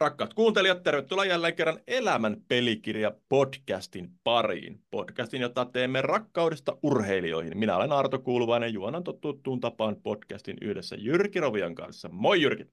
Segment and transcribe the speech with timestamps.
[0.00, 4.84] Rakkaat kuuntelijat, tervetuloa jälleen kerran Elämän pelikirja podcastin pariin.
[4.90, 7.58] Podcastin, jota teemme rakkaudesta urheilijoihin.
[7.58, 12.08] Minä olen Arto Kuuluvainen, juonan tuttuun tapaan podcastin yhdessä Jyrki Rovian kanssa.
[12.12, 12.64] Moi Jyrki!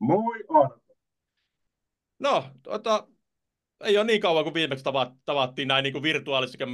[0.00, 0.80] Moi Arto!
[2.18, 3.06] No, tota,
[3.84, 4.84] ei ole niin kauan kuin viimeksi
[5.24, 6.66] tavattiin näin niin kuin virtuaalisissa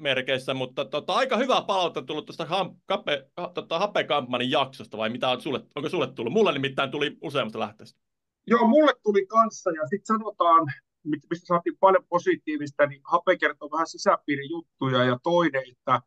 [0.00, 5.10] merkeissä, mutta tota, aika hyvää palautetta tullut tuosta ham, kape, tota, Hape Kampmanin jaksosta, vai
[5.10, 6.32] mitä on sulle, onko sulle tullut?
[6.32, 8.11] Mulle nimittäin tuli useammasta lähteestä.
[8.46, 10.66] Joo, mulle tuli kanssa, ja sitten sanotaan,
[11.04, 16.00] mistä saatiin paljon positiivista, niin Hape kertoo vähän sisäpiirijuttuja, ja toinen, että,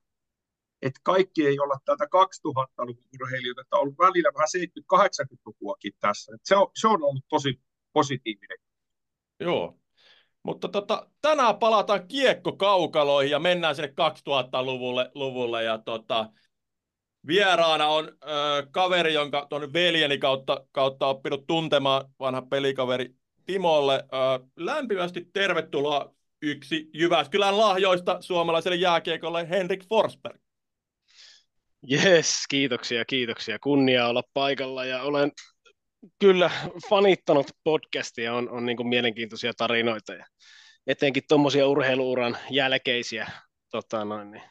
[0.82, 6.36] että kaikki ei olla täältä 2000-luvun urheilijoita, että on ollut välillä vähän 70-80-lukuakin tässä.
[6.36, 7.62] Että se, on, se on ollut tosi
[7.94, 8.58] positiivinen.
[9.40, 9.80] Joo,
[10.44, 13.94] mutta tota, tänään palataan kiekkokaukaloihin ja mennään sinne
[14.28, 16.30] 2000-luvulle luvulle, ja tota,
[17.28, 23.10] Vieraana on äh, kaveri, jonka tuon veljeni kautta, kautta oppinut tuntemaan, vanha pelikaveri
[23.46, 23.94] Timolle.
[23.94, 30.42] Äh, lämpimästi tervetuloa yksi Jyväskylän lahjoista suomalaiselle jääkiekolle Henrik Forsberg.
[31.92, 33.60] Yes, kiitoksia, kiitoksia.
[33.60, 35.32] Kunnia olla paikalla ja olen
[36.20, 36.52] kyllä
[36.90, 40.26] fanittanut podcastia, on, on niin mielenkiintoisia tarinoita ja
[40.88, 43.32] etenkin tuommoisia urheiluuran jälkeisiä
[43.72, 44.44] tota noin, niin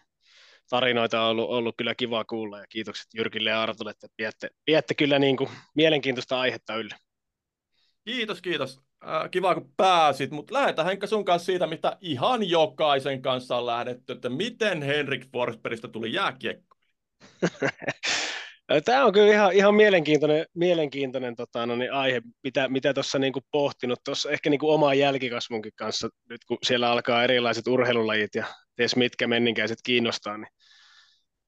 [0.70, 4.94] tarinoita on ollut, ollut kyllä kiva kuulla ja kiitokset Jyrkille ja Artulle, että pidätte, pidätte
[4.94, 6.96] kyllä niin kuin mielenkiintoista aihetta yllä.
[8.04, 8.80] Kiitos, kiitos.
[9.08, 13.66] Äh, kiva, kun pääsit, mutta lähdetään Henkka sun kanssa siitä, mitä ihan jokaisen kanssa on
[13.66, 16.76] lähdetty, että miten Henrik Forsbergista tuli jääkiekko?
[18.84, 23.32] Tämä on kyllä ihan, ihan mielenkiintoinen, mielenkiintoinen tota, no niin, aihe, mitä, mitä tuossa niin
[23.50, 28.96] pohtinut, tuossa ehkä niin omaa jälkikasvunkin kanssa, nyt kun siellä alkaa erilaiset urheilulajit ja ties
[28.96, 30.48] mitkä menninkäiset kiinnostaa, niin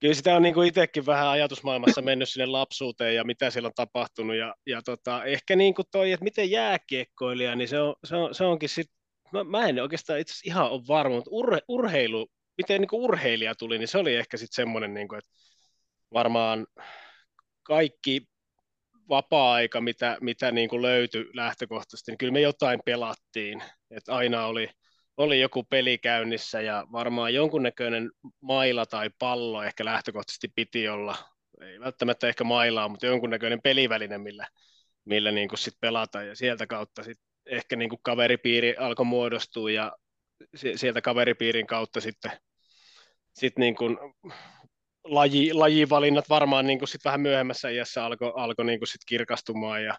[0.00, 3.72] kyllä sitä on niin kuin itsekin vähän ajatusmaailmassa mennyt sinne lapsuuteen ja mitä siellä on
[3.74, 8.16] tapahtunut ja, ja tota, ehkä niin kuin toi, että miten jääkiekkoilija, niin se, on, se,
[8.16, 8.96] on, se onkin sitten,
[9.32, 12.28] mä, mä en oikeastaan itse ihan ole varma, mutta urhe, urheilu,
[12.58, 15.30] miten niin kuin urheilija tuli, niin se oli ehkä sitten semmoinen, niin kuin, että
[16.12, 16.66] varmaan
[17.62, 18.22] kaikki
[19.08, 23.62] vapaa-aika, mitä, mitä niin kuin löytyi lähtökohtaisesti, niin kyllä me jotain pelattiin.
[23.90, 24.70] että aina oli,
[25.16, 28.10] oli joku peli käynnissä ja varmaan jonkunnäköinen
[28.40, 31.16] maila tai pallo ehkä lähtökohtaisesti piti olla.
[31.60, 34.48] Ei välttämättä ehkä mailaa, mutta jonkunnäköinen peliväline, millä,
[35.04, 36.22] millä niin kuin sit pelata.
[36.22, 39.92] Ja sieltä kautta sit ehkä niin kuin kaveripiiri alkoi muodostua ja
[40.54, 42.32] sieltä kaveripiirin kautta sitten
[43.32, 43.98] sit niin kuin
[45.04, 49.84] laji, lajivalinnat varmaan niin kuin sit vähän myöhemmässä iässä alkoi alko niin kuin sit kirkastumaan.
[49.84, 49.98] Ja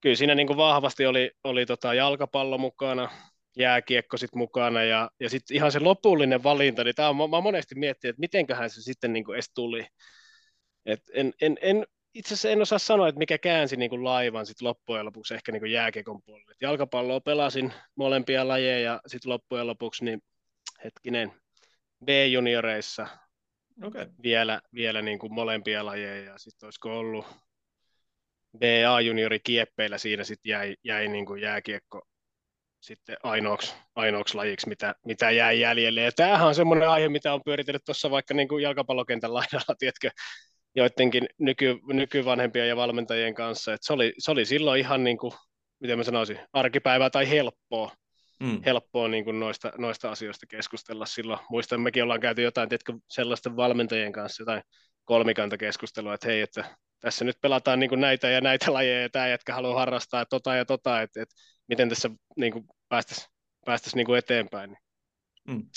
[0.00, 3.10] kyllä siinä niin kuin vahvasti oli, oli tota jalkapallo mukana,
[3.56, 7.74] jääkiekko sit mukana ja, ja sitten ihan se lopullinen valinta, niin tämä on, mä monesti
[7.74, 9.86] miettinyt, että mitenköhän se sitten niin edes tuli.
[10.86, 14.46] Et en, en, en, itse asiassa en osaa sanoa, että mikä käänsi niin kuin laivan
[14.46, 16.52] sit loppujen lopuksi ehkä niin kuin jääkiekon puolelle.
[16.52, 20.22] Et jalkapalloa pelasin molempia lajeja ja sitten loppujen lopuksi niin
[20.84, 21.32] hetkinen
[22.04, 23.06] B-junioreissa
[23.82, 24.06] okay.
[24.22, 27.26] vielä, vielä niin kuin molempia lajeja ja sitten olisiko ollut
[28.58, 32.02] BA-juniori kieppeillä siinä sitten jäi, jäi niin kuin jääkiekko
[32.80, 36.00] sitten ainoaksi, ainoaksi lajiksi, mitä, mitä jäi jäljelle.
[36.00, 40.10] Ja tämähän on semmoinen aihe, mitä on pyöritellyt tuossa vaikka niin kuin jalkapallokentän laidalla, tiedätkö,
[40.74, 43.74] joidenkin nyky, nykyvanhempien ja valmentajien kanssa.
[43.74, 45.32] Et se, oli, se oli silloin ihan niin kuin,
[45.80, 47.92] miten mä sanoisin, arkipäivää tai helppoa,
[48.40, 48.62] mm.
[48.64, 51.40] helppoa niin kuin noista, noista asioista keskustella silloin.
[51.50, 54.62] Muistan, mekin ollaan käyty jotain tiedätkö, sellaisten valmentajien kanssa jotain
[55.04, 59.28] kolmikantakeskustelua, että hei, että tässä nyt pelataan niin kuin näitä ja näitä lajeja, ja tämä
[59.28, 61.34] jätkä haluaa harrastaa tota ja tota, että, että
[61.70, 63.30] miten tässä niin kuin päästäisiin
[63.64, 64.76] päästäisi niin kuin eteenpäin.
[65.48, 65.68] Mm.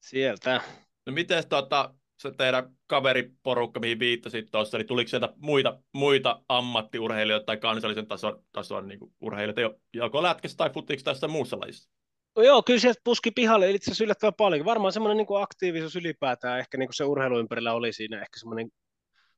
[0.00, 0.60] Sieltä.
[1.06, 7.44] No miten tota, se teidän kaveriporukka, mihin viittasit tuossa, niin tuliko sieltä muita, muita ammattiurheilijoita
[7.44, 11.90] tai kansallisen tason, tason niin urheilijoita, joko lätkässä tai futiksi tässä muussa lajissa?
[12.36, 14.64] No joo, kyllä sieltä puski pihalle itse asiassa yllättävän paljon.
[14.64, 18.68] Varmaan semmoinen niin aktiivisuus ylipäätään, ehkä niin kuin se urheilu ympärillä oli siinä ehkä semmoinen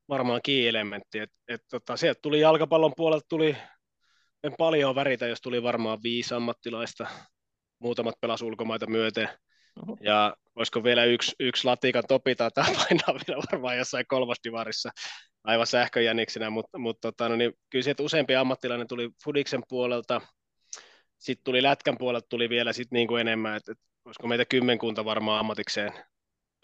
[0.08, 1.18] varmaan key-elementti.
[1.18, 3.56] Et, et, tota, sieltä tuli jalkapallon puolelta tuli
[4.44, 7.06] en paljon väritä, jos tuli varmaan viisi ammattilaista,
[7.78, 9.28] muutamat pelas ulkomaita myöten.
[9.82, 9.96] Oho.
[10.00, 14.90] Ja olisiko vielä yksi, yksi latikan topi tai tämä painaa vielä varmaan jossain kolmosdivarissa
[15.44, 20.20] aivan sähköjäniksenä, mutta, mutta tota, no niin, kyllä sieltä useampi ammattilainen tuli Fudiksen puolelta,
[21.18, 25.04] sitten tuli Lätkän puolelta tuli vielä sit niin kuin enemmän, että, että olisiko meitä kymmenkunta
[25.04, 25.92] varmaan ammatikseen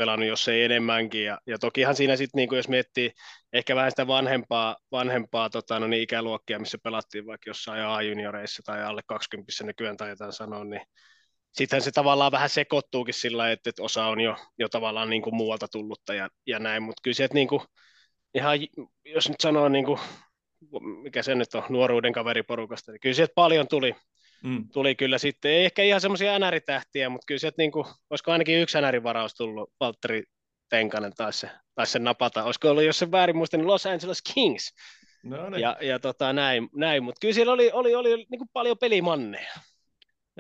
[0.01, 1.25] pelannut, jos ei enemmänkin.
[1.25, 3.13] Ja, ja tokihan siinä sitten, niin jos miettii
[3.53, 8.83] ehkä vähän sitä vanhempaa, vanhempaa tota, no niin, ikäluokkia, missä pelattiin vaikka jossain A-junioreissa tai
[8.85, 10.83] alle 20 nykyään tai jotain sanoa, niin
[11.53, 15.35] sittenhän se tavallaan vähän sekoittuukin sillä että, että osa on jo, jo tavallaan niin kuin
[15.35, 17.63] muualta tullutta ja, ja näin, mutta kyllä sieltä niin kuin,
[18.35, 18.59] ihan,
[19.05, 20.01] jos nyt sanoo niin kuin
[21.03, 22.93] mikä se nyt on, nuoruuden kaveriporukasta.
[23.01, 23.95] Kyllä sieltä paljon tuli,
[24.45, 24.69] mm.
[24.73, 28.63] tuli kyllä sitten, ei ehkä ihan semmoisia NR-tähtiä, mutta kyllä sieltä niin kuin, olisiko ainakin
[28.63, 30.23] yksi NR-varaus tullut, Valtteri
[30.69, 32.45] Tenkanen taisi se, taisi se napata.
[32.45, 34.75] Olisiko ollut, jos se väärin muista, niin Los Angeles Kings.
[35.23, 35.61] No niin.
[35.61, 37.05] Ja, ja tota, näin, näin.
[37.05, 39.53] mutta kyllä siellä oli, oli, oli, oli niin kuin paljon pelimanneja.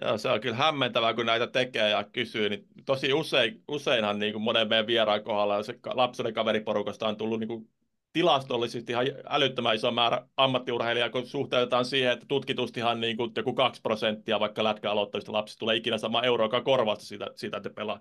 [0.02, 2.48] Joo, se on kyllä hämmentävää, kun näitä tekee ja kysyy.
[2.48, 7.40] Niin tosi usein, useinhan niin kuin monen meidän vieraan kohdalla, se lapsuuden kaveriporukasta on tullut
[7.40, 7.68] niin kuin
[8.12, 13.80] tilastollisesti ihan älyttömän iso määrä ammattiurheilijaa, kun suhteutetaan siihen, että tutkitustihan niin kuin joku 2
[13.82, 18.00] prosenttia vaikka lätkä aloittavista lapsista tulee ikinä sama euroa korvasta siitä, siitä että pelaa.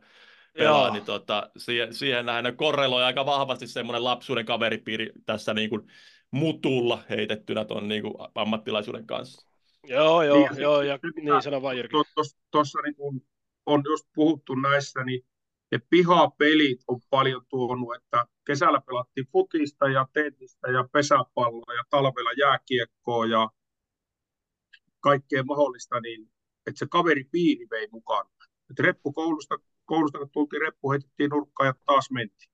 [0.58, 5.88] pelaa niin tota, siihen, siihen nähden korreloi aika vahvasti semmoinen lapsuuden kaveripiiri tässä niin kuin
[6.32, 9.50] mutulla heitettynä tuon niin kuin ammattilaisuuden kanssa.
[9.88, 11.94] Joo, joo, niin, joo, ja niin sano vaan Jyrki.
[12.52, 13.22] Tuossa niin kun
[13.66, 15.26] on just puhuttu näissä, niin
[15.72, 22.32] ne pihapelit on paljon tuonut, että kesällä pelattiin futista ja tennistä ja pesäpalloa ja talvella
[22.38, 23.50] jääkiekkoa ja
[25.00, 26.32] kaikkea mahdollista, niin
[26.68, 28.26] että se kaveri piiri vei mukaan.
[28.70, 29.58] Että reppu koulusta,
[29.88, 32.52] kun tultiin reppu, heitettiin nurkkaan ja taas mentiin.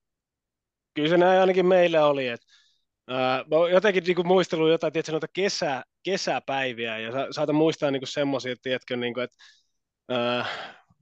[0.94, 2.48] Kyllä se näin ainakin meillä oli, että
[3.10, 8.08] mä jotenkin niin kuin muistellut jotain, tiedätkö, noita kesä, kesäpäiviä, ja sa, saatan muistaa niin
[8.08, 9.38] semmoisia, tiedätkö, niin kuin, että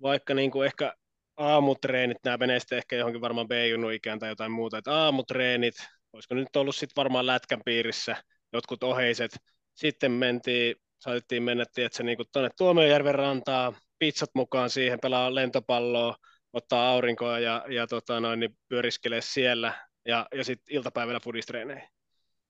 [0.01, 0.95] vaikka niin kuin ehkä
[1.37, 3.51] aamutreenit, nämä menee sitten ehkä johonkin varmaan b
[3.93, 5.75] ikään tai jotain muuta, että aamutreenit,
[6.13, 8.15] olisiko nyt ollut sitten varmaan lätkän piirissä
[8.53, 9.31] jotkut oheiset,
[9.75, 16.15] sitten mentiin, saatettiin mennä, tiedätkö, niin tuonne Tuomiojärven rantaa, pizzat mukaan siihen, pelaa lentopalloa,
[16.53, 19.73] ottaa aurinkoa ja, ja tota noin, niin pyöriskelee siellä,
[20.05, 21.89] ja, ja sitten iltapäivällä pudistreeneihin.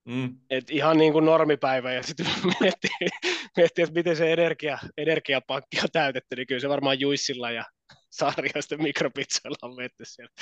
[0.06, 0.38] Mm.
[0.50, 2.26] Et ihan niin kuin normipäivä ja sitten
[2.60, 2.90] miettii,
[3.58, 7.66] miettii, että miten se energia, energiapankki on täytetty, niin kyllä se varmaan juissilla ja
[8.14, 10.34] sarjasta mikropizzoilla on vetty siellä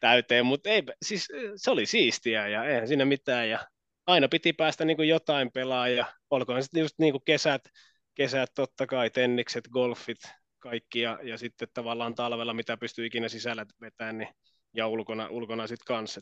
[0.00, 3.66] täyteen, mutta ei, siis se oli siistiä ja eihän siinä mitään ja
[4.06, 7.62] aina piti päästä niin kuin jotain pelaa ja olkoon sitten just niin kuin kesät,
[8.14, 10.18] kesät totta kai, tennikset, golfit,
[10.58, 14.28] kaikki ja, ja sitten tavallaan talvella mitä pystyy ikinä sisällä vetämään niin,
[14.74, 16.20] ja ulkona, ulkona sitten kanssa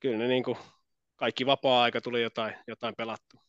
[0.00, 0.58] kyllä ne niin kuin,
[1.16, 3.42] kaikki vapaa-aika tuli jotain, jotain pelattua.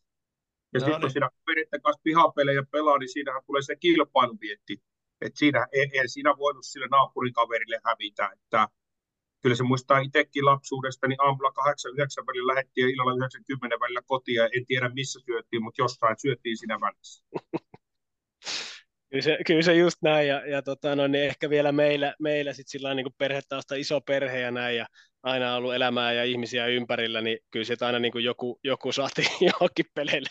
[0.74, 1.02] Ja no, sitten niin.
[1.02, 4.82] kun siinä kavereiden kanssa pihapelejä pelaa, niin siinähän tulee se kilpailuvietti.
[5.22, 8.30] Että siinä ei, siinä voinut sille naapurin kaverille hävitä.
[8.34, 8.68] Että
[9.42, 14.42] kyllä se muistaa itsekin lapsuudesta, niin aamulla 8-9 välillä lähdettiin ja illalla 90 välillä kotiin.
[14.42, 17.24] En tiedä missä syöttiin, mutta jossain syöttiin siinä välissä.
[19.10, 22.54] Kyllä se, kyllä se just näin, ja, ja tota, no, niin ehkä vielä meillä, meillä
[22.54, 24.86] sit sillä niin perhetausta iso perhe ja näin, ja
[25.24, 29.28] aina ollut elämää ja ihmisiä ympärillä, niin kyllä sieltä aina niin kuin joku, joku saatiin
[29.54, 30.30] johonkin peleille,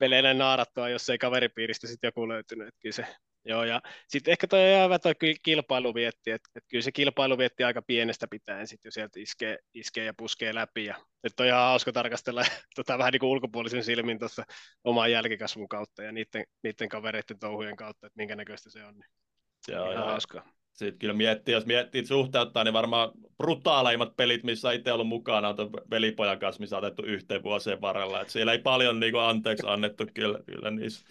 [0.00, 2.68] peleille naarattua, jos ei kaveripiiristä sitten joku löytynyt.
[2.68, 3.06] Että kyllä se,
[3.44, 5.12] joo, ja sitten ehkä toi jäävä toi
[5.42, 10.14] kilpailuvietti, että, että kyllä se kilpailuvietti aika pienestä pitäen sitten jo sieltä iskee, iskee ja
[10.16, 12.42] puskee läpi, ja nyt on ihan hauska tarkastella
[12.76, 14.44] tota, vähän niin kuin ulkopuolisen silmin tuossa
[14.84, 18.94] oman jälkikasvun kautta ja niiden, niiden kavereiden touhujen kautta, että minkä näköistä se on.
[18.94, 20.59] Niin on ihan hauskaa.
[20.80, 25.70] Sitten kyllä miettii, jos miettii suhteuttaa, niin varmaan brutaaleimmat pelit, missä itse ollut mukana, on
[25.90, 28.20] velipojan kanssa, missä on otettu yhteen vuosien varrella.
[28.20, 31.06] Et siellä ei paljon niin kuin, anteeksi annettu kyllä, kyllä niissä.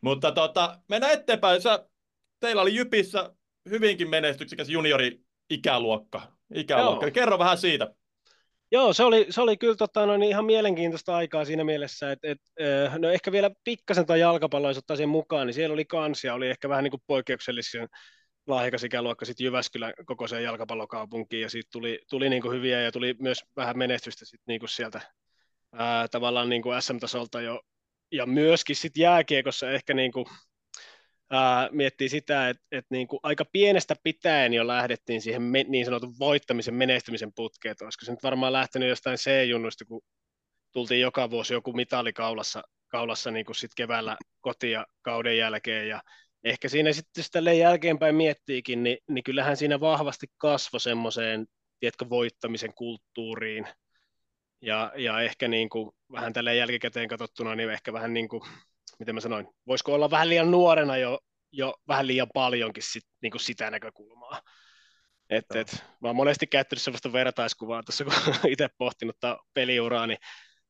[0.00, 1.60] Mutta tota, mennään eteenpäin.
[1.60, 1.86] Sä,
[2.40, 3.30] teillä oli Jypissä
[3.70, 6.22] hyvinkin menestyksekäs juniori-ikäluokka.
[6.54, 7.10] Ikäluokka.
[7.10, 7.94] Kerro vähän siitä.
[8.72, 12.28] Joo, se oli, se oli kyllä tota, no, niin ihan mielenkiintoista aikaa siinä mielessä, että
[12.28, 12.40] et,
[12.98, 16.48] no ehkä vielä pikkasen tai jalkapalloa, jos ottaa sen mukaan, niin siellä oli kansia, oli
[16.48, 17.86] ehkä vähän niin kuin poikkeuksellisia
[18.46, 23.16] lahjakas ikäluokka sitten Jyväskylän kokoiseen jalkapallokaupunkiin ja siitä tuli, tuli niin kuin hyviä ja tuli
[23.18, 25.00] myös vähän menestystä sit niin kuin sieltä
[25.72, 27.60] ää, tavallaan niin kuin SM-tasolta jo.
[28.12, 30.26] Ja myöskin sitten jääkiekossa ehkä niin kuin,
[31.30, 35.84] ää, miettii sitä, että et niin kuin aika pienestä pitäen jo lähdettiin siihen me, niin
[35.84, 40.02] sanotun voittamisen menestymisen putkeen, olisiko se nyt varmaan lähtenyt jostain C-junnuista, kun
[40.72, 46.00] tultiin joka vuosi joku mitali kaulassa, kaulassa niin kuin sit keväällä kotia kauden jälkeen ja
[46.44, 51.46] ehkä siinä sitten, tälleen jälkeenpäin miettiikin, niin, niin kyllähän siinä vahvasti kasvoi semmoiseen,
[51.80, 53.66] tiedätkö, voittamisen kulttuuriin.
[54.60, 58.42] Ja, ja ehkä niin kuin, vähän tälle jälkikäteen katsottuna, niin ehkä vähän niin kuin,
[58.98, 61.18] miten mä sanoin, voisiko olla vähän liian nuorena jo,
[61.52, 64.40] jo vähän liian paljonkin sit, niin kuin sitä näkökulmaa.
[65.30, 68.12] Et, et, mä oon monesti käyttänyt sellaista vertaiskuvaa tuossa, kun
[68.52, 69.16] itse pohtinut
[69.54, 70.18] peliuraa, niin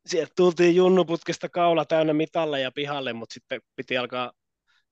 [0.06, 4.32] sieltä tultiin junnuputkesta kaula täynnä mitalle ja pihalle, mutta sitten piti alkaa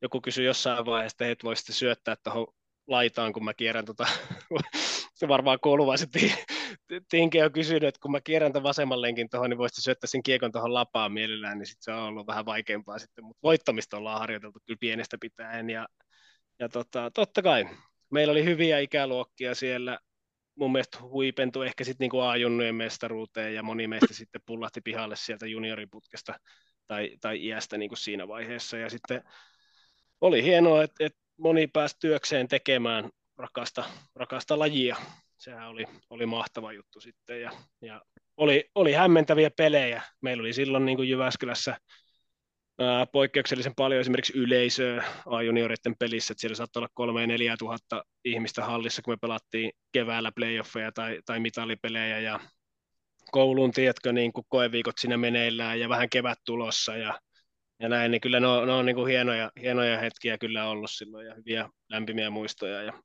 [0.02, 2.46] joku kysyi jossain vaiheessa, että et voisitte syöttää tuohon
[2.86, 4.06] laitaan, kun mä kierrän tota,
[5.28, 6.10] varmaan kouluvaiset
[7.10, 10.22] Tinke on kysynyt, että kun mä kierrän tämän vasemman lenkin tuohon, niin voisitte syöttää sen
[10.22, 14.18] kiekon tuohon lapaan mielellään, niin sitten se on ollut vähän vaikeampaa sitten, mutta voittamista ollaan
[14.18, 15.88] harjoiteltu kyllä pienestä pitäen, ja,
[16.58, 17.68] ja tota, totta kai,
[18.10, 19.98] meillä oli hyviä ikäluokkia siellä,
[20.54, 25.46] mun mielestä huipentui ehkä sitten niinku A-junnujen mestaruuteen ja moni meistä sitten pullahti pihalle sieltä
[25.46, 26.34] junioriputkesta
[26.86, 28.76] tai, tai iästä niinku siinä vaiheessa.
[28.76, 29.22] Ja sitten
[30.22, 34.96] oli hienoa, että, että moni pääsi työkseen tekemään rakasta, rakasta lajia.
[35.36, 37.50] Sehän oli, oli mahtava juttu sitten ja,
[37.80, 38.02] ja
[38.36, 40.02] oli, oli hämmentäviä pelejä.
[40.20, 41.76] Meillä oli silloin niin kuin Jyväskylässä
[42.78, 48.64] ää, poikkeuksellisen paljon esimerkiksi yleisöä A-junioreiden pelissä, että siellä saattoi olla 3 4 tuhatta ihmistä
[48.64, 52.40] hallissa, kun me pelattiin keväällä playoffeja tai, tai mitalipelejä ja
[53.30, 57.20] kouluun, tiedätkö, niin kuin koeviikot siinä meneillään ja vähän kevät tulossa ja,
[57.82, 60.90] ja näin, niin kyllä ne on, ne on niin kuin hienoja, hienoja hetkiä kyllä ollut
[60.90, 63.02] silloin ja hyviä lämpimiä muistoja ja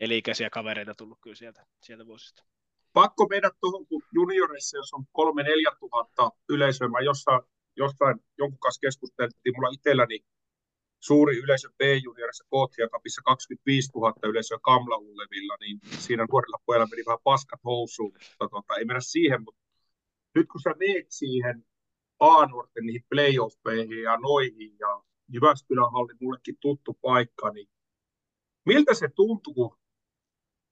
[0.00, 2.44] elikäisiä kavereita tullut kyllä sieltä, sieltä vuosista.
[2.92, 5.04] Pakko mennä tuohon, kun juniorissa, jos on
[5.72, 7.42] 3-4 tuhatta yleisöä, mä jossain,
[7.76, 10.18] jossain jonkun kanssa keskusteltiin, mulla itselläni
[11.00, 17.02] suuri yleisö B-juniorissa Kootia Cupissa 25 000 yleisöä Kamla Ullevilla, niin siinä nuorilla pojilla meni
[17.06, 19.60] vähän paskat housuun, mutta tota, ei mennä siihen, mutta
[20.34, 21.64] nyt kun sä meet siihen
[22.20, 27.68] A-nuorten niihin playoffeihin ja noihin ja Jyväskylän halli mullekin tuttu paikka, niin
[28.66, 29.76] miltä se tuntuu, kun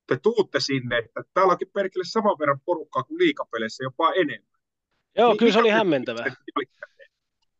[0.06, 4.60] te tuutte sinne, että täällä onkin perkele saman verran porukkaa kuin liikapeleissä, jopa enemmän.
[5.16, 6.24] Joo, niin kyllä se oli hämmentävä.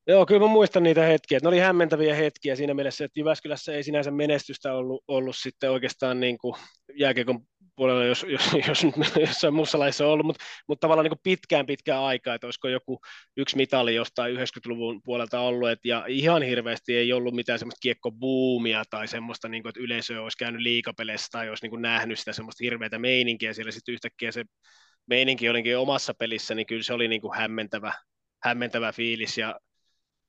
[0.07, 1.39] Joo, kyllä mä muistan niitä hetkiä.
[1.43, 6.21] Ne oli hämmentäviä hetkiä siinä mielessä, että Jyväskylässä ei sinänsä menestystä ollut, ollut sitten oikeastaan
[6.21, 6.55] niin kuin
[6.95, 7.41] jääkiekon
[7.79, 11.67] puolella, jos, jos, jos, jos jossain muussa laissa on ollut, mutta, mutta tavallaan niin pitkään
[11.67, 13.01] pitkään aikaa, että olisiko joku
[13.37, 18.83] yksi mitali jostain 90-luvun puolelta ollut, että, ja ihan hirveästi ei ollut mitään semmoista kiekkobuumia
[18.91, 22.33] tai semmoista, niin kuin, että yleisö olisi käynyt liikapeleissä tai olisi niin kuin nähnyt sitä
[22.33, 23.73] semmoista hirveätä meininkiä, siellä.
[23.73, 24.45] Sitten yhtäkkiä se
[25.07, 27.93] meininki olikin omassa pelissä, niin kyllä se oli niin kuin hämmentävä,
[28.43, 29.61] hämmentävä fiilis, ja,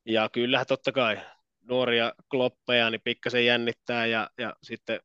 [0.06, 1.18] ja kyllähän totta kai
[1.70, 5.00] nuoria kloppeja, niin pikkasen jännittää, ja, ja sitten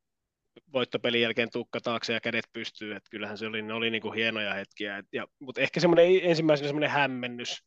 [0.73, 4.15] voittopelin jälkeen tukka taakse ja kädet pystyy, että kyllähän se oli, ne oli niin kuin
[4.15, 7.63] hienoja hetkiä, et, ja, mutta ehkä semmoinen ensimmäisenä semmoinen hämmennys,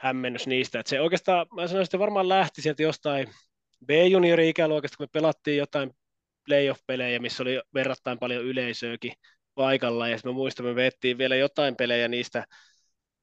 [0.00, 3.26] hämmennys niistä, että se oikeastaan, mä sanoisin, että varmaan lähti sieltä jostain
[3.86, 5.90] B-juniori-ikäluokasta, kun me pelattiin jotain
[6.48, 9.12] playoff-pelejä, missä oli verrattain paljon yleisöäkin
[9.54, 12.44] paikalla, ja sitten mä muistan, me vettiin vielä jotain pelejä niistä,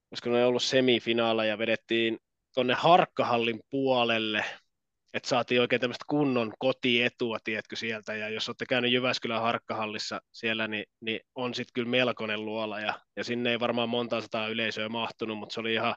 [0.10, 2.18] koska ne on ollut semifinaaleja, vedettiin
[2.54, 4.46] tuonne Harkkahallin puolelle,
[5.14, 10.68] että saatiin oikein tämmöistä kunnon kotietua, tiedätkö, sieltä, ja jos olette käynyt Jyväskylän harkkahallissa siellä,
[10.68, 14.90] niin, niin on sitten kyllä melkoinen luola, ja, ja sinne ei varmaan monta sataa yleisöä
[14.90, 15.96] mahtunut, mutta se oli ihan,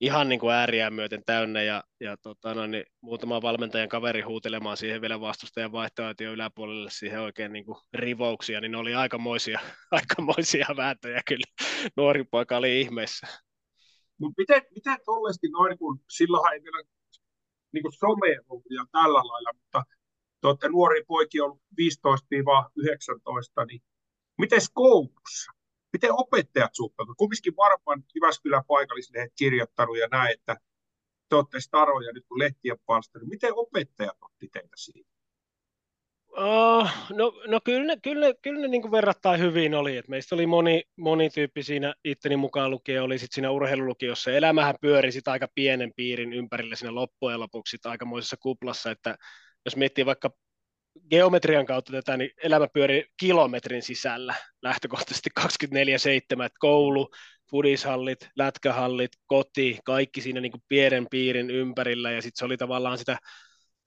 [0.00, 4.76] ihan niin kuin ääriään myöten täynnä, ja, ja tota, no, niin muutama valmentajan kaveri huutelemaan
[4.76, 10.66] siihen vielä vastustajan vaihtoehtoja yläpuolelle siihen oikein niin kuin rivouksia, niin ne oli aikamoisia, aikamoisia
[10.76, 11.44] vääntöjä kyllä.
[11.96, 13.26] Nuori poika oli ihmeessä.
[14.18, 16.82] Mutta miten, miten tuollaisesti noin, kun silloinhan ei vielä
[17.72, 19.82] niin kuin some ollut ja tällä lailla, mutta
[20.40, 21.62] te olette nuori poiki ollut
[23.62, 23.82] 15-19, niin
[24.38, 25.52] miten koulussa?
[25.92, 27.16] Miten opettajat suhtautuvat?
[27.18, 30.56] Kumminkin varmaan Jyväskylän paikallislehdet kirjoittanut ja näin, että
[31.28, 33.26] te olette staroja nyt kun lehtien palstelu.
[33.26, 35.11] Miten opettajat otti teitä siitä?
[36.36, 39.96] Oh, no, no kyllä ne, kyllä ne, kyllä ne niin kuin verrattain hyvin oli.
[39.96, 44.30] Et meistä oli moni, moni tyyppi siinä itteni mukaan lukien, oli sitten siinä urheilulukiossa.
[44.30, 49.16] Elämähän pyöri sit aika pienen piirin ympärillä siinä loppujen lopuksi sit aikamoisessa kuplassa, että
[49.64, 50.30] jos miettii vaikka
[51.10, 55.44] geometrian kautta tätä, niin elämä pyöri kilometrin sisällä lähtökohtaisesti 24-7,
[56.44, 57.10] että koulu,
[57.50, 62.98] fudishallit, lätkähallit, koti, kaikki siinä niin kuin pienen piirin ympärillä, ja sitten se oli tavallaan
[62.98, 63.18] sitä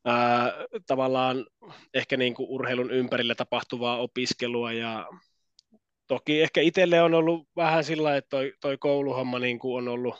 [0.06, 0.54] ää,
[0.88, 1.46] tavallaan
[1.94, 5.08] ehkä niin kuin urheilun ympärillä tapahtuvaa opiskelua ja
[6.08, 10.16] toki ehkä itselle on ollut vähän sillä, että toi, toi kouluhomma niin kuin on ollut,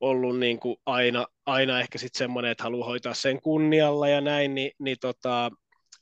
[0.00, 4.54] ollut niin kuin aina, aina ehkä sitten semmoinen, että haluaa hoitaa sen kunnialla ja näin,
[4.54, 5.50] niin, niin tota,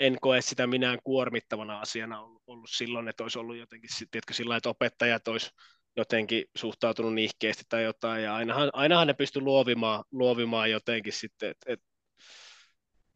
[0.00, 4.56] en koe sitä minään kuormittavana asiana ollut, ollut silloin, että olisi ollut jotenkin tiedätkö, sillä
[4.56, 5.50] että opettajat olisi
[5.96, 11.72] jotenkin suhtautunut nihkeästi tai jotain, ja ainahan, ainahan ne pysty luovimaan, luovimaan jotenkin sitten, että
[11.72, 11.80] et,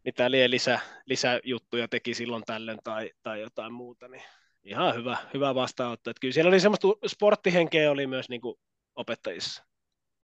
[0.04, 4.22] mitä lie lisä, lisäjuttuja teki silloin tällöin tai, tai jotain muuta, niin
[4.64, 6.10] ihan hyvä, hyvä vastaanotto.
[6.10, 8.56] Että kyllä siellä oli semmoista sporttihenkeä oli myös niin kuin
[8.96, 9.64] opettajissa.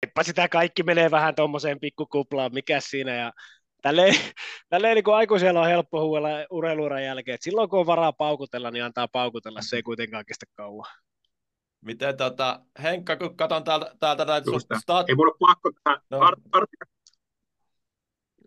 [0.02, 3.32] Eipä sitä kaikki menee vähän tuommoiseen pikkukuplaan, mikä siinä, ja
[3.82, 4.14] tälleen,
[4.70, 8.70] tälleen niin kuin aikuisella on helppo huuella urheiluuran jälkeen, että silloin kun on varaa paukutella,
[8.70, 10.86] niin antaa paukutella, se ei kuitenkaan kestä kauan.
[11.80, 15.08] Miten tota, Henkka, kun katson täältä, täältä näitä stat...
[15.08, 16.20] Ei mulla pakko tähän no.
[16.20, 16.66] Ar- Ar-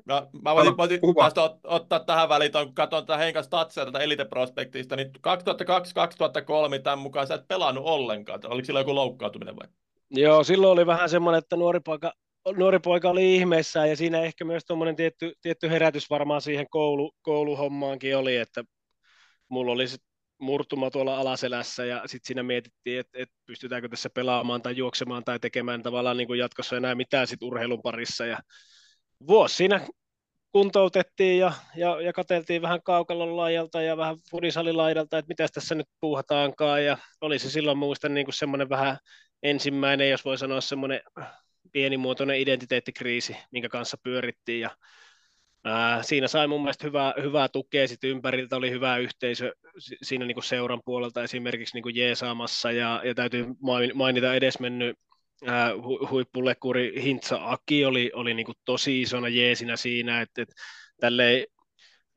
[0.06, 4.00] No, mä voisin, voisin tästä ot, ottaa tähän väliin, kun katson tätä Henkan statsia tätä
[4.00, 8.40] Elite Prospektista, niin 2002-2003 tämän mukaan sä et pelannut ollenkaan.
[8.46, 9.68] Oliko sillä joku loukkaantuminen vai?
[10.12, 12.14] Joo, silloin oli vähän semmoinen, että nuori poika,
[12.58, 17.12] nuori poika oli ihmeessä ja siinä ehkä myös tuommoinen tietty, tietty herätys varmaan siihen koulu,
[17.22, 18.64] kouluhommaankin oli, että
[19.50, 19.86] mulla oli
[20.40, 25.40] murtuma tuolla alaselässä ja sitten siinä mietittiin, että, että pystytäänkö tässä pelaamaan tai juoksemaan tai
[25.40, 28.38] tekemään tavallaan niin kuin jatkossa enää mitään sit urheilun parissa ja
[29.27, 29.88] vuosi siinä
[30.51, 35.88] kuntoutettiin ja, ja, ja katseltiin vähän kaukalon laajalta ja vähän fudisalilaidalta, että mitä tässä nyt
[36.00, 36.86] puuhataankaan.
[36.86, 38.98] Ja oli se silloin muistan niin kuin semmoinen vähän
[39.44, 41.01] ensimmäinen, jos voi sanoa semmoinen
[41.72, 44.60] pienimuotoinen identiteettikriisi, minkä kanssa pyörittiin.
[44.60, 44.70] Ja
[45.65, 47.88] Ää, siinä sai mun mielestä hyvää, hyvää tukea.
[47.88, 49.56] Sit ympäriltä, oli hyvä yhteisö
[50.01, 53.46] siinä niin kuin seuran puolelta esimerkiksi niin kuin jeesaamassa ja, ja täytyy
[53.94, 54.98] mainita edesmennyt
[55.84, 60.56] hu, huippulekuri Hintsa Aki oli, oli niin kuin tosi isona jeesinä siinä, että, että
[61.00, 61.46] tälleen,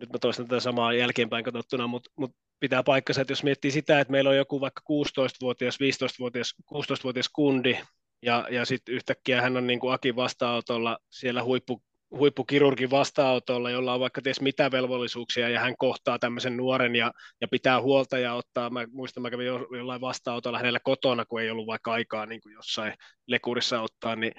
[0.01, 4.01] nyt mä toistan tätä samaa jälkeenpäin katsottuna, mutta, mutta pitää paikkansa, että jos miettii sitä,
[4.01, 7.79] että meillä on joku vaikka 16-vuotias, 15-vuotias, 16-vuotias kundi,
[8.23, 13.95] ja, ja sitten yhtäkkiä hän on niin kuin Akin vastaanotolla siellä huippu, huippukirurgin vastaanotolla, jolla
[13.95, 18.35] on vaikka ties mitä velvollisuuksia, ja hän kohtaa tämmöisen nuoren ja, ja pitää huolta ja
[18.35, 22.41] ottaa, mä muistan, mä kävin jollain vastaanotolla hänellä kotona, kun ei ollut vaikka aikaa niin
[22.41, 22.95] kuin jossain
[23.27, 24.33] lekurissa ottaa, niin,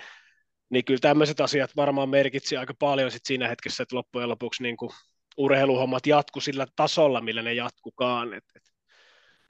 [0.69, 4.77] niin kyllä tämmöiset asiat varmaan merkitsi aika paljon sit siinä hetkessä, että loppujen lopuksi niin
[4.77, 4.91] kuin
[5.37, 8.33] urheiluhommat jatku sillä tasolla, millä ne jatkukaan.
[8.33, 8.63] Et, et,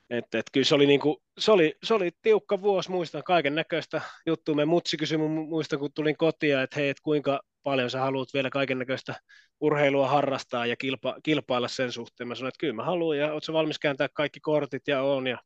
[0.09, 4.01] et, et kyllä se oli, niinku, se, oli, se oli tiukka vuosi, muistan kaiken näköistä
[4.25, 4.55] juttua.
[4.55, 8.49] Me mutsi kysyi, muistan kun tulin kotia, että hei, et kuinka paljon sä haluat vielä
[8.49, 9.15] kaiken näköistä
[9.59, 12.27] urheilua harrastaa ja kilpa, kilpailla sen suhteen.
[12.27, 15.37] Mä sanoin, että kyllä mä haluan ja ootko valmis kääntää kaikki kortit ja on ja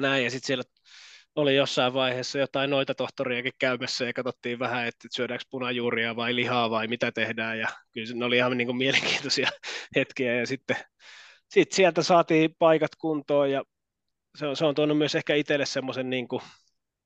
[0.00, 0.24] näin.
[0.24, 0.64] Ja sitten siellä
[1.36, 6.70] oli jossain vaiheessa jotain noita tohtoriakin käymässä ja katsottiin vähän, että syödäänkö punajuuria vai lihaa
[6.70, 9.50] vai mitä tehdään ja kyllä ne oli ihan niin kuin mielenkiintoisia
[9.96, 10.76] hetkiä ja sitten
[11.50, 13.64] sit sieltä saatiin paikat kuntoon ja
[14.38, 16.42] se on, se on tuonut myös ehkä itselle semmoisen niin kuin,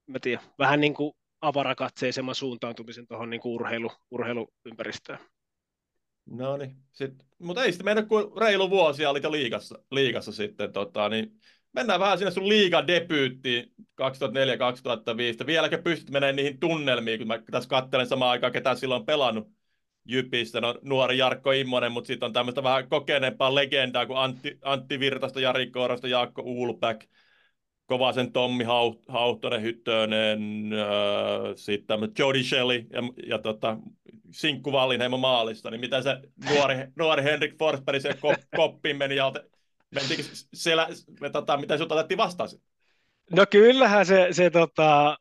[0.06, 5.18] mä tiedän, vähän niin kuin avarakatseisemman suuntautumisen tuohon niin urheilu, urheiluympäristöön.
[6.26, 6.76] No niin,
[7.38, 11.32] mutta ei sitten mennä kuin reilu vuosia oli jo liigassa, liigassa sitten, tota, niin
[11.72, 15.46] mennään vähän sinne sun liigan debyyttiin 2004-2005.
[15.46, 19.48] Vieläkö pystyt menemään niihin tunnelmiin, kun mä tässä katselen samaan aikaan, ketä silloin pelannut
[20.04, 25.00] Jypistä, no nuori Jarkko Immonen, mutta sitten on tämmöistä vähän kokeneempaa legendaa kuin Antti, Antti
[25.00, 27.04] Virtasta, Jari Koorosta, Jaakko Uulpäk,
[27.92, 28.64] Kovasen Tommi
[29.08, 33.76] Hauhtonen, Hyttönen, äh, sitten Jody Shelley ja, ja tota,
[34.30, 38.18] Sinkku Wallinheimo maalista, niin mitä se nuori, nuori Henrik Forsberg se
[38.56, 39.32] koppiin meni ja
[39.94, 40.24] Mentiinkö
[40.54, 40.88] siellä,
[41.20, 42.48] me, tota, miten sinut otettiin vastaan
[43.30, 45.18] No kyllähän se, se tota,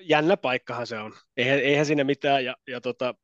[0.00, 1.12] jännä paikkahan se on.
[1.36, 2.44] Eihän, eihän siinä mitään.
[2.44, 3.14] Ja, ja tota,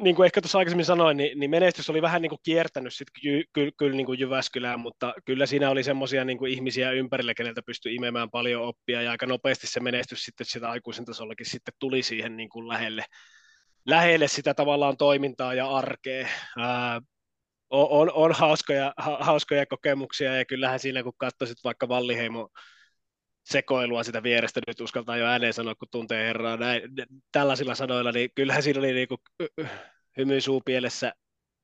[0.00, 3.08] niin kuin ehkä tuossa aikaisemmin sanoin, niin, niin menestys oli vähän niin kuin kiertänyt sit
[3.22, 7.34] ky, ky, kyllä niin kuin Jyväskylään, mutta kyllä siinä oli semmoisia niin kuin ihmisiä ympärillä,
[7.34, 11.74] keneltä pystyi imemään paljon oppia, ja aika nopeasti se menestys sitten sitä aikuisen tasollakin sitten
[11.78, 13.04] tuli siihen niin kuin lähelle,
[13.86, 16.28] lähelle sitä tavallaan toimintaa ja arkea.
[16.58, 17.00] Ää,
[17.70, 22.48] on, on, on hauskoja, ha, hauskoja kokemuksia ja kyllähän siinä kun katsoisit vaikka Valliheimo
[23.50, 26.82] sekoilua sitä vierestä, nyt uskaltaa jo ääneen sanoa, kun tuntee herraa näin,
[27.32, 29.20] tällaisilla sanoilla, niin kyllähän siinä oli niin kuin
[30.16, 31.12] hymy suupielessä,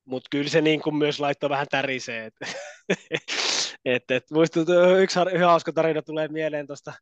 [0.04, 2.26] mutta kyllä se niin kuin myös laittoi vähän tärisee.
[2.26, 2.34] Et,
[3.84, 4.64] et, et, muistuu,
[5.02, 6.92] yksi, yksi hauska tarina tulee mieleen tuosta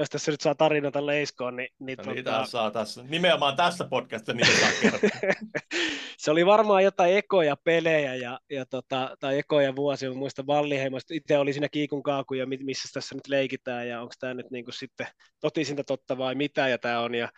[0.00, 1.68] jos tässä nyt saa tarinata leiskoon, niin...
[1.78, 2.46] niin no, tuota...
[2.46, 3.02] saa tässä.
[3.02, 5.10] Nimenomaan tässä podcastissa niitä saa
[6.18, 10.08] Se oli varmaan jotain ekoja pelejä ja, ja tota, tai ekoja vuosia.
[10.08, 11.14] Mä muistan Valliheimosta.
[11.14, 14.64] Itse oli siinä kiikun kaaku ja missä tässä nyt leikitään ja onko tämä nyt niin
[14.64, 15.06] kuin sitten
[15.40, 17.14] totisinta totta vai mitä ja tämä on.
[17.14, 17.28] Ja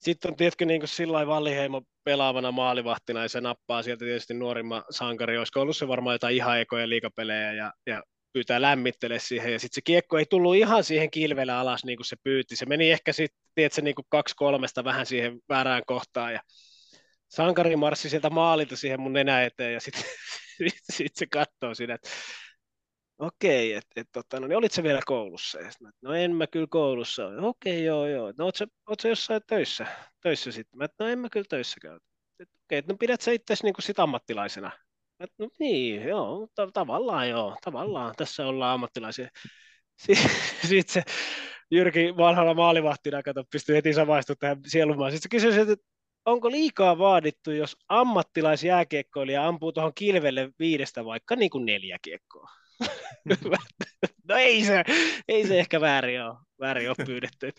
[0.00, 5.38] sitten on tietenkin niin sillä Valliheimo pelaavana maalivahtina ja se nappaa sieltä tietysti nuorimman sankari.
[5.38, 8.02] Olisiko ollut se varmaan jotain ihan ekoja liikapelejä ja, ja
[8.34, 12.06] pyytää lämmittele siihen, ja sitten se kiekko ei tullut ihan siihen kilvelle alas, niin kuin
[12.06, 12.56] se pyyti.
[12.56, 16.40] Se meni ehkä sitten, se niin kuin kaksi kolmesta vähän siihen väärään kohtaan, ja
[17.28, 20.02] sankari marssi sieltä maalilta siihen mun nenä eteen, ja sitten
[20.56, 22.08] sit, sit se katsoo siinä, että
[23.18, 25.60] okei, että et, tota, no niin olit se vielä koulussa?
[25.60, 27.46] Ja mä, no en mä kyllä koulussa ole.
[27.46, 28.32] Okei, joo, joo.
[28.38, 29.86] No oot sä, oot sä jossain töissä,
[30.20, 30.78] töissä sitten?
[30.78, 31.98] Mä, no en mä kyllä töissä käy.
[32.64, 34.70] Okei, no pidät sä itse niin sit ammattilaisena?
[35.38, 39.28] No niin, joo, ta- tavallaan joo, tavallaan tässä ollaan ammattilaisia.
[40.68, 41.02] Sitten se
[41.70, 45.12] Jyrki vanhalla maalivahtina, kato, pystyy heti samaistumaan tähän sielumaan.
[45.12, 45.86] Sitten se kysyi, että
[46.24, 52.48] onko liikaa vaadittu, jos ammattilaisjääkiekkoilija ampuu tuohon kilvelle viidestä vaikka niin kuin neljä kiekkoa?
[54.28, 54.84] no ei se,
[55.28, 57.46] ei se ehkä väärin ole, väärin ole pyydetty.
[57.46, 57.56] Et,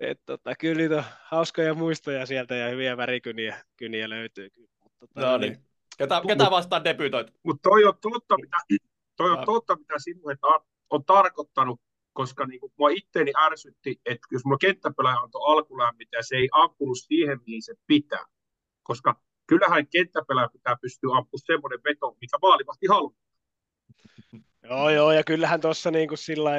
[0.00, 4.48] et, tota, kyllä niitä on hauskoja muistoja sieltä ja hyviä värikyniä kyniä löytyy.
[4.58, 5.56] Mutta, tota, no niin.
[5.98, 7.26] Ketä, ketä vastaan debytoit?
[7.44, 8.56] Mutta toi on totta, mitä,
[9.16, 10.36] toi on totta, mitä sinulle
[10.90, 11.80] on tarkoittanut,
[12.12, 16.48] koska niin kuin, mua itteeni ärsytti, että jos mulla kenttäpelaaja antoi alkulämmitä ja se ei
[16.52, 18.24] ampunut siihen, mihin se pitää.
[18.82, 23.14] Koska kyllähän kenttäpelaaja pitää pystyä ampumaan semmoinen veto, mikä maalivahti haluaa.
[24.62, 26.50] Joo, joo, ja kyllähän tuossa niin kuin sillä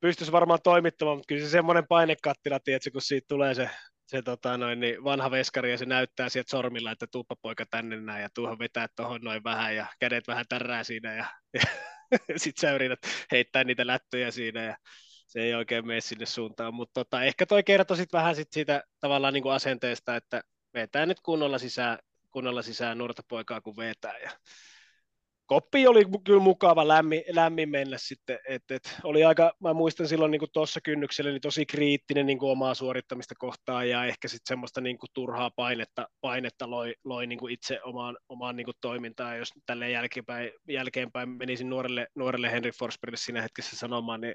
[0.00, 3.70] pystyisi varmaan toimittamaan, mutta kyllä se semmoinen painekattila, tiedätkö, kun siitä tulee se,
[4.12, 8.00] se tota noin, niin vanha veskari ja se näyttää sieltä sormilla, että tuuppa poika tänne
[8.00, 11.26] näin ja tuohon vetää tuohon noin vähän ja kädet vähän tärää siinä ja,
[12.28, 12.98] ja sitten sä yrität
[13.32, 14.76] heittää niitä lättöjä siinä ja
[15.26, 18.82] se ei oikein mene sinne suuntaan, mutta tota, ehkä toi kertoi sitten vähän sit siitä
[19.00, 20.42] tavallaan niin kuin asenteesta, että
[20.74, 21.98] vetää nyt kunnolla sisään,
[22.30, 24.30] kunnolla sisään nuorta poikaa kun vetää ja
[25.46, 30.30] koppi oli kyllä mukava lämmin, lämmin mennä sitten, että et, oli aika, mä muistan silloin
[30.30, 34.98] niin tuossa kynnyksellä niin tosi kriittinen niin omaa suorittamista kohtaan ja ehkä sitten semmoista niin
[35.14, 41.28] turhaa painetta, painetta loi, loi niin itse omaan, omaan niin toimintaan, jos tälle jälkeenpäin, jälkeenpäin
[41.28, 44.34] menisin nuorelle, nuorelle Henry Forsbergille siinä hetkessä sanomaan, niin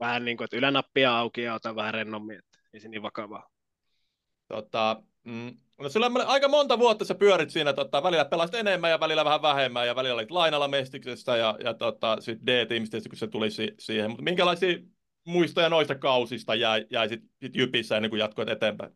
[0.00, 3.48] vähän niin kuin, että ylänappia auki ja ota vähän rennommin, että ei se niin vakavaa.
[4.48, 9.00] Tota, mm, no sillä aika monta vuotta sä pyörit siinä, tota, välillä pelasit enemmän ja
[9.00, 13.26] välillä vähän vähemmän ja välillä olit lainalla Mestiksestä ja, ja tota, sitten D-tiimistä, kun se
[13.26, 14.10] tuli si- siihen.
[14.10, 14.78] Mutta minkälaisia
[15.26, 18.92] muistoja noista kausista jäi, jäi sit, sit Jypissä ennen kuin jatkoit eteenpäin?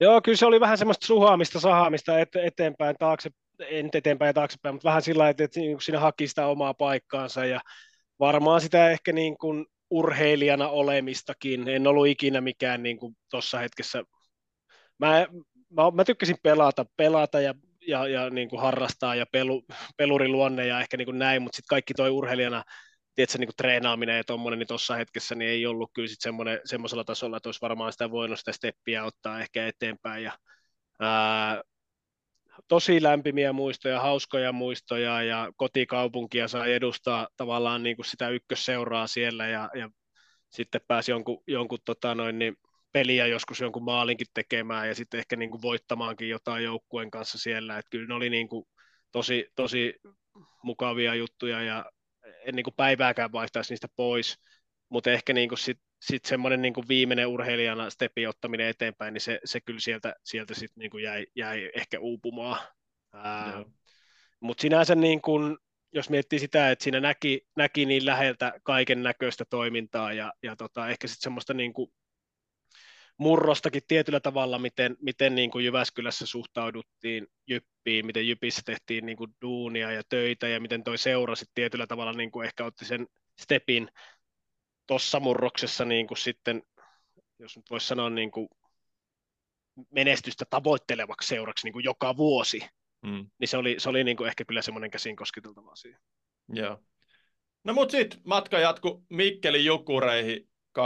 [0.00, 4.74] Joo, kyllä se oli vähän semmoista suhaamista, sahaamista et, eteenpäin, taakse, en eteenpäin ja taaksepäin,
[4.74, 7.60] mutta vähän sillä että, että niin siinä haki sitä omaa paikkaansa ja
[8.20, 11.68] varmaan sitä ehkä niin kuin urheilijana olemistakin.
[11.68, 14.02] En ollut ikinä mikään niin kuin tuossa hetkessä.
[14.98, 15.26] Mä,
[15.70, 17.54] mä, mä tykkäsin pelata, pelata ja,
[17.86, 19.64] ja, ja niin kuin harrastaa ja pelu,
[19.96, 22.64] peluriluonne ja ehkä niin kuin näin, mutta sitten kaikki toi urheilijana,
[23.14, 26.20] tiedätkö, niin kuin treenaaminen ja tuommoinen, niin tuossa hetkessä niin ei ollut kyllä sit
[26.64, 30.24] semmoisella tasolla, että olisi varmaan sitä voinut sitä steppiä ottaa ehkä eteenpäin.
[30.24, 30.32] Ja,
[31.00, 31.62] ää,
[32.68, 39.46] tosi lämpimiä muistoja, hauskoja muistoja ja kotikaupunkia sai edustaa tavallaan niin kuin sitä ykkösseuraa siellä
[39.46, 39.90] ja, ja
[40.50, 42.56] sitten pääsi jonkun, jonkun tota noin, niin
[42.92, 47.78] peliä joskus jonkun maalinkin tekemään ja sitten ehkä niin kuin voittamaankin jotain joukkueen kanssa siellä.
[47.78, 48.66] Että kyllä ne oli niin kuin
[49.12, 49.94] tosi, tosi
[50.62, 51.84] mukavia juttuja ja
[52.44, 54.38] en niin kuin päivääkään vaihtaisi niistä pois,
[54.88, 59.20] mutta ehkä niin kuin sit, sit semmoinen niin kuin viimeinen urheilijana stepi ottaminen eteenpäin, niin
[59.20, 62.60] se, se kyllä sieltä, sieltä sit niin kuin jäi, jäi ehkä uupumaan.
[64.40, 65.58] Mutta sinänsä niin kuin,
[65.92, 70.88] jos miettii sitä, että siinä näki, näki niin läheltä kaiken näköistä toimintaa ja, ja tota,
[70.88, 71.92] ehkä sitten semmoista niin kuin
[73.20, 79.34] murrostakin tietyllä tavalla, miten, miten niin kuin Jyväskylässä suhtauduttiin Jyppiin, miten Jypissä tehtiin niin kuin
[79.42, 83.06] duunia ja töitä ja miten toi seura sitten tietyllä tavalla niin kuin ehkä otti sen
[83.40, 83.90] stepin
[84.86, 86.62] tuossa murroksessa niin kuin sitten,
[87.38, 88.48] jos nyt voisi sanoa niin kuin
[89.90, 92.60] menestystä tavoittelevaksi seuraksi niin kuin joka vuosi,
[93.02, 93.30] mm.
[93.38, 95.98] niin se oli, se oli niin kuin ehkä kyllä semmoinen käsin kosketeltava asia.
[96.48, 96.82] Joo.
[97.64, 100.82] No mut sitten matka jatku Mikkelin Jukureihin 2009-2010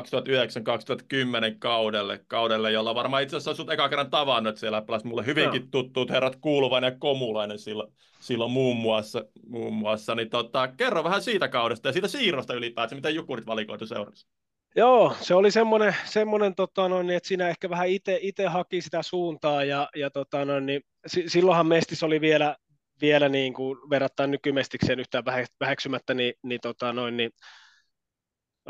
[1.59, 5.68] kaudelle, kaudelle, jolla varmaan itse asiassa sut eka kerran tavannut siellä pelasi mulle hyvinkin no.
[5.70, 9.25] tuttuut herrat Kuuluvainen ja Komulainen silloin, silloin muun muassa.
[9.47, 10.14] Muun muassa.
[10.14, 14.29] Niin tota, kerro vähän siitä kaudesta ja siitä siirrosta ylipäätään, miten Jukurit valikoitu seurassa.
[14.77, 17.88] Joo, se oli semmoinen, semmoinen tota noin, että siinä ehkä vähän
[18.20, 22.57] itse haki sitä suuntaa ja, ja tota noin, niin, silloinhan Mestis oli vielä,
[23.01, 25.25] vielä niin kuin verrattain nykymestikseen yhtään
[25.61, 27.31] väheksymättä, niin, niin, tota noin, niin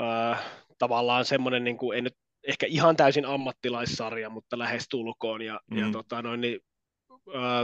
[0.00, 0.44] äh,
[0.78, 2.16] tavallaan semmoinen, niin kuin, ei nyt
[2.48, 5.42] ehkä ihan täysin ammattilaissarja, mutta lähes tulkoon.
[5.42, 5.78] Ja, mm.
[5.78, 6.60] ja tota, noin, niin,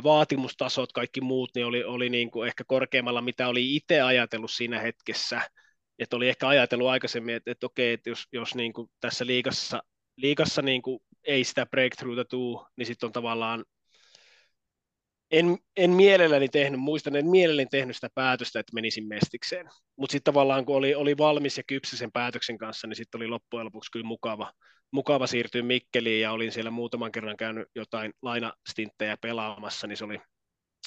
[0.05, 4.81] vaatimustasot, kaikki muut, niin oli, oli niin kuin ehkä korkeammalla, mitä oli itse ajatellut siinä
[4.81, 5.41] hetkessä.
[5.99, 9.83] Että oli ehkä ajatellut aikaisemmin, että, että okei, että jos, jos niin kuin tässä liigassa,
[10.17, 13.65] liigassa niin kuin ei sitä breakthroughta tuu, niin sitten on tavallaan
[15.31, 19.69] en, en mielelläni tehnyt, muistan, en mielelläni tehnyt sitä päätöstä, että menisin mestikseen.
[19.97, 23.29] Mutta sitten tavallaan kun oli, oli valmis ja kypsä sen päätöksen kanssa, niin sitten oli
[23.29, 24.53] loppujen lopuksi kyllä mukava,
[24.91, 30.21] mukava siirtyä Mikkeliin ja olin siellä muutaman kerran käynyt jotain lainastinttejä pelaamassa, niin se oli,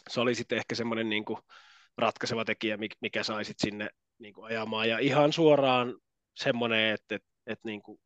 [0.09, 1.39] se oli sitten ehkä semmoinen niin kuin
[1.97, 4.89] ratkaiseva tekijä, mikä sai sitten sinne niin kuin ajamaan.
[4.89, 5.95] Ja ihan suoraan
[6.35, 7.99] semmoinen, että, että, että niin kuin,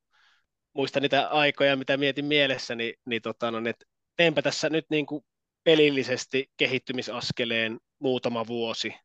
[0.73, 5.05] muistan niitä aikoja, mitä mietin mielessä, niin, niin tota, no, että teenpä tässä nyt niin
[5.05, 5.25] kuin
[5.67, 8.95] pelillisesti kehittymisaskeleen muutama vuosi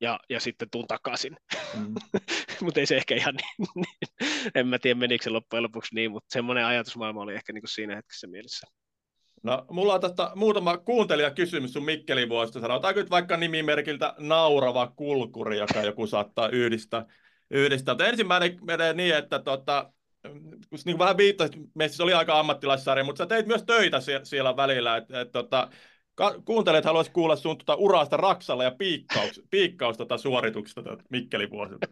[0.00, 1.36] ja, ja sitten tuun takaisin.
[1.74, 1.94] Mm.
[2.64, 6.10] mutta ei se ehkä ihan niin, niin, en mä tiedä menikö se loppujen lopuksi niin,
[6.10, 8.66] mutta semmoinen ajatusmaailma oli ehkä niin kuin siinä hetkessä mielessä.
[9.42, 12.60] No, mulla on tästä muutama kuuntelija kysymys sun Mikkelin vuosista.
[12.60, 17.06] Sanotaanko nyt vaikka nimimerkiltä Naurava Kulkuri, joka joku saattaa yhdistää.
[17.50, 17.94] yhdistää.
[17.94, 19.92] Mutta ensimmäinen menee niin, että tota,
[20.70, 24.56] kun niin vähän viittasit, meissä oli aika ammattilaissarja, mutta sä teit myös töitä siellä, siellä
[24.56, 24.96] välillä.
[24.96, 25.70] Et, et, tota,
[26.44, 31.86] kuuntelijat haluaisi kuulla sun tuota urasta Raksalla ja piikkaus, piikkaus tota suorituksesta tuota Mikkelin vuosilta.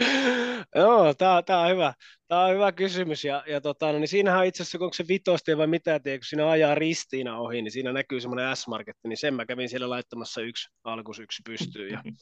[0.74, 1.94] Joo, tämä on hyvä.
[2.28, 3.24] Tämä on hyvä kysymys.
[3.24, 6.24] Ja, ja tota, no, niin siinähän itse asiassa, onko se vitostie vai mitä tee, kun
[6.24, 10.40] siinä ajaa ristiina ohi, niin siinä näkyy semmoinen S-marketti, niin sen mä kävin siellä laittamassa
[10.40, 11.88] yksi alkus, yksi pystyy.
[11.88, 12.02] Ja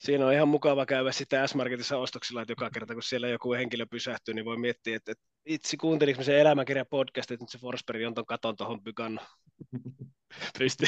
[0.00, 3.86] siinä on ihan mukava käydä sitten S-Marketissa ostoksilla, että joka kerta kun siellä joku henkilö
[3.86, 8.06] pysähtyy, niin voi miettiä, että, että itse kuunteliko se elämäkirja podcast, että nyt se Forsberg
[8.06, 9.24] on ton katon tuohon pykannut.
[10.58, 10.86] Pisti.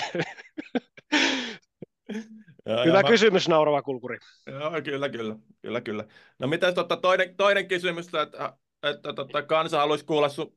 [2.67, 3.55] Ja, Hyvä ja kysymys, mä...
[3.55, 4.19] naurava kulkuri.
[4.47, 6.05] Joo, kyllä, kyllä, kyllä, kyllä.
[6.39, 10.57] No mitä tota, toinen, toinen kysymys, että, että, tota, kansa haluaisi kuulla sun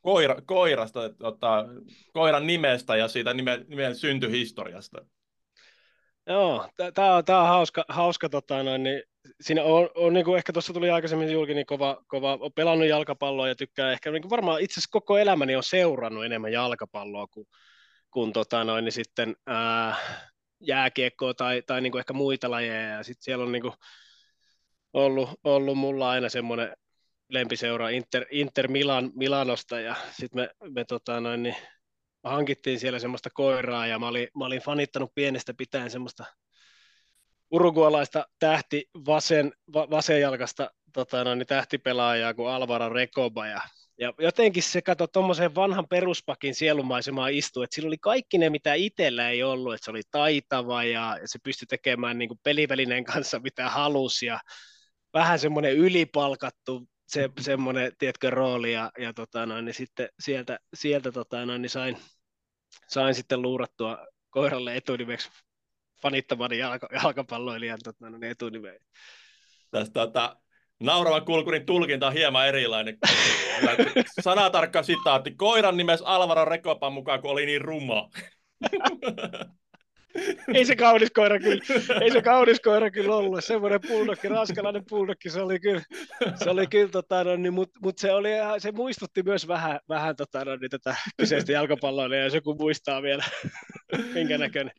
[0.00, 1.66] koira, koirasta, että, tota,
[2.12, 5.06] koiran nimestä ja siitä nimen, nimen syntyhistoriasta.
[6.26, 9.02] Joo, tämä on, tää on hauska, hauska tota, noin, niin
[9.40, 12.88] siinä on, on niin kuin ehkä tuossa tuli aikaisemmin julki, niin kova, kova, on pelannut
[12.88, 17.26] jalkapalloa ja tykkää ehkä niin kuin varmaan itse asiassa koko elämäni on seurannut enemmän jalkapalloa
[17.26, 17.46] kuin,
[18.10, 19.96] kuin tota, noin, niin sitten ää,
[20.60, 23.74] jääkiekkoa tai, tai niin kuin ehkä muita lajeja ja sitten siellä on niin kuin
[24.92, 26.76] ollut, ollut mulla aina semmoinen
[27.28, 31.56] lempiseura Inter, Inter Milan, Milanosta ja sitten me, me tota, noin, niin
[32.24, 36.24] hankittiin siellä semmoista koiraa ja mä olin, mä olin fanittanut pienestä pitäen semmoista
[37.50, 43.60] urugualaista tähti vasen, va, vasenjalkasta tota, no, niin tähtipelaajaa kuin Alvaro Recoba ja,
[43.98, 48.74] ja jotenkin se kato tuommoisen vanhan peruspakin sielumaisemaan istuu, että sillä oli kaikki ne, mitä
[48.74, 53.38] itsellä ei ollut, että se oli taitava ja, ja se pystyi tekemään niin pelivälineen kanssa
[53.38, 54.40] mitä halusi ja
[55.14, 61.12] vähän semmoinen ylipalkattu se, semmoinen, tiedätkö, rooli ja, ja tota noin, niin sitten sieltä, sieltä
[61.12, 61.96] tota noin, niin sain,
[62.88, 65.30] sain sitten luurattua koiralle etunimeksi
[66.02, 68.78] fanittamani jalka, jalkapalloilijan tota, no, niin etunimeä.
[69.70, 70.36] Tästä tota,
[70.80, 72.98] nauravan kulkurin tulkinta on hieman erilainen.
[74.20, 75.30] Sanatarkka sitaatti.
[75.30, 78.10] Koiran nimes Alvaro Rekopan mukaan, kun oli niin ruma.
[80.54, 81.62] Ei se kaunis koira kyllä,
[82.00, 83.44] ei se kaunis koira kyllä ollut.
[83.44, 85.82] Semmoinen puldokki, raskalainen puldokki, se oli kyllä,
[86.44, 90.16] se oli kyllä tota, no, niin, mutta mut se, oli, se muistutti myös vähän, vähän
[90.16, 93.24] tota, no, niin, tätä kyseistä jalkapalloa, ja jos joku muistaa vielä,
[94.14, 94.72] minkä näköinen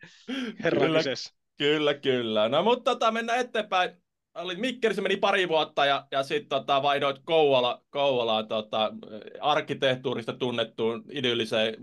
[0.63, 1.33] herra kyllä, kyseessä.
[1.57, 2.49] Kyllä, kyllä.
[2.49, 3.89] No mutta tota, mennään eteenpäin.
[4.35, 8.93] Oli Mikkelissä meni pari vuotta ja, ja sitten tota, vaihdoit Kouvola, Kouvolaan tota,
[9.41, 11.75] arkkitehtuurista tunnettuun idylliseen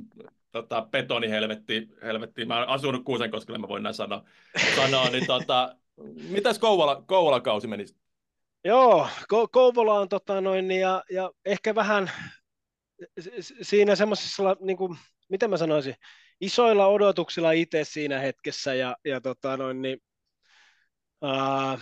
[0.52, 2.44] tota, betonihelvetti, helvetti.
[2.44, 4.24] mä asunut Kuusenkoskelle, mä voin näin sanoa,
[4.76, 5.76] sanoa niin tota,
[6.28, 7.84] mitäs Kouvola, Kouvola-kausi meni?
[8.64, 12.10] Joo, Ko- Kouvola on tota noin, ja, ja ehkä vähän
[13.62, 15.94] siinä semmoisessa, niin kuin, miten mä sanoisin,
[16.40, 19.98] isoilla odotuksilla itse siinä hetkessä, ja, ja tota noin, niin,
[21.22, 21.78] ää,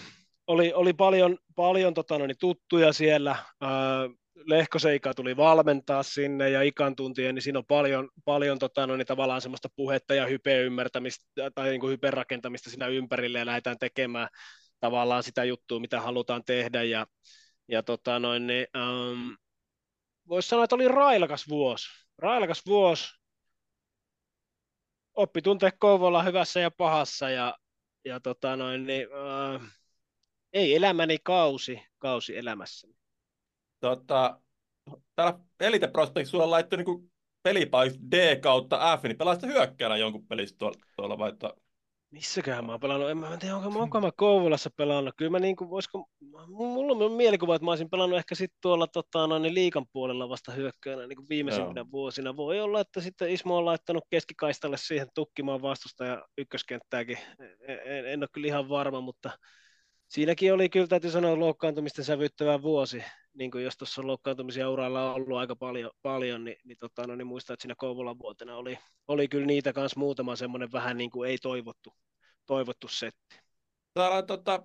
[0.46, 4.08] oli, oli paljon, paljon tota noin, tuttuja siellä, ää,
[4.46, 9.06] Lehkoseika tuli valmentaa sinne ja ikan tuntien, niin siinä on paljon, paljon tota, no, niin
[9.06, 14.28] tavallaan semmoista puhetta ja hype-ymmärtämistä tai niin kuin hype-rakentamista siinä ympärille ja lähdetään tekemään
[14.80, 17.06] tavallaan sitä juttua, mitä halutaan tehdä ja,
[17.68, 19.36] ja tota, noin, niin, um,
[20.28, 21.88] voisi sanoa, että oli railakas vuosi.
[22.18, 23.08] Railakas vuosi.
[25.14, 27.58] Oppi tuntea Kouvolla hyvässä ja pahassa ja,
[28.04, 29.62] ja tota, noin, niin, uh,
[30.52, 32.99] ei elämäni kausi, kausi elämässäni
[33.80, 34.40] tota,
[35.16, 37.12] täällä Elite Prospect sulla laittoi niin
[37.42, 41.54] pelipaik D kautta F, niin pelasit hyökkäänä jonkun pelistä tuolla, tuolla vai että...
[42.10, 43.10] Missäköhän mä oon pelannut?
[43.10, 45.14] En mä tiedä, onko, onko mä Kouvolassa pelannut.
[45.16, 46.08] Kyllä mä niin kuin, voisiko,
[46.48, 50.52] mulla on mielikuva, että mä olisin pelannut ehkä sitten tuolla tota, noin, liikan puolella vasta
[50.52, 51.90] hyökkäänä niin viimeisimpinä Joo.
[51.92, 52.36] vuosina.
[52.36, 57.18] Voi olla, että sitten Ismo on laittanut keskikaistalle siihen tukkimaan vastusta ja ykköskenttääkin.
[57.68, 59.30] En, en, en ole kyllä ihan varma, mutta
[60.10, 63.02] siinäkin oli kyllä, täytyy sanoa, loukkaantumisten sävyttävä vuosi
[63.34, 67.16] niin kuin jos tuossa on loukkaantumisia uralla ollut aika paljon, paljon niin, niin, tota, no,
[67.16, 71.10] niin muistan, että siinä Kouvolan vuotena oli, oli kyllä niitä kanssa muutama semmoinen vähän niin
[71.10, 71.94] kuin ei toivottu,
[72.46, 73.40] toivottu setti.
[73.94, 74.62] Täällä on tota,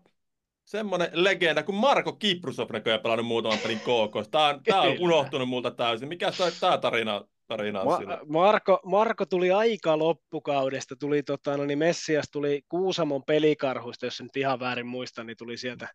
[0.66, 4.32] semmoinen legenda kuin Marko Kiprusov näköjään pelannut muutaman pelin KK.
[4.32, 6.08] Tämä on, tämä on unohtunut multa täysin.
[6.08, 11.80] Mikä tämä tarina, tarina on Ma- Marko, Marko tuli aika loppukaudesta, tuli tota, no niin
[11.80, 15.88] Messias tuli Kuusamon pelikarhuista, jos nyt ihan väärin muista, niin tuli sieltä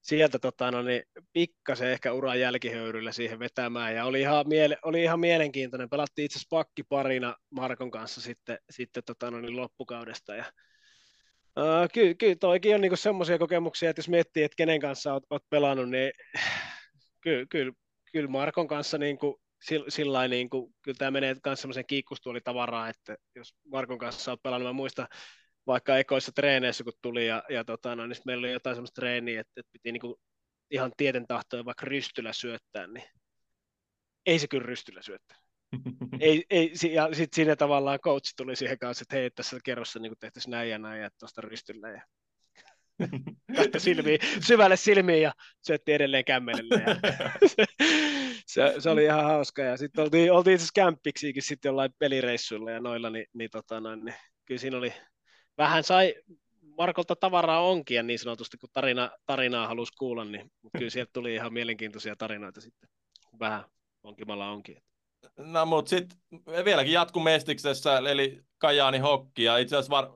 [0.00, 3.94] sieltä tota, no niin, pikkasen ehkä uran jälkihöyryllä siihen vetämään.
[3.94, 5.90] Ja oli ihan, miele, oli ihan mielenkiintoinen.
[5.90, 10.34] Pelattiin itse asiassa pakkiparina Markon kanssa sitten, sitten tota, no niin, loppukaudesta.
[10.34, 10.44] Ja
[11.58, 15.24] Uh, kyllä, kyllä toikin on niinku semmoisia kokemuksia, että jos miettii, että kenen kanssa olet,
[15.30, 16.12] olet pelannut, niin
[17.20, 17.72] kyllä, kyllä,
[18.12, 19.40] kyllä Markon kanssa niinku,
[19.88, 24.72] sillä niinku, kyllä tämä menee myös semmoisen kiikkustuolitavaraan, että jos Markon kanssa olet pelannut, mä
[24.72, 25.08] muistan
[25.66, 29.40] vaikka ekoissa treeneissä, kun tuli, ja, ja tota, no, niin meillä oli jotain semmoista treeniä,
[29.40, 30.20] että, että piti niinku
[30.70, 33.04] ihan tieten tahtoja vaikka rystylä syöttää, niin
[34.26, 35.38] ei se kyllä rystylä syöttää.
[36.20, 40.12] ei, ei, ja sitten siinä tavallaan coach tuli siihen kanssa, että hei, tässä kerrossa niin
[40.20, 42.02] tehtäisiin näin ja näin, ja tuosta rystyllä, ja
[43.56, 45.32] katso silmiin, syvälle silmiin ja
[45.66, 46.82] syötti edelleen kämmenelle.
[46.86, 46.96] Ja
[47.48, 47.64] se,
[48.48, 49.62] se, se, oli ihan hauska.
[49.62, 53.80] Ja sitten oltiin, oltiin itse asiassa kämppiksikin sitten jollain pelireissuilla ja noilla, niin, niin, tota,
[53.80, 54.92] noin, niin kyllä siinä oli,
[55.58, 56.14] vähän sai
[56.78, 61.34] Markolta tavaraa onkin ja niin sanotusti, kun tarina, tarinaa halusi kuulla, niin kyllä sieltä tuli
[61.34, 62.88] ihan mielenkiintoisia tarinoita sitten,
[63.40, 63.64] vähän
[64.02, 64.82] onkimalla onkin.
[65.36, 66.18] No mutta sitten
[66.64, 70.10] vieläkin jatku Mestiksessä, eli Kajaani Hokki, ja itse asiassa var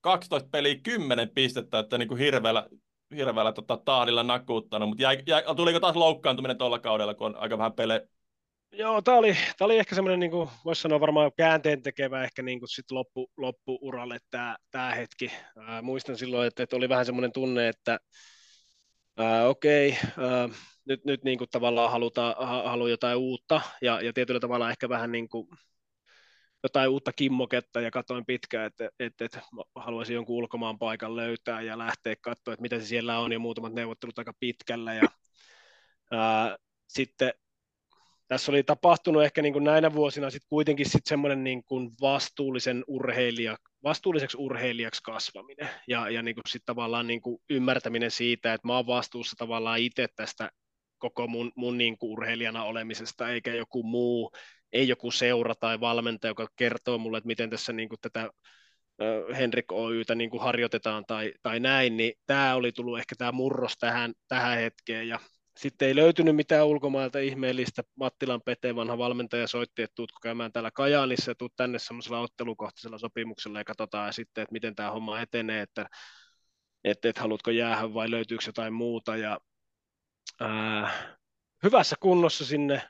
[0.00, 2.68] 12 peliä 10 pistettä, että niin kuin hirveällä,
[3.16, 7.58] hirveällä tota, tahdilla nakuttanut, mutta jäi, jäi, tuliko taas loukkaantuminen tuolla kaudella, kun on aika
[7.58, 8.00] vähän pelejä
[8.74, 12.58] Joo, tämä oli, tämä oli ehkä semmoinen, niin voisi sanoa varmaan käänteen tekevä ehkä niin
[12.58, 14.18] kuin sit loppu, loppuuralle
[14.70, 15.32] tämä, hetki.
[15.56, 17.98] Ää, muistan silloin, että, että oli vähän semmoinen tunne, että
[19.48, 20.48] okei, ää,
[20.84, 25.12] nyt, nyt niin kuin tavallaan halutaan, haluaa jotain uutta ja, ja tietyllä tavalla ehkä vähän
[25.12, 25.48] niin kuin
[26.62, 29.40] jotain uutta kimmoketta ja katsoin pitkään, että, että, että
[29.74, 33.72] haluaisin jonkun ulkomaan paikan löytää ja lähteä katsoa, että mitä se siellä on ja muutamat
[33.72, 35.02] neuvottelut aika pitkällä ja
[36.10, 36.56] ää,
[36.88, 37.32] sitten
[38.28, 42.84] tässä oli tapahtunut ehkä niin kuin näinä vuosina sit kuitenkin sit semmoinen niin kuin vastuullisen
[42.86, 48.66] urheilija, vastuulliseksi urheilijaksi kasvaminen ja, ja niin kuin sit tavallaan niin kuin ymmärtäminen siitä, että
[48.68, 50.50] mä oon vastuussa tavallaan itse tästä
[50.98, 54.32] koko mun, mun niin kuin urheilijana olemisesta, eikä joku muu,
[54.72, 58.30] ei joku seura tai valmentaja, joka kertoo mulle, että miten tässä niin kuin tätä
[59.36, 63.76] Henrik Oytä niin kuin harjoitetaan tai, tai näin, niin tämä oli tullut ehkä tämä murros
[63.78, 65.18] tähän, tähän hetkeen ja
[65.56, 67.82] sitten ei löytynyt mitään ulkomailta ihmeellistä.
[67.96, 72.98] Mattilan Pete, vanha valmentaja, soitti, että tuutko käymään täällä Kajaanissa ja tuut tänne semmoisella ottelukohtaisella
[72.98, 75.86] sopimuksella ja katsotaan sitten, että miten tämä homma etenee, että
[76.84, 79.16] että et haluatko jäädä vai löytyykö jotain muuta.
[79.16, 79.38] Ja,
[80.40, 81.16] ää,
[81.62, 82.82] hyvässä kunnossa sinne,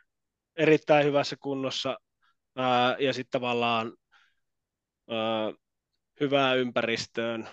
[0.57, 1.99] erittäin hyvässä kunnossa
[2.57, 3.93] ää, ja sitten tavallaan
[5.11, 5.53] ää,
[6.21, 7.49] hyvää ympäristöön,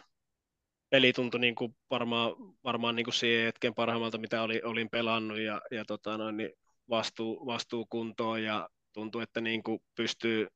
[0.89, 2.31] peli tuntui niin kuin varmaan,
[2.63, 6.51] varmaan niin kuin siihen hetken parhaimmalta, mitä oli, olin pelannut ja, ja tota noin, niin
[6.89, 10.47] vastuu, vastuu kuntoon ja tuntui, että niin kuin pystyy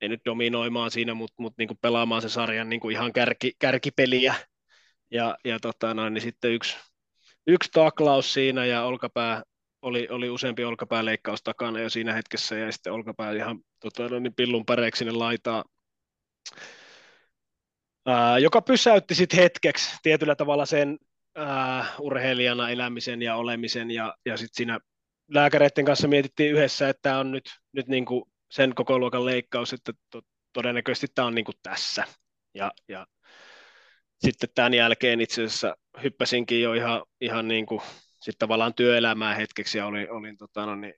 [0.00, 3.52] ei nyt dominoimaan siinä, mutta, mutta niin kuin pelaamaan se sarjan niin kuin ihan kärki,
[3.58, 4.34] kärkipeliä.
[5.10, 6.76] Ja, ja tota noin, niin sitten yksi,
[7.46, 9.42] yksi taklaus siinä ja olkapää,
[9.82, 14.34] oli, oli useampi olkapääleikkaus takana jo siinä hetkessä ja sitten olkapää ihan tota, no niin
[14.34, 15.64] pillun päreeksi sinne laitaa,
[18.06, 20.98] ää, joka pysäytti sitten hetkeksi tietyllä tavalla sen
[21.34, 24.80] ää, urheilijana elämisen ja olemisen ja, ja sitten siinä
[25.28, 29.72] lääkäreiden kanssa mietittiin yhdessä, että tämä on nyt, nyt niin kuin sen koko luokan leikkaus,
[29.72, 30.20] että to,
[30.52, 32.04] todennäköisesti tämä on niin kuin tässä.
[32.54, 33.06] Ja, ja
[34.18, 37.80] sitten tämän jälkeen itse asiassa hyppäsinkin jo ihan, ihan niin kuin
[38.20, 40.94] sitten tavallaan työelämää hetkeksi ja olin, olin tota, no niin,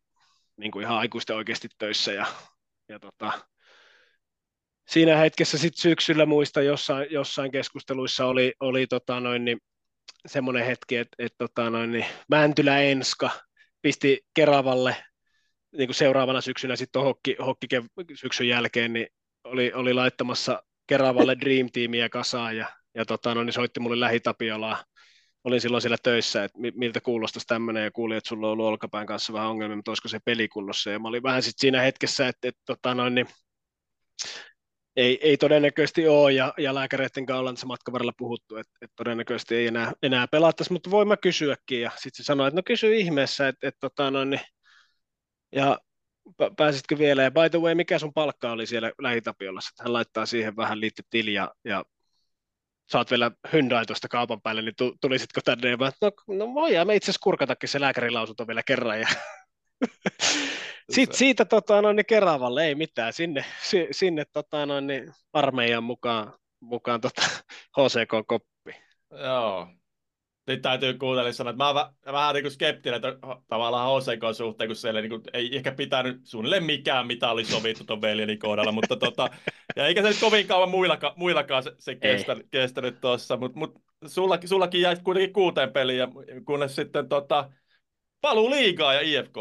[0.57, 2.27] niin kuin ihan aikuisten oikeasti töissä ja,
[2.89, 3.33] ja tota,
[4.89, 9.59] siinä hetkessä sit syksyllä muista jossain, jossain keskusteluissa oli, oli tota noin, niin,
[10.27, 13.31] semmoinen hetki, että et, tota noin, niin Mäntylä Enska
[13.83, 14.97] pisti Keravalle
[15.77, 17.67] niin kuin seuraavana syksynä sitten hokki, hokki
[18.15, 19.07] syksyn jälkeen, niin
[19.45, 24.85] oli, oli laittamassa Keravalle Dream Teamia kasaan ja, ja tota, no, niin soitti mulle lähitapiolaa.
[25.45, 29.07] Olin silloin siellä töissä, että miltä kuulostaisi tämmöinen ja kuulin, että sulla on ollut olkapään
[29.07, 30.91] kanssa vähän ongelmia, mutta olisiko se pelikunnossa.
[30.91, 33.27] Ja mä olin vähän sitten siinä hetkessä, että, että tota, noin, niin,
[34.97, 38.97] ei, ei todennäköisesti ole, ja, ja lääkäreiden kanssa ollaan tässä matkan varrella puhuttu, että, että
[38.97, 42.63] todennäköisesti ei enää, enää pelattaisi, mutta voin mä kysyäkin, ja sitten se sanoi, että no
[42.67, 44.41] kysy ihmeessä, että, että tota, no, niin,
[45.53, 45.79] ja
[46.57, 50.57] pääsitkö vielä, ja by the way, mikä sun palkka oli siellä lähitapiolassa, hän laittaa siihen
[50.57, 51.85] vähän liittytili, ja, ja
[52.91, 56.95] saat vielä Hyundai tuosta kaupan päälle, niin tulisitko tänne, ja mä, no, no voidaan me
[56.97, 59.09] itse asiassa kurkatakin se lääkärilausunto vielä kerran, ja
[60.95, 63.45] sitten siitä tota, noin, niin Keravalle ei mitään, sinne,
[63.91, 67.23] sinne tota, noin, niin armeijan mukaan, mukaan tota,
[67.77, 68.73] HCK-koppi.
[69.11, 69.69] Joo.
[70.51, 74.69] Nyt täytyy kuuntella sanoa, että mä oon vähän niin kuin skeptinen että tavallaan HCK suhteen,
[74.69, 78.73] kun siellä niin kuin, ei ehkä pitänyt suunnilleen mikään, mitä oli sovittu tuon veljeni kohdalla,
[78.73, 79.31] mutta tota,
[79.77, 83.75] ja eikä se nyt kovin kauan muillakaan, muillakaan se, se kestänyt, kestänyt tuossa, mutta mut,
[84.07, 86.09] sullakin, sullakin jäi kuitenkin kuuteen peliin,
[86.45, 87.51] kunnes sitten tota,
[88.21, 89.37] paluu liigaa ja IFK.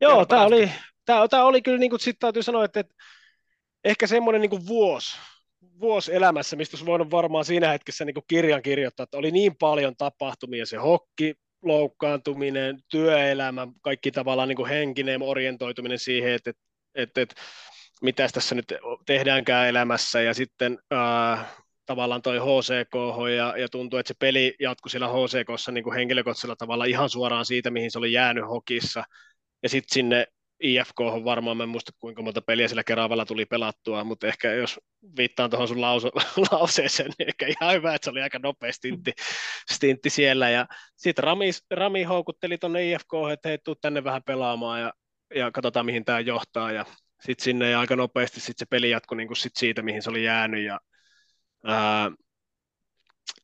[0.00, 0.70] Joo, tämä oli,
[1.04, 2.94] tää, tää oli kyllä, niin kuin, sit täytyy sanoa, että, että
[3.84, 5.18] ehkä semmoinen niin vuosi,
[5.80, 9.96] vuosi elämässä, mistä olisi voinut varmaan siinä hetkessä niin kirjan kirjoittaa, että oli niin paljon
[9.96, 16.62] tapahtumia, se hokki, loukkaantuminen, työelämä, kaikki tavallaan niin henkinen orientoituminen siihen, että, että,
[16.94, 17.34] että, että
[18.02, 18.74] mitä tässä nyt
[19.06, 21.48] tehdäänkään elämässä, ja sitten ää,
[21.86, 22.94] tavallaan toi HCK,
[23.36, 27.70] ja, ja tuntuu, että se peli jatkui siellä HCKssa niin henkilökohtaisella tavalla ihan suoraan siitä,
[27.70, 29.04] mihin se oli jäänyt hokissa,
[29.62, 30.26] ja sitten sinne
[30.62, 34.52] IFK on varmaan, mä en muista kuinka monta peliä sillä Keravalla tuli pelattua, mutta ehkä
[34.52, 34.80] jos
[35.16, 36.10] viittaan tuohon sun lause,
[36.50, 39.12] lauseeseen, niin ehkä ihan hyvä, että se oli aika nopea stintti,
[39.72, 40.50] stintti siellä.
[40.50, 44.92] Ja sitten Rami, Rami houkutteli tuonne IFK, että hei, tuu tänne vähän pelaamaan ja,
[45.34, 46.72] ja katsotaan, mihin tämä johtaa.
[46.72, 46.84] Ja
[47.20, 50.24] sitten sinne ja aika nopeasti sit se peli jatkui niin sit siitä, mihin se oli
[50.24, 50.64] jäänyt.
[50.64, 50.80] Ja,
[51.64, 52.10] ää,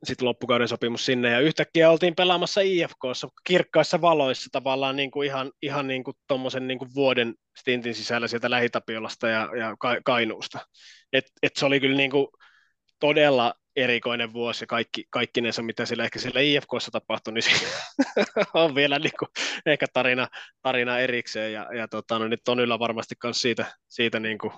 [0.04, 5.52] sitten loppukauden sopimus sinne, ja yhtäkkiä oltiin pelaamassa IFKssa kirkkaissa valoissa tavallaan niin kuin ihan,
[5.62, 10.58] ihan niin kuin tommosen niin kuin vuoden stintin sisällä sieltä Lähitapiolasta ja, ja Kainuusta.
[11.12, 12.26] Et, et se oli kyllä niin kuin
[13.00, 17.44] todella erikoinen vuosi ja kaikki, kaikkinensa, mitä siellä ehkä siellä IFKssa tapahtui, niin
[18.54, 19.28] on vielä niin kuin,
[19.66, 20.28] ehkä tarina,
[20.62, 24.52] tarina erikseen ja, ja tota, no, nyt Tonilla varmasti myös siitä, siitä niin kuin,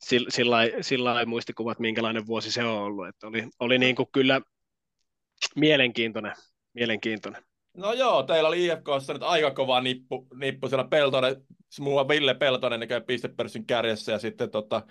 [0.00, 3.08] sillä, sillä muistikuvat, minkälainen vuosi se on ollut.
[3.08, 4.40] Että oli, oli niin kuin kyllä
[5.56, 6.32] mielenkiintoinen,
[6.74, 7.42] mielenkiintoinen.
[7.76, 11.36] No joo, teillä oli IFKssa nyt aika kova nippu, nippu siellä Peltonen,
[11.80, 14.82] muun Ville Peltonen näkee pistepörssin kärjessä ja sitten tota,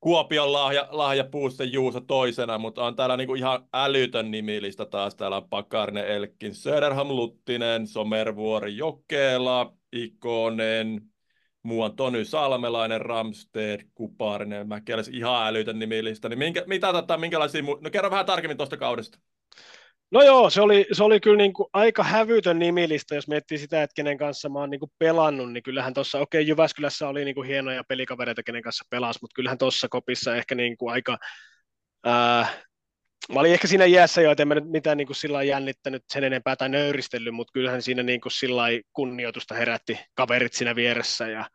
[0.00, 5.14] Kuopion lahja, lahja Puusten Juuso toisena, mutta on täällä niinku ihan älytön nimilista taas.
[5.14, 11.00] Täällä on Pakarinen, Elkkin, Söderham, Luttinen, Somervuori, Jokela, Ikonen,
[11.62, 16.28] muuan Tony Salmelainen, Ramsted, Kuparinen, Mäkeläs, ihan älytön nimilista.
[16.28, 19.18] Niin minkä, mitä, tota, minkälaisia, no kerro vähän tarkemmin tuosta kaudesta.
[20.10, 23.82] No joo, se oli, se oli kyllä niin kuin aika hävytön nimilista, jos miettii sitä,
[23.82, 27.24] että kenen kanssa mä oon niin kuin pelannut, niin kyllähän tuossa, okei, okay, Jyväskylässä oli
[27.24, 31.18] niin kuin hienoja pelikavereita, kenen kanssa pelas, mutta kyllähän tuossa kopissa ehkä niin kuin aika,
[32.04, 32.46] ää,
[33.34, 36.04] mä olin ehkä siinä iässä jo, että en mä nyt mitään niin kuin sillä jännittänyt
[36.08, 41.28] sen enempää tai nöyristellyt, mutta kyllähän siinä niin kuin sillä kunnioitusta herätti kaverit siinä vieressä
[41.28, 41.50] ja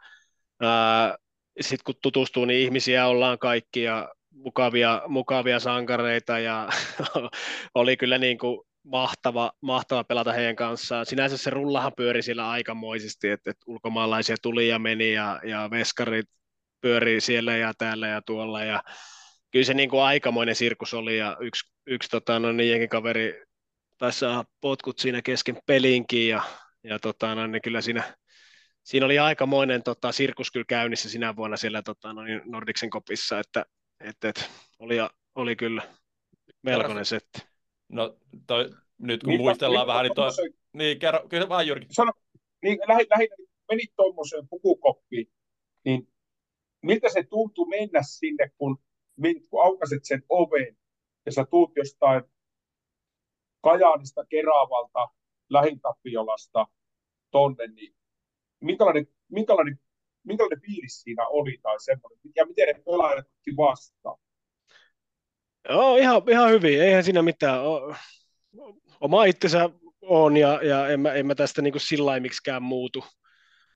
[1.61, 6.69] sitten kun tutustuu, niin ihmisiä ollaan kaikki ja mukavia, mukavia sankareita ja
[7.75, 11.05] oli kyllä niin kuin mahtava, mahtava pelata heidän kanssaan.
[11.05, 16.29] Sinänsä se rullahan pyöri siellä aikamoisesti, että, että ulkomaalaisia tuli ja meni ja, ja veskarit
[16.81, 18.83] pyörii siellä ja täällä ja tuolla ja
[19.55, 23.43] kyllä se niin kuin aikamoinen sirkus oli ja yksi, yksi tota, no, niin kaveri
[23.97, 26.43] taisi saada potkut siinä kesken pelinkin ja,
[26.83, 28.15] ja tota, no, niin kyllä siinä,
[28.83, 33.39] siinä oli aikamoinen tota, sirkus kyllä käynnissä sinä vuonna siellä tota, no, niin Nordiksen kopissa,
[33.39, 33.65] että
[33.99, 34.49] et, et,
[34.79, 34.95] oli,
[35.35, 35.81] oli kyllä
[36.61, 37.41] melkoinen setti.
[37.89, 40.31] No toi, nyt kun niin, muistellaan vähän, niin, toi,
[40.73, 41.87] niin kerro, kyllä vaan Jyrki.
[41.91, 42.11] Sano,
[42.61, 43.27] niin lähinnä lähi,
[43.71, 45.27] menit tuommoiseen pukukoppiin,
[45.85, 46.07] niin
[46.81, 48.84] miltä se tuntui mennä sinne, kun,
[49.49, 50.77] kun aukaset sen oven
[51.25, 52.23] ja sä tuut jostain
[53.63, 55.07] Kajaanista, Keravalta,
[55.49, 56.67] Lähintapiolasta
[57.31, 57.95] tonne, niin
[58.61, 59.79] minkälainen, minkälainen
[60.25, 64.17] minkälainen fiilis siinä oli tai semmoinen, ja miten ne pelaajat otti vastaan?
[65.69, 67.59] Joo, ihan, ihan hyvin, eihän siinä mitään.
[69.01, 69.69] Oma itsensä
[70.01, 73.05] on ja, ja en, mä, en mä tästä niin sillä miksikään muutu.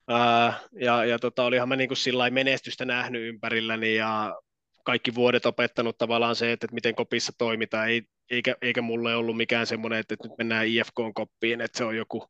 [0.07, 4.41] Ää, ja ja tota, olihan mä niin sillä menestystä nähnyt ympärilläni ja
[4.83, 9.37] kaikki vuodet opettanut tavallaan se, että, että miten kopissa toimitaan, ei, eikä, eikä mulle ollut
[9.37, 12.27] mikään semmoinen, että, että nyt mennään IFK-koppiin, että se on joku,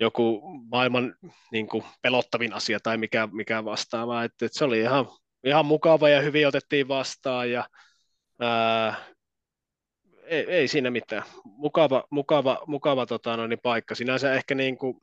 [0.00, 1.14] joku maailman
[1.52, 4.24] niin kuin, pelottavin asia tai mikä, mikä vastaava.
[4.24, 5.06] Et, et se oli ihan,
[5.44, 7.68] ihan mukava ja hyvin otettiin vastaan ja
[8.40, 8.94] ää,
[10.26, 11.22] ei, ei, siinä mitään.
[11.44, 13.94] Mukava, mukava, mukava tota, no, niin paikka.
[13.94, 15.02] Sinänsä ehkä niin kuin,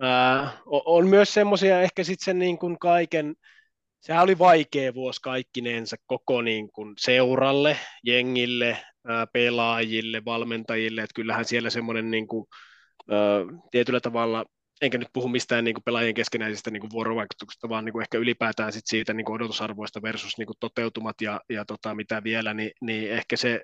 [0.00, 3.34] ää, on myös semmoisia ehkä sitten sen niin kuin kaiken,
[4.02, 8.78] sehän oli vaikea vuosi kaikkinensa koko niin kuin seuralle, jengille,
[9.32, 12.46] pelaajille, valmentajille, että kyllähän siellä semmoinen niin kuin,
[13.70, 14.44] tietyllä tavalla,
[14.80, 18.18] enkä nyt puhu mistään niin kuin pelaajien keskenäisistä niin kuin vuorovaikutuksista, vaan niin kuin ehkä
[18.18, 22.54] ylipäätään sit siitä niin kuin odotusarvoista versus niin kuin toteutumat ja, ja tota, mitä vielä,
[22.54, 23.62] niin, niin ehkä se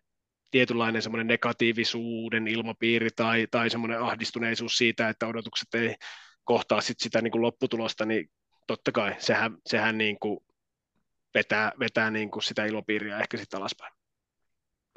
[0.51, 5.95] tietynlainen semmoinen negatiivisuuden ilmapiiri tai, tai semmoinen ahdistuneisuus siitä, että odotukset ei
[6.45, 8.31] kohtaa sit sitä niin kuin lopputulosta, niin
[8.69, 10.41] totta kai sehän, sehän niin kuin
[11.35, 13.93] vetää, vetää niin kuin sitä ilmapiiriä ehkä sitten alaspäin.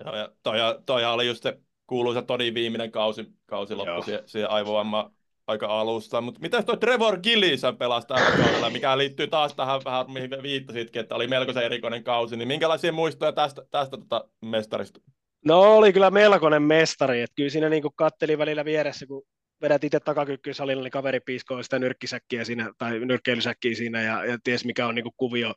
[0.06, 1.58] Joo, ja toi, toi oli just se
[1.88, 5.12] kuuluisa Toni viimeinen kausi, kausi loppui siihen, siihen aivovamma
[5.48, 6.22] aika alusta.
[6.22, 11.00] Mutta mitä toi Trevor Gillison pelasi tällä kaudella, mikä liittyy taas tähän vähän, mihin viittasitkin,
[11.00, 15.00] että oli melkoisen erikoinen kausi, niin minkälaisia muistoja tästä, tästä tota mestarista?
[15.46, 19.24] No oli kyllä melkoinen mestari, että kyllä siinä niin katteli välillä vieressä, kun
[19.62, 24.66] vedät itse takakyykkysalilla, niin kaveri piiskoo sitä nyrkkisäkkiä siinä, tai nyrkkeilysäkkiä siinä, ja, ja ties
[24.66, 25.54] mikä on niin kuin kuvio,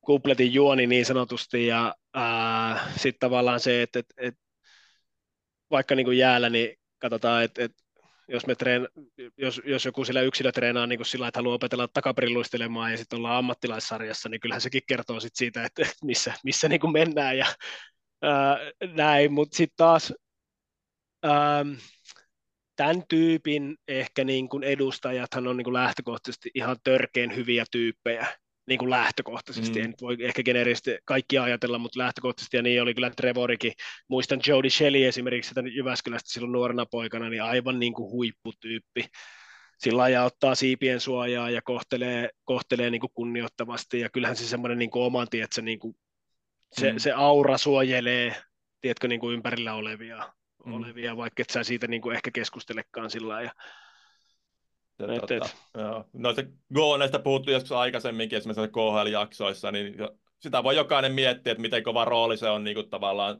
[0.00, 1.94] kupletin juoni niin sanotusti, ja
[2.96, 4.34] sitten tavallaan se, että et, et,
[5.70, 7.82] vaikka niin kuin jäällä, niin katsotaan, että, että
[8.28, 8.88] jos, me treen,
[9.36, 13.16] jos, jos joku sillä yksilö treenaa niin kuin sillä, että haluaa opetella takaperilluistelemaan ja sitten
[13.16, 17.46] ollaan ammattilaissarjassa, niin kyllähän sekin kertoo sit siitä, että missä, missä niin kuin mennään ja
[18.22, 18.58] ää,
[18.94, 20.12] näin, mutta sitten taas
[21.22, 21.64] ää,
[22.76, 28.26] tämän tyypin ehkä niin kuin edustajathan on niin kuin lähtökohtaisesti ihan törkeen hyviä tyyppejä,
[28.68, 29.84] niin kuin lähtökohtaisesti, mm.
[29.84, 33.72] en voi ehkä geneerisesti kaikki ajatella, mutta lähtökohtaisesti, ja niin oli kyllä Trevorikin.
[34.08, 39.04] Muistan Jody Shelley esimerkiksi että Jyväskylästä silloin nuorena poikana, niin aivan niin kuin huipputyyppi.
[39.78, 44.78] Sillä ja ottaa siipien suojaa ja kohtelee, kohtelee niin kuin kunnioittavasti, ja kyllähän se semmoinen
[44.78, 45.96] niin kuin oman, tietsä, niin kuin
[46.72, 46.98] se, mm.
[46.98, 48.36] se aura suojelee
[48.80, 50.32] tiedätkö, niin kuin ympärillä olevia,
[50.66, 50.74] mm.
[50.74, 53.52] olevia vaikka et sä siitä niin kuin ehkä keskustelekaan sillä lailla.
[54.98, 55.56] Ja et, tota, et.
[55.74, 56.04] Joo.
[56.12, 56.42] Noista
[56.74, 59.94] Gooneista puhuttu joskus aikaisemminkin esimerkiksi KHL-jaksoissa, niin
[60.38, 63.38] sitä voi jokainen miettiä, että miten kova rooli se on niin kuin tavallaan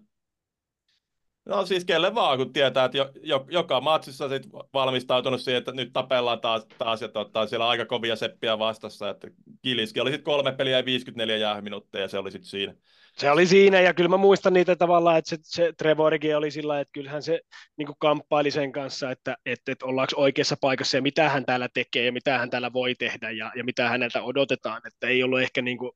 [1.46, 5.72] No siis kelle vaan, kun tietää, että jo, jo, joka matsissa sit valmistautunut siihen, että
[5.72, 9.10] nyt tapellaan taas, taas ja tota, siellä on aika kovia seppiä vastassa.
[9.10, 9.28] Että
[9.62, 12.74] Kiliski oli sitten kolme peliä ja 54 jääminuutteja ja se oli sitten siinä.
[13.16, 16.80] Se oli siinä ja kyllä mä muistan niitä tavallaan, että se, se Trevorikin oli sillä
[16.80, 17.40] että kyllähän se
[17.76, 22.04] niin kamppaili sen kanssa, että, että, että ollaanko oikeassa paikassa ja mitä hän täällä tekee
[22.04, 25.62] ja mitä hän täällä voi tehdä ja, ja mitä häneltä odotetaan, että ei ollut ehkä
[25.62, 25.92] niin kuin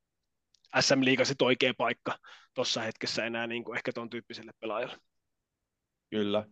[0.80, 2.18] SM Liiga oikea paikka
[2.54, 4.96] tuossa hetkessä enää niin kuin ehkä tuon tyyppiselle pelaajalle.
[6.10, 6.44] Kyllä.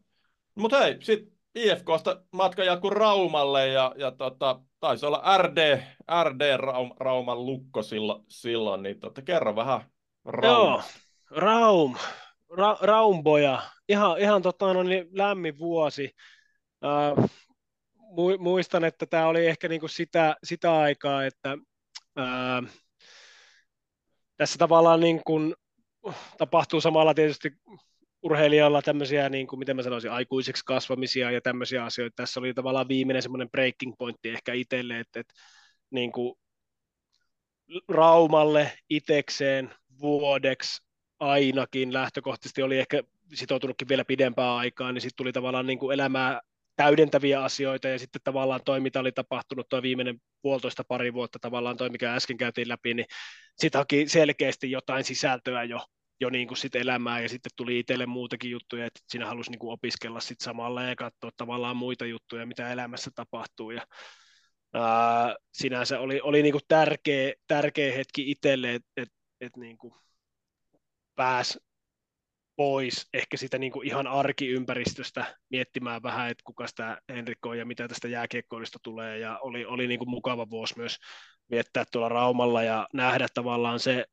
[0.54, 5.82] Mutta hei, sitten IFKsta matka jatkuu Raumalle ja, ja tota, taisi olla RD,
[6.24, 9.80] RD Raum, Rauman lukko silloin, silloin niin tota, kerro vähän
[10.24, 10.98] Raumasta.
[11.30, 11.96] Joo, Raum,
[12.56, 16.10] Ra, Raumboja, ihan, ihan tota, no niin, lämmin vuosi.
[16.84, 17.30] Uh,
[18.38, 21.58] muistan, että tämä oli ehkä niinku sitä, sitä aikaa, että
[22.18, 22.68] uh,
[24.36, 25.54] tässä tavallaan niin kuin
[26.38, 27.52] tapahtuu samalla tietysti
[28.28, 32.16] urheilijalla tämmöisiä, niin kuin, miten mä sanoisin, aikuiseksi kasvamisia ja tämmöisiä asioita.
[32.16, 35.34] Tässä oli tavallaan viimeinen semmoinen breaking pointti ehkä itselle, että, että
[35.90, 36.34] niin kuin
[37.88, 40.82] Raumalle itekseen vuodeksi
[41.20, 43.02] ainakin lähtökohtaisesti oli ehkä
[43.34, 46.40] sitoutunutkin vielä pidempään aikaa, niin sitten tuli tavallaan niin kuin elämää
[46.76, 51.76] täydentäviä asioita ja sitten tavallaan toi, mitä oli tapahtunut tuo viimeinen puolitoista pari vuotta tavallaan
[51.76, 53.06] toi, mikä äsken käytiin läpi, niin
[53.56, 55.80] sitten haki selkeästi jotain sisältöä jo
[56.20, 59.58] jo niin kuin sit elämää ja sitten tuli itselle muutakin juttuja, että sinä halusi niin
[59.58, 63.70] kuin opiskella sit samalla ja katsoa tavallaan muita juttuja, mitä elämässä tapahtuu.
[63.70, 63.86] Ja
[64.74, 69.08] ää, sinänsä oli, oli niin kuin tärkeä, tärkeä hetki itselle, että et,
[69.40, 69.94] et niin kuin
[71.14, 71.58] pääsi
[72.56, 77.66] pois ehkä sitä niin kuin ihan arkiympäristöstä miettimään vähän, että kuka sitä Henrikko on ja
[77.66, 79.18] mitä tästä jääkiekkoilista tulee.
[79.18, 80.96] Ja oli, oli niin kuin mukava vuosi myös
[81.50, 84.04] viettää tuolla Raumalla ja nähdä tavallaan se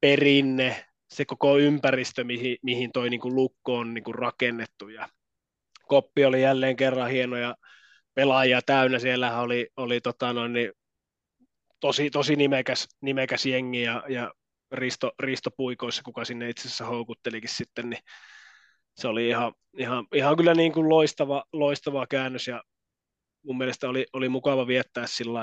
[0.00, 4.88] perinne, se koko ympäristö, mihin, mihin toi niin kuin lukko on niin kuin rakennettu.
[4.88, 5.08] Ja
[5.88, 7.56] koppi oli jälleen kerran hienoja
[8.14, 8.98] pelaajia täynnä.
[8.98, 10.72] Siellä oli, oli tota noin, niin
[11.80, 14.32] tosi, tosi nimekäs, nimekäs jengi ja, ja
[14.72, 18.02] Risto, Risto Puikoissa, kuka sinne itse asiassa houkuttelikin sitten, niin
[18.96, 22.62] se oli ihan, ihan, ihan kyllä niin kuin loistava, loistava käännös ja
[23.44, 25.40] mun mielestä oli, oli mukava viettää sillä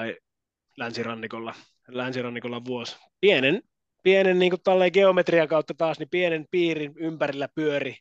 [0.77, 1.55] länsirannikolla,
[1.87, 2.97] länsirannikolla vuosi.
[3.21, 3.61] Pienen,
[4.03, 7.97] pienen niin kuin geometrian kautta taas, niin pienen piirin ympärillä pyöri,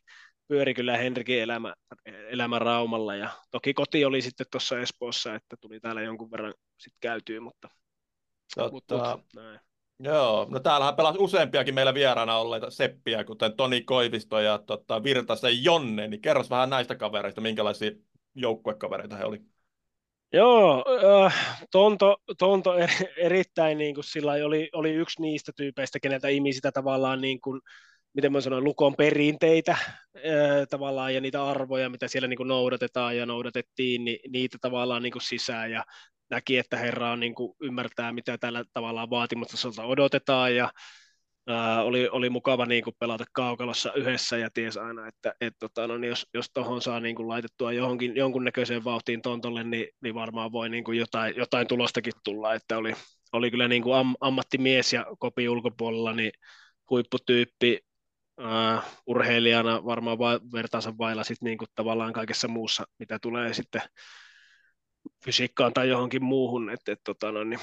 [0.47, 1.73] pyöri kyllä Henrikin elämä,
[2.05, 3.15] elämä Raumalla.
[3.15, 7.69] Ja toki koti oli sitten tuossa Espoossa, että tuli täällä jonkun verran sitten käytyy, mutta,
[8.55, 8.71] Totta.
[8.71, 9.59] mutta näin.
[10.03, 15.63] Joo, no täällähän pelasi useampiakin meillä vieraana olleita seppiä, kuten Toni Koivisto ja tota, Virtasen
[15.63, 17.91] Jonne, niin kerros vähän näistä kavereista, minkälaisia
[18.35, 19.58] joukkuekavereita he olivat.
[20.33, 20.85] Joo,
[21.25, 26.53] äh, Tonto, Tonto er, erittäin niin kuin sillä oli, oli yksi niistä tyypeistä, keneltä imi
[26.53, 27.61] sitä tavallaan niin kuin,
[28.13, 29.81] miten mä sanoin, lukon perinteitä äh,
[30.69, 35.11] tavallaan ja niitä arvoja, mitä siellä niin kuin noudatetaan ja noudatettiin, niin niitä tavallaan niin
[35.11, 35.83] kuin sisään ja
[36.29, 40.71] näki, että herra on niin kuin ymmärtää, mitä tällä tavallaan vaatimustasolta odotetaan ja
[41.83, 45.97] oli, oli mukava niin kuin pelata kaukalossa yhdessä ja ties aina, että et, tota, no,
[45.97, 50.51] niin jos, jos tuohon saa niin kuin laitettua johonkin, jonkunnäköiseen vauhtiin tontolle, niin, niin varmaan
[50.51, 52.93] voi niin kuin jotain, jotain tulostakin tulla, että oli,
[53.33, 56.31] oli kyllä niin kuin am, ammattimies ja kopi ulkopuolella niin
[56.89, 57.79] huipputyyppi,
[58.39, 63.81] Uh, urheilijana varmaan va- vertaansa vailla sit niin kuin tavallaan kaikessa muussa, mitä tulee sitten
[65.25, 66.69] fysiikkaan tai johonkin muuhun.
[66.69, 67.59] Et, et, tota, no, niin,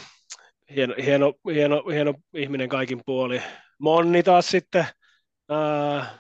[0.74, 3.42] hieno, hieno, hieno, hieno, ihminen kaikin puoli.
[3.78, 4.86] Monni taas sitten,
[5.48, 6.18] ää,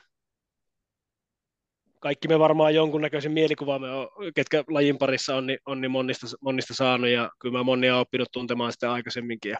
[2.00, 6.26] kaikki me varmaan jonkunnäköisen mielikuvan, me on, ketkä lajin parissa on, niin, on niin Monnista,
[6.40, 9.50] Monnista saanut, ja kyllä mä Monnia olen oppinut tuntemaan sitä aikaisemminkin.
[9.50, 9.58] Ja,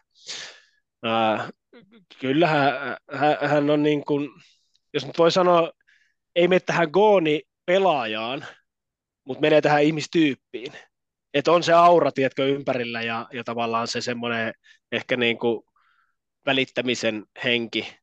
[1.02, 1.50] ää,
[2.20, 2.72] kyllähän
[3.12, 4.28] hän, hän on niin kuin,
[4.94, 5.70] jos nyt voi sanoa,
[6.36, 8.46] ei mene tähän gooni pelaajaan,
[9.24, 10.72] mutta menee tähän ihmistyyppiin
[11.36, 14.54] että on se aura, tiedätkö, ympärillä ja, ja tavallaan se semmoinen
[14.92, 15.62] ehkä niin kuin
[16.46, 17.96] välittämisen henki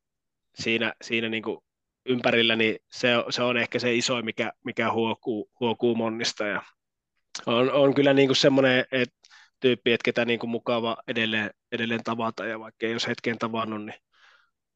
[0.56, 1.58] siinä, siinä niin kuin
[2.06, 6.62] ympärillä, niin se, se on ehkä se iso, mikä, mikä huokuu, huokuu Monnista ja
[7.46, 9.16] on, on kyllä niin kuin semmoinen että
[9.60, 14.00] tyyppi, että ketä niin kuin mukava edelleen, edelleen tavata ja vaikka olisi hetken tavannut, niin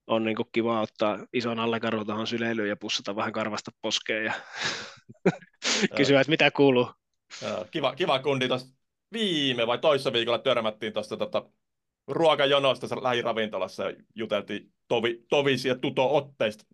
[0.08, 4.34] on niin kuin kiva ottaa ison allekarvo tuohon syleilyyn ja pussata vähän karvasta poskeen ja
[5.98, 6.92] kysyä, että mitä kuuluu.
[7.72, 8.68] Kiva, kiva kundi tuossa
[9.14, 11.50] viime vai toissa viikolla törmättiin tuosta tota,
[12.08, 16.66] ruokajonosta lähiravintolassa ja juteltiin tovi, tovisia tuto-otteista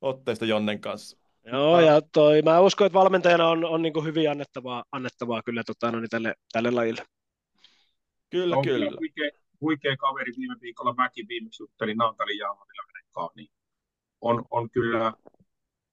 [0.00, 1.18] otteista Jonnen kanssa.
[1.44, 5.90] Joo, ja toi, mä uskon, että valmentajana on, on niin hyvin annettavaa, annettavaa kyllä tota,
[5.90, 7.04] no, niin tälle, tälle lajille.
[8.30, 8.90] Kyllä, on kyllä.
[8.98, 12.82] Huikea, huikea, kaveri viime viikolla mäkin viimeksi juttelin Naantalin Jaahavilla
[13.34, 13.48] niin
[14.20, 15.12] on, on kyllä,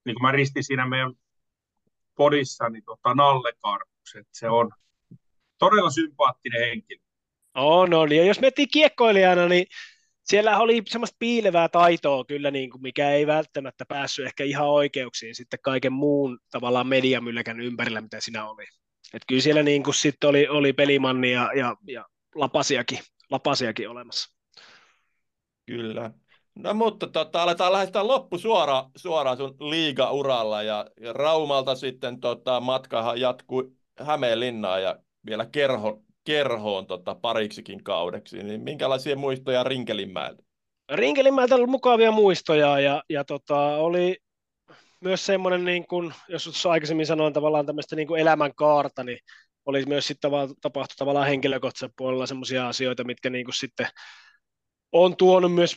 [0.06, 1.14] niin kuin mä ristin siinä meidän
[2.16, 4.72] podissa, niin tota Nalle Karpukset, se on
[5.58, 7.09] todella sympaattinen henkilö.
[7.56, 8.12] On, on.
[8.12, 9.66] Ja jos miettii kiekkoilijana, niin
[10.24, 15.36] siellä oli semmoista piilevää taitoa kyllä, niin kuin mikä ei välttämättä päässyt ehkä ihan oikeuksiin
[15.36, 18.66] sitten kaiken muun tavallaan mediamylläkän ympärillä, mitä siinä oli.
[19.14, 23.00] Et kyllä siellä niin kuin sitten oli, oli pelimanni ja, ja, ja lapasiakin,
[23.32, 24.36] lapasiakin olemassa.
[25.66, 26.12] Kyllä.
[26.56, 32.60] No mutta tota, aletaan lähestyä loppu suora, suoraan sun liiga-uralla ja, ja Raumalta sitten tota,
[32.60, 40.44] matkahan jatkuu Hämeenlinnaan ja vielä kerho, kerhoon tota, pariksikin kaudeksi, niin minkälaisia muistoja Rinkelinmäeltä?
[40.92, 44.18] Rinkelinmäeltä oli mukavia muistoja ja, ja tota, oli
[45.02, 49.20] myös semmoinen, niin kuin, jos aikaisemmin sanoin tavallaan tämmöistä niin elämänkaarta, niin
[49.66, 53.88] oli myös sitten tapahtu tavallaan henkilökohtaisella puolella semmoisia asioita, mitkä niin kuin sitten
[54.92, 55.76] on tuonut myös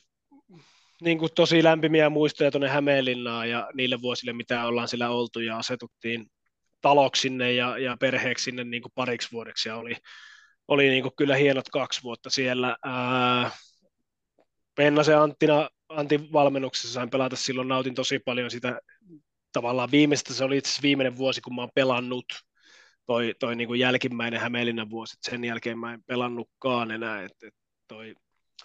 [1.02, 5.58] niin kuin tosi lämpimiä muistoja tuonne Hämeenlinnaan ja niille vuosille, mitä ollaan sillä oltu ja
[5.58, 6.26] asetuttiin
[6.80, 9.96] taloksi sinne ja, ja perheeksi sinne niin kuin pariksi vuodeksi ja oli,
[10.68, 12.76] oli niin kuin kyllä hienot kaksi vuotta siellä.
[12.84, 13.50] Ää,
[14.74, 18.80] Pennasen Anttina, Antin valmennuksessa sain pelata silloin, nautin tosi paljon sitä
[19.52, 22.24] tavallaan viimeistä, se oli itse asiassa viimeinen vuosi, kun mä oon pelannut,
[23.06, 27.54] toi, toi niin kuin jälkimmäinen Hämeenlinnan vuosi, sen jälkeen mä en pelannutkaan enää, et, et
[27.88, 28.14] toi,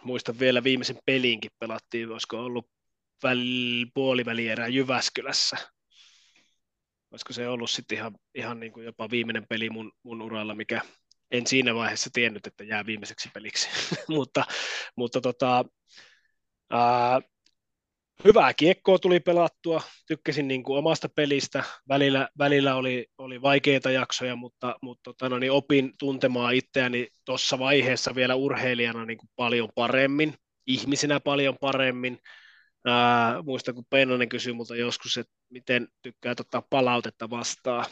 [0.04, 2.70] muistan vielä viimeisen peliinkin pelattiin, olisiko ollut
[3.24, 3.40] väl,
[3.94, 5.58] puolivälierä Jyväskylässä,
[7.12, 10.82] olisiko se ollut sitten ihan, ihan niin kuin jopa viimeinen peli mun, mun uralla, mikä
[11.32, 13.70] en siinä vaiheessa tiennyt, että jää viimeiseksi peliksi,
[14.08, 14.46] mutta,
[14.96, 15.66] mutta tota,
[16.70, 17.22] ää,
[18.24, 24.36] hyvää kiekkoa tuli pelattua, tykkäsin niin kuin omasta pelistä, välillä, välillä oli, oli vaikeita jaksoja,
[24.36, 29.70] mutta, mutta tota, no niin opin tuntemaan itseäni tuossa vaiheessa vielä urheilijana niin kuin paljon
[29.76, 30.34] paremmin,
[30.68, 32.20] ihmisenä paljon paremmin,
[32.86, 37.86] Ää, muistan, kun Pennanen kysyi multa joskus, että miten tykkää ottaa palautetta vastaan,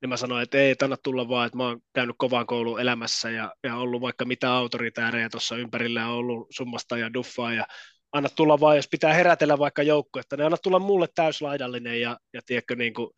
[0.00, 3.30] niin mä sanoin, että ei anna tulla vaan, että mä oon käynyt kovaan koulun elämässä
[3.30, 7.66] ja, ja ollut vaikka mitä autoritäärejä tuossa ympärillä on ollut summasta ja duffaa ja
[8.12, 12.18] anna tulla vaan, jos pitää herätellä vaikka joukko, että ne anna tulla mulle täyslaidallinen ja,
[12.32, 13.10] ja tiedätkö, niin kuin,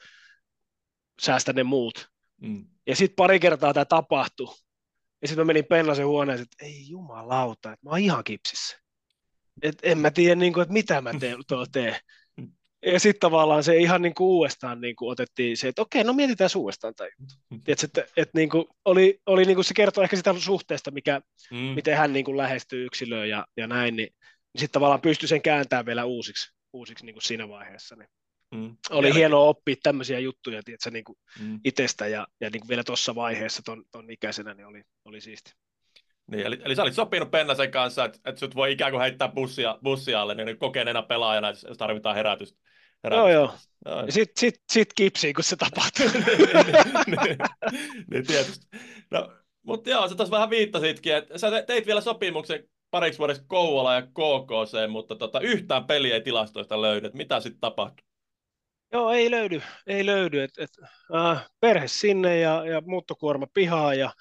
[1.21, 2.09] säästä ne muut.
[2.41, 2.65] Mm.
[2.87, 4.55] Ja sitten pari kertaa tämä tapahtui.
[5.23, 8.79] Ja sitten mä menin Pennasen huoneeseen, että ei jumalauta, että mä oon ihan kipsissä.
[9.63, 11.97] Et en mä tiedä, niin kuin, että mitä mä teen, tuo teen.
[12.87, 16.13] Ja sitten tavallaan se ihan niin kuin uudestaan niin kuin otettiin se, että okei, no
[16.13, 17.35] mietitään uudestaan tämä juttu.
[17.65, 21.21] Tiedätkö, että, että niin kuin oli, oli niin kuin se kertoo ehkä sitä suhteesta, mikä,
[21.51, 21.57] mm.
[21.57, 24.09] miten hän niin kuin lähestyy yksilöön ja, ja näin, niin,
[24.55, 27.97] niin sitten tavallaan pystyi sen kääntämään vielä uusiksi, uusiksi niin kuin siinä vaiheessa.
[27.97, 28.09] Niin.
[28.55, 28.77] Mm.
[28.91, 29.15] Oli Jälkeen.
[29.15, 31.61] hienoa oppia tämmöisiä juttuja tiedätkö, niin kuin mm.
[31.65, 35.53] itsestä ja, ja niin kuin vielä tuossa vaiheessa ton, ton ikäisenä niin oli, oli siisti.
[36.27, 39.29] Niin, eli, eli sä olit sopinut Pennasen kanssa, että, että sut voi ikään kuin heittää
[39.29, 42.61] bussia, bussia alle niin kokeneena pelaajana, jos tarvitaan herätystä.
[43.05, 43.55] Joo, joo.
[43.87, 44.07] joo.
[44.07, 46.07] Ja sitten sit, sit kipsii, kun se tapahtuu.
[46.15, 46.27] niin,
[47.07, 47.39] niin,
[48.11, 48.67] niin, tietysti.
[49.11, 49.33] No,
[49.63, 54.03] mutta joo, sä tuossa vähän viittasitkin, että sä teit vielä sopimuksen pariksi vuodeksi Kouvola ja
[54.03, 57.11] KKC, mutta tota, yhtään peliä ei tilastoista löydy.
[57.15, 58.05] Mitä sitten tapahtui?
[58.93, 59.63] Joo, ei löydy.
[59.87, 60.43] Ei löydy.
[60.43, 60.71] Et, et,
[61.15, 64.13] äh, perhe sinne ja, ja muuttokuorma pihaa ja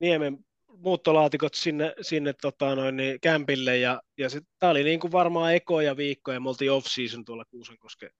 [0.00, 4.28] Niemen muuttolaatikot sinne, sinne tota noin, niin kämpille ja, ja
[4.58, 8.10] tämä oli niin kuin varmaan ekoja viikkoja, me oltiin off-season tuolla Kuusenkosken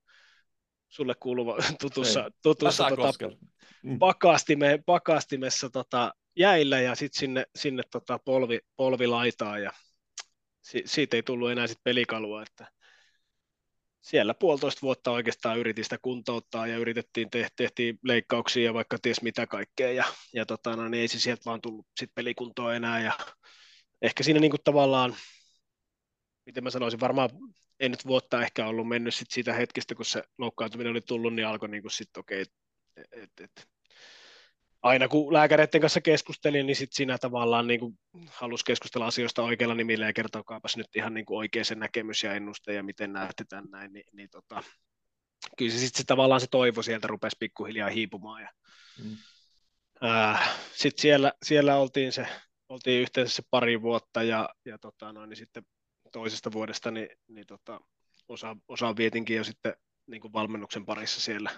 [0.94, 3.28] sulle kuuluva tutussa, Ei, tutussa tota,
[3.82, 3.98] mm.
[3.98, 9.72] pakastime, pakastimessa tota, jäillä ja sitten sinne, sinne tota, polvi, polvi laitaa ja
[10.62, 12.70] si, siitä ei tullut enää sit pelikalua, että
[14.00, 19.22] siellä puolitoista vuotta oikeastaan yritin sitä kuntouttaa ja yritettiin, te, tehtiin leikkauksia ja vaikka ties
[19.22, 23.00] mitä kaikkea ja, ja tota, no, niin ei se sieltä vaan tullut sit pelikuntoa enää
[23.00, 23.12] ja
[24.02, 25.16] ehkä siinä niin kuin tavallaan,
[26.46, 27.30] miten mä sanoisin, varmaan
[27.80, 31.46] ei nyt vuotta ehkä ollut mennyt sit siitä hetkestä, kun se loukkaantuminen oli tullut, niin
[31.46, 32.54] alkoi niin sitten okei, okay,
[32.96, 33.68] et, et, et,
[34.82, 39.74] aina kun lääkäreiden kanssa keskustelin, niin sitten siinä tavallaan niin kuin halusi keskustella asioista oikealla
[39.74, 43.44] nimillä ja kertokaapas nyt ihan niin kuin oikea se näkemys ja ennuste ja miten näette
[43.48, 44.62] tämän näin, niin, niin tota,
[45.58, 48.50] kyllä se sitten se, tavallaan se toivo sieltä rupesi pikkuhiljaa hiipumaan ja
[49.04, 49.16] mm.
[50.74, 52.26] sitten siellä, siellä oltiin, se,
[52.68, 55.62] oltiin yhteensä se pari vuotta ja, ja tota, no, niin sitten
[56.14, 57.80] toisesta vuodesta niin, niin tota,
[58.28, 59.74] osa, osa vietinkin jo sitten
[60.06, 61.50] niin kuin valmennuksen parissa siellä.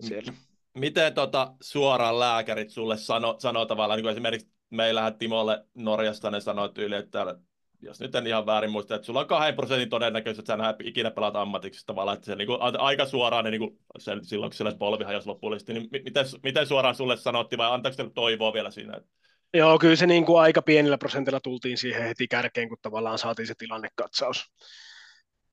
[0.00, 0.32] siellä.
[0.74, 6.40] Miten tota, suoraan lääkärit sulle sano, sanoo tavallaan, niin kuin esimerkiksi meillähän Timolle Norjasta ne
[6.40, 7.36] sanoo tyyli, että
[7.80, 11.10] jos nyt en ihan väärin muista, että sulla on kahden prosentin todennäköisyys, että sä ikinä
[11.10, 14.76] pelaat ammatiksi tavallaan, että se niin kuin, aika suoraan, niin kuin, se, silloin kun sille
[14.78, 18.96] polvi hajosi lopullisesti, niin miten, miten suoraan sulle sanottiin vai antaako teille toivoa vielä siinä?
[18.96, 19.25] Että...
[19.56, 23.46] Joo, kyllä se niin kuin aika pienellä prosentilla tultiin siihen heti kärkeen, kun tavallaan saatiin
[23.46, 24.44] se tilannekatsaus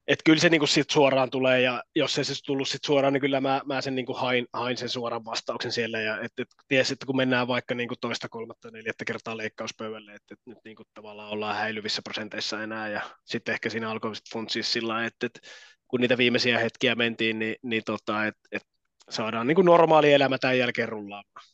[0.07, 3.41] et kyllä se niinku sit suoraan tulee, ja jos se tullut sit suoraan, niin kyllä
[3.41, 7.05] mä, mä sen niinku hain, hain, sen suoran vastauksen siellä, ja et, et ties, että
[7.05, 11.55] kun mennään vaikka niinku toista, kolmatta, neljättä kertaa leikkauspöydälle, että et nyt niinku tavallaan ollaan
[11.55, 15.39] häilyvissä prosenteissa enää, ja sitten ehkä siinä alkoi funtsia sillä että et,
[15.87, 18.63] kun niitä viimeisiä hetkiä mentiin, niin, niin tota, et, et
[19.09, 21.52] saadaan niinku normaali elämä tämän jälkeen rullaamaan.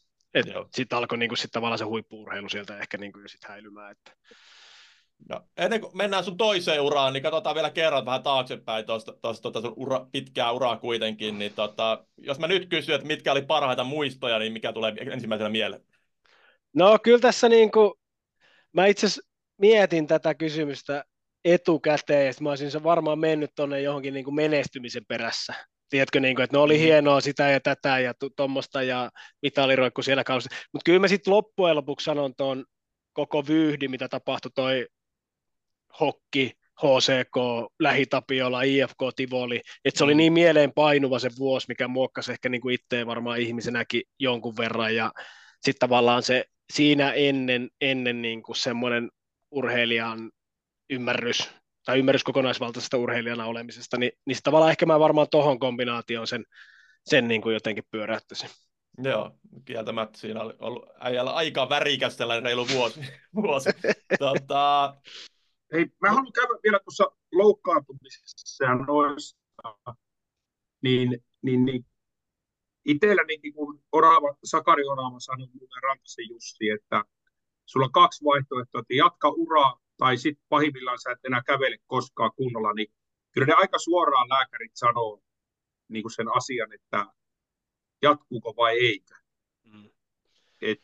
[0.76, 4.12] Sitten alkoi niinku sit tavallaan se huippuurheilu sieltä ehkä niinku sit häilymään, että
[5.30, 9.42] No, ennen kuin mennään sun toiseen uraan, niin katsotaan vielä kerran vähän taaksepäin tuosta, tuosta
[9.42, 11.40] tuosta sun ura, pitkää uraa kuitenkin.
[11.40, 15.50] Niin tota, jos mä nyt kysyn, että mitkä oli parhaita muistoja, niin mikä tulee ensimmäisenä
[15.50, 15.82] mieleen?
[16.74, 17.94] No kyllä tässä niin kuin,
[18.74, 19.08] mä itse
[19.58, 21.06] mietin tätä kysymystä
[21.46, 25.54] etukäteen, että mä olisin se varmaan mennyt tuonne johonkin niin kuin menestymisen perässä.
[25.90, 26.80] Tiedätkö, niin kuin, että ne oli mm.
[26.80, 29.10] hienoa sitä ja tätä ja tuommoista ja
[29.42, 30.50] mitaliroikku siellä kausi.
[30.74, 32.66] Mutta kyllä mä sitten loppujen lopuksi sanon tuon
[33.14, 34.88] koko vyyhdi, mitä tapahtui toi
[36.00, 37.36] Hokki, HCK,
[37.80, 40.18] Lähitapiola, IFK, Tivoli, että se oli mm.
[40.18, 44.96] niin mieleen painuva se vuosi, mikä muokkasi ehkä niin kuin itteen varmaan ihmisenäkin jonkun verran,
[44.96, 45.12] ja
[45.62, 49.10] sitten tavallaan se siinä ennen, ennen niin kuin semmoinen
[49.52, 50.32] urheilijan
[50.90, 51.50] ymmärrys,
[51.90, 56.46] tai ymmärrys kokonaisvaltaisesta urheilijana olemisesta, niin, niin tavallaan ehkä mä varmaan tohon kombinaatioon sen,
[57.06, 58.50] sen niin kuin jotenkin pyöräyttäisin.
[58.98, 59.32] Joo,
[59.66, 63.00] kieltämättä siinä oli ollut äijällä aika värikäs reilu vuosi.
[63.44, 63.70] vuosi.
[64.20, 64.96] tota,
[65.74, 69.38] Hei, mä haluan käydä vielä tuossa loukkaantumisessa ja noissa,
[70.82, 71.86] niin, niin, niin
[72.86, 77.04] itselläni niin kuin Orava, Sakari Orava sanoi mulle Rantasen Jussi, että
[77.66, 82.32] sulla on kaksi vaihtoehtoa, että jatka uraa tai sitten pahimmillaan sä et enää kävele koskaan
[82.36, 82.88] kunnolla, niin
[83.32, 85.22] kyllä ne aika suoraan lääkärit sanoo
[85.88, 87.06] niin kuin sen asian, että
[88.02, 89.16] jatkuuko vai eikö.
[89.64, 89.90] Mm.
[90.62, 90.84] Et,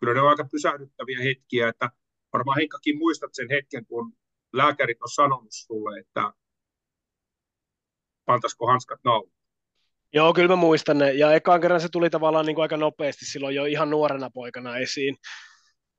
[0.00, 1.90] kyllä ne on aika pysähdyttäviä hetkiä, että
[2.32, 4.12] varmaan Henkkakin muistat sen hetken, kun
[4.52, 6.32] lääkärit on sanonut sulle, että
[8.24, 9.36] pantaisiko hanskat naulaan.
[10.12, 11.12] Joo, kyllä mä muistan ne.
[11.12, 14.76] Ja ekaan kerran se tuli tavallaan niin kuin aika nopeasti silloin jo ihan nuorena poikana
[14.76, 15.16] esiin.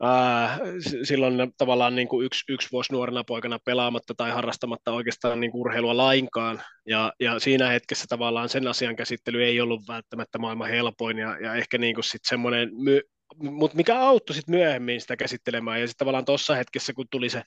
[0.01, 0.59] Ää,
[1.03, 5.61] silloin tavallaan niin kuin yksi, yksi vuosi nuorena poikana pelaamatta tai harrastamatta oikeastaan niin kuin
[5.61, 6.61] urheilua lainkaan.
[6.85, 11.55] Ja, ja siinä hetkessä tavallaan sen asian käsittely ei ollut välttämättä maailman helpoin ja, ja
[11.55, 13.01] ehkä niin kuin sit semmoinen my,
[13.39, 17.43] mutta mikä auttoi sitten myöhemmin sitä käsittelemään, ja sitten tavallaan tuossa hetkessä, kun tuli se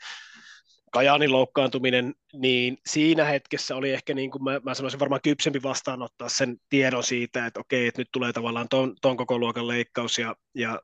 [0.93, 6.29] Kajaanin loukkaantuminen, niin siinä hetkessä oli ehkä, niin kuin mä, mä sanoisin, varmaan kypsempi vastaanottaa
[6.29, 10.37] sen tiedon siitä, että okei, että nyt tulee tavallaan ton, ton koko luokan leikkaus, ja,
[10.55, 10.81] ja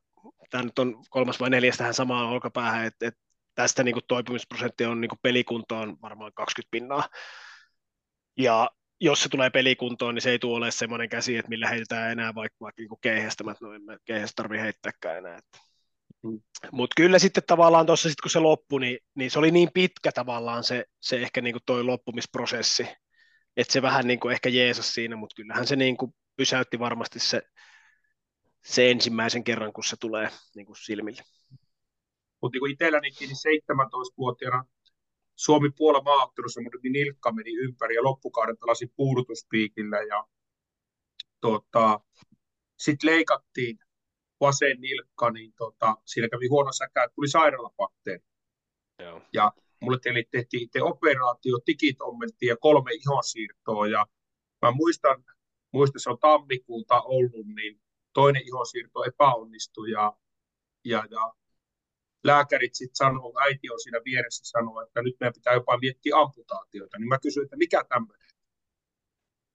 [0.50, 3.20] tämä nyt on kolmas vai neljäs tähän samaan olkapäähän, että, että
[3.54, 7.08] tästä niin kuin toipumisprosentti on niin kuin pelikuntoon varmaan 20 pinnaa.
[8.38, 8.70] Ja
[9.00, 12.34] jos se tulee pelikuntoon, niin se ei tule ole semmoinen käsi, että millä heitetään enää
[12.34, 15.40] vaikka, vaikka niin keihästämät, no en keihästä tarvitse heittääkään enää.
[16.22, 16.40] Mm.
[16.72, 20.12] Mutta kyllä sitten tavallaan tuossa, sit kun se loppui, niin, niin, se oli niin pitkä
[20.12, 22.88] tavallaan se, se ehkä niin toi loppumisprosessi,
[23.56, 27.18] että se vähän niin kuin ehkä jeesas siinä, mutta kyllähän se niin kuin pysäytti varmasti
[27.18, 27.42] se,
[28.66, 31.22] se ensimmäisen kerran, kun se tulee niin kuin silmille.
[32.42, 34.64] Mutta niin itselläni 17-vuotiaana
[35.36, 40.24] Suomi puola maaottelussa, mutta niin nilkka meni ympäri ja loppukauden pelasin puudutuspiikillä ja
[41.40, 42.00] tota,
[42.78, 43.78] sitten leikattiin
[44.40, 48.24] vasen nilkka, niin tota, siinä kävi huono säkä, että tuli sairaalapakteeri.
[48.98, 49.22] Joo.
[49.32, 49.98] Ja mulle
[50.30, 54.06] tehtiin itse operaatio, tikit ommeltiin ja kolme ihonsiirtoa ja
[54.62, 55.24] mä muistan,
[55.72, 57.80] muistan se on tammikuuta ollut, niin
[58.18, 60.12] toinen ihonsiirto epäonnistui ja,
[60.84, 61.34] ja, ja
[62.24, 66.98] lääkärit sitten sanoo, äiti on siinä vieressä sanoo, että nyt meidän pitää jopa miettiä amputaatiota,
[66.98, 68.28] niin mä kysyin, että mikä tämmöinen?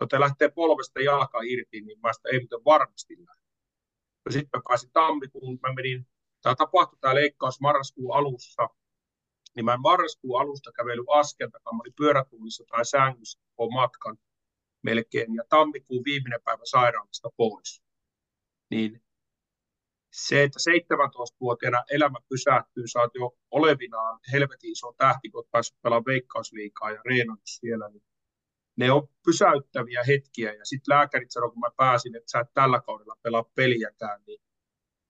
[0.01, 3.41] Joten lähtee polvesta jalka irti, niin mä sitä ei muuten varmasti lähde.
[4.25, 6.07] Ja sitten mä pääsin tammikuun, mä menin,
[6.41, 8.69] tämä tapahtui tämä leikkaus marraskuun alussa,
[9.55, 14.17] niin mä marraskuun alusta kävely askeltakaan, mä olin pyörätuulissa tai sängyssä koko matkan
[14.81, 17.90] melkein, ja tammikuun viimeinen päivä sairaalasta pois.
[18.71, 19.01] Niin
[20.13, 25.81] se, että 17-vuotiaana elämä pysähtyy, sä oot jo olevinaan helvetin iso tähti, kun oot päässyt
[25.81, 28.03] pelaamaan veikkausliikaa ja reenannut siellä, niin
[28.75, 30.53] ne on pysäyttäviä hetkiä.
[30.53, 34.41] Ja sitten lääkärit sanoi, kun mä pääsin, että sä et tällä kaudella pelaa peliäkään, niin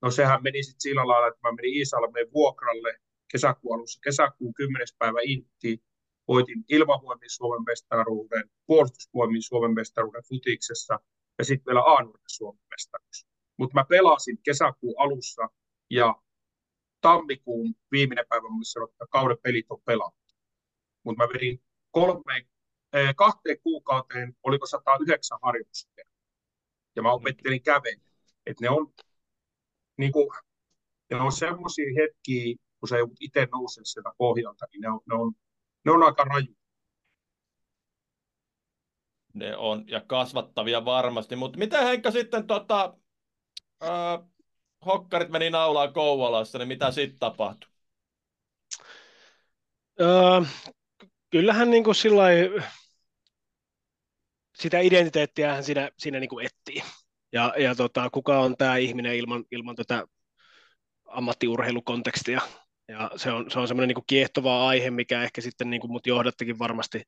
[0.02, 3.00] no sehän meni sitten sillä lailla, että mä menin Iisalmeen vuokralle
[3.32, 4.88] kesäkuun alussa, kesäkuun 10.
[4.98, 5.84] päivä Intti,
[6.28, 11.00] voitin ilmavoimien Suomen mestaruuden, puolustusvoimien Suomen mestaruuden futiksessa
[11.38, 11.98] ja sitten vielä a
[12.28, 13.31] Suomen mestaruus
[13.62, 15.50] mutta mä pelasin kesäkuun alussa
[15.90, 16.16] ja
[17.02, 20.34] tammikuun viimeinen päivä, missä sanoi, että kauden pelit on pelattu.
[21.04, 22.48] Mutta mä vedin kolme,
[22.94, 25.92] eh, kahteen kuukauteen, oliko 109 harjoitusta.
[26.96, 28.04] Ja mä opettelin kävellä.
[28.46, 28.94] Että ne on,
[29.98, 30.30] niin kuin,
[31.12, 35.34] ne on semmoisia hetkiä, kun joudut itse nousee sieltä pohjalta, niin ne on, ne on,
[35.86, 36.56] ne on aika raju.
[39.34, 41.36] Ne on, ja kasvattavia varmasti.
[41.36, 42.98] Mutta miten Henkka sitten tota,
[43.84, 44.30] äh,
[44.86, 47.70] hokkarit meni naulaan Kouvolassa, niin mitä sitten tapahtui?
[50.02, 50.42] Öö,
[51.30, 52.50] kyllähän niin kuin sillai,
[54.56, 56.84] sitä identiteettiä siinä, siinä niin kuin etsii.
[57.34, 60.06] Ja, ja tota, kuka on tämä ihminen ilman, ilman tätä
[61.06, 62.42] ammattiurheilukontekstia.
[62.88, 66.08] Ja se on, se on semmoinen niin kiehtova aihe, mikä ehkä sitten niin kuin mut
[66.08, 67.04] johdattikin varmasti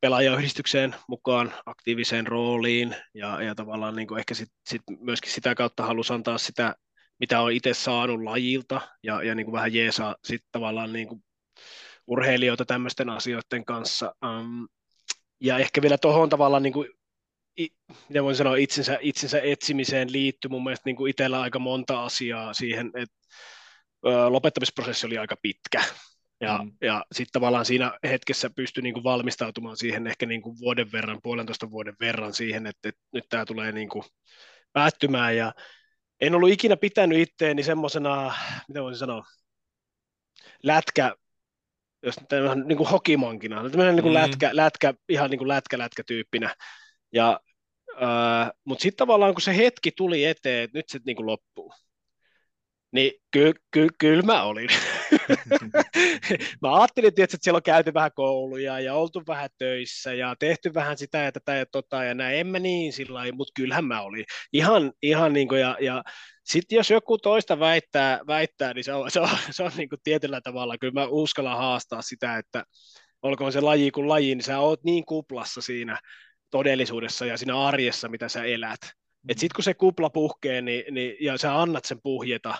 [0.00, 5.86] pelaajayhdistykseen mukaan aktiiviseen rooliin ja, ja tavallaan niin kuin ehkä sit, sit myöskin sitä kautta
[5.86, 6.74] halusi antaa sitä,
[7.20, 11.24] mitä on itse saanut lajilta ja, ja niin kuin vähän jeesaa sitten tavallaan niin kuin
[12.06, 14.14] urheilijoita tämmöisten asioiden kanssa.
[14.24, 14.68] Um,
[15.40, 16.88] ja ehkä vielä tuohon tavallaan niin kuin
[18.08, 22.54] mitä voin sanoa, itsensä, itsensä etsimiseen liittyy mun mielestä niin kuin itsellä aika monta asiaa
[22.54, 23.16] siihen, että
[24.28, 25.84] lopettamisprosessi oli aika pitkä.
[26.40, 26.72] Ja, mm.
[26.80, 31.20] ja sitten tavallaan siinä hetkessä pystyi niin kuin valmistautumaan siihen ehkä niin kuin vuoden verran,
[31.22, 34.04] puolentoista vuoden verran siihen, että, että nyt tämä tulee niin kuin
[34.72, 35.36] päättymään.
[35.36, 35.52] Ja
[36.20, 38.34] en ollut ikinä pitänyt itteeni semmoisena,
[38.68, 39.24] mitä voisin sanoa,
[40.62, 41.14] lätkä,
[42.02, 42.16] jos
[42.64, 44.14] niin kuin hokimankina, niin kuin mm.
[44.14, 46.54] lätkä, lätkä, ihan niin kuin lätkä, lätkä tyyppinä.
[47.12, 47.40] Ja,
[48.02, 51.72] äh, mutta sitten tavallaan kun se hetki tuli eteen, että nyt se niin kuin loppuu,
[52.92, 54.68] niin kyllä ky, ky, mä olin.
[56.62, 60.98] mä ajattelin, että siellä on käyty vähän kouluja ja oltu vähän töissä ja tehty vähän
[60.98, 62.38] sitä ja tätä ja tota ja näin.
[62.38, 64.24] En mä niin sillä mutta kyllähän mä olin.
[64.52, 66.04] Ihan, ihan niin kuin ja, ja
[66.44, 70.00] sitten jos joku toista väittää, väittää niin se on, se on, se on niin kuin
[70.04, 72.64] tietyllä tavalla, kyllä mä uskallan haastaa sitä, että
[73.22, 75.98] olkoon se laji kuin laji, niin sä oot niin kuplassa siinä
[76.50, 78.80] todellisuudessa ja siinä arjessa, mitä sä elät.
[78.82, 79.28] Mm.
[79.28, 82.54] Sitten kun se kupla puhkee niin, niin, ja sä annat sen puhjeta,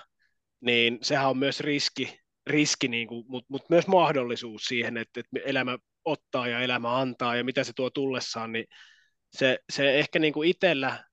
[0.61, 5.40] niin sehän on myös riski, riski niin kuin, mutta mut myös mahdollisuus siihen, että, että
[5.44, 8.66] elämä ottaa ja elämä antaa ja mitä se tuo tullessaan, niin
[9.32, 11.04] se, se ehkä niin kuin itsellä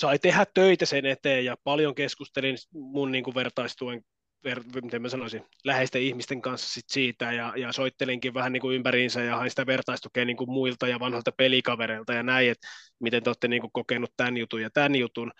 [0.00, 4.02] sai tehdä töitä sen eteen ja paljon keskustelin mun niin kuin vertaistuen
[4.44, 8.76] ver, miten mä sanoisin, läheisten ihmisten kanssa sit siitä ja, ja soittelinkin vähän niin kuin
[8.76, 12.68] ympäriinsä ja hain sitä vertaistukea niin kuin muilta ja vanhoilta pelikavereilta ja näin, että
[13.00, 15.32] miten te olette niin kuin kokenut tämän jutun ja tämän jutun.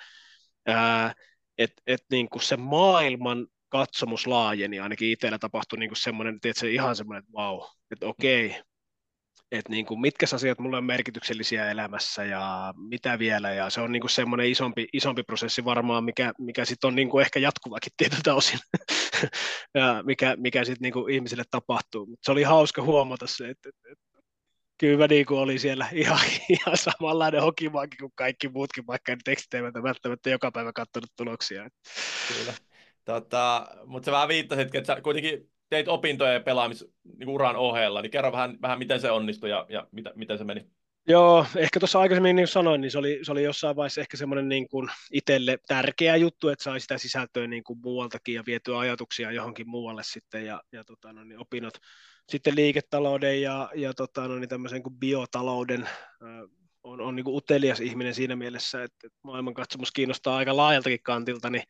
[1.58, 6.60] Että et niin kuin se maailman katsomus laajeni, ainakin itsellä tapahtui niin kuin semmoinen, että
[6.60, 8.62] se ihan semmoinen, että vau, wow, että okei,
[9.52, 13.92] että niin kuin, mitkä asiat mulle on merkityksellisiä elämässä ja mitä vielä, ja se on
[13.92, 17.92] niin kuin semmoinen isompi, isompi prosessi varmaan, mikä, mikä sitten on niin kuin ehkä jatkuvakin
[17.96, 18.58] tietyltä osin,
[19.74, 22.06] ja mikä, mikä sitten niin ihmisille tapahtuu.
[22.06, 24.04] Mutta se oli hauska huomata se, että, että, että
[24.78, 29.18] kyllä mä niin kuin olin siellä ihan, ihan samanlainen hokimaankin kuin kaikki muutkin, vaikka en
[29.24, 31.68] tekstiteivät välttämättä joka päivä katsonut tuloksia.
[32.28, 32.52] Kyllä.
[33.04, 36.84] Tota, mutta sä vähän viittasit, että sä kuitenkin teit opintoja ja pelaamis
[37.18, 40.44] niin uran ohella, niin kerro vähän, vähän miten se onnistui ja, ja mitä, miten se
[40.44, 40.66] meni.
[41.08, 44.48] Joo, ehkä tuossa aikaisemmin niin sanoin, niin se oli, se oli jossain vaiheessa ehkä semmoinen
[44.48, 49.32] niin kuin itselle tärkeä juttu, että sai sitä sisältöä niin kuin muualtakin ja vietyä ajatuksia
[49.32, 51.74] johonkin muualle sitten ja, ja tota, no, niin opinnot
[52.28, 55.88] sitten liiketalouden ja, ja tota, no, niin tämmöisen kuin biotalouden
[56.82, 61.50] on, on niin kuin utelias ihminen siinä mielessä, että, että maailmankatsomus kiinnostaa aika laajaltakin kantilta,
[61.50, 61.64] niin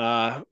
[0.00, 0.42] äh,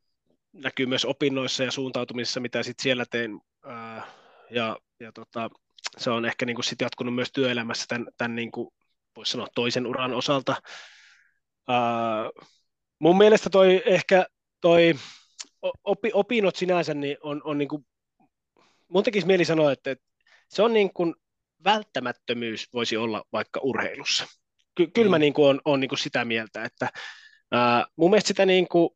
[0.52, 3.40] näkyy myös opinnoissa ja suuntautumisessa, mitä sitten siellä teen.
[3.64, 4.06] Ää,
[4.50, 5.50] ja, ja tota,
[5.98, 8.68] se on ehkä niin sit jatkunut myös työelämässä tämän, tämän niin kuin,
[9.16, 10.56] voisi sanoa toisen uran osalta.
[11.68, 12.30] Ää,
[12.98, 14.26] mun mielestä toi ehkä
[14.60, 14.94] toi
[15.84, 17.86] opi, opinnot sinänsä niin on, on niin kuin,
[18.90, 20.04] mun tekisi mieli sanoa, että, että
[20.48, 21.14] se on niin kuin
[21.64, 24.26] välttämättömyys voisi olla vaikka urheilussa.
[24.74, 25.20] Ky, kyllä mä mm.
[25.20, 26.88] niin kuin on, on niin kuin sitä mieltä, että
[27.52, 28.90] ää, mun mielestä sitä niin kuin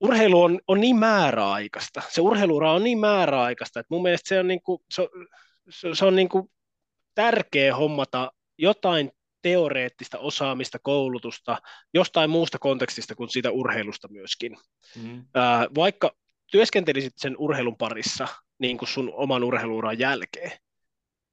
[0.00, 4.48] urheilu on, on niin määräaikaista, se urheiluura on niin määräaikaista, että mun mielestä se on,
[4.48, 5.08] niin kuin, se,
[5.70, 6.50] se, se on niin kuin
[7.14, 9.10] tärkeä hommata jotain
[9.42, 11.58] teoreettista osaamista, koulutusta,
[11.94, 14.56] jostain muusta kontekstista kuin siitä urheilusta myöskin.
[15.02, 15.24] Mm.
[15.34, 16.16] Ää, vaikka
[16.50, 18.28] työskentelisit sen urheilun parissa
[18.58, 20.52] niin kuin sun oman urheiluuran jälkeen,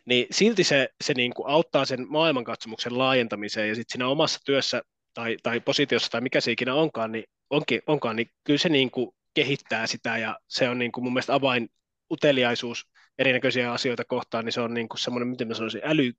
[0.06, 4.82] niin silti se, se niin kuin auttaa sen maailmankatsomuksen laajentamiseen ja sitten siinä omassa työssä
[5.14, 8.92] tai, tai positiossa tai mikä se ikinä onkaan, niin, onkin, onkaan, niin kyllä se niin
[8.92, 11.70] kuin kehittää sitä ja se on niin kuin mun mielestä avain
[12.12, 12.88] uteliaisuus
[13.18, 16.14] erinäköisiä asioita kohtaan, niin se on niin kuin semmoinen, miten mä sanoisin, äly,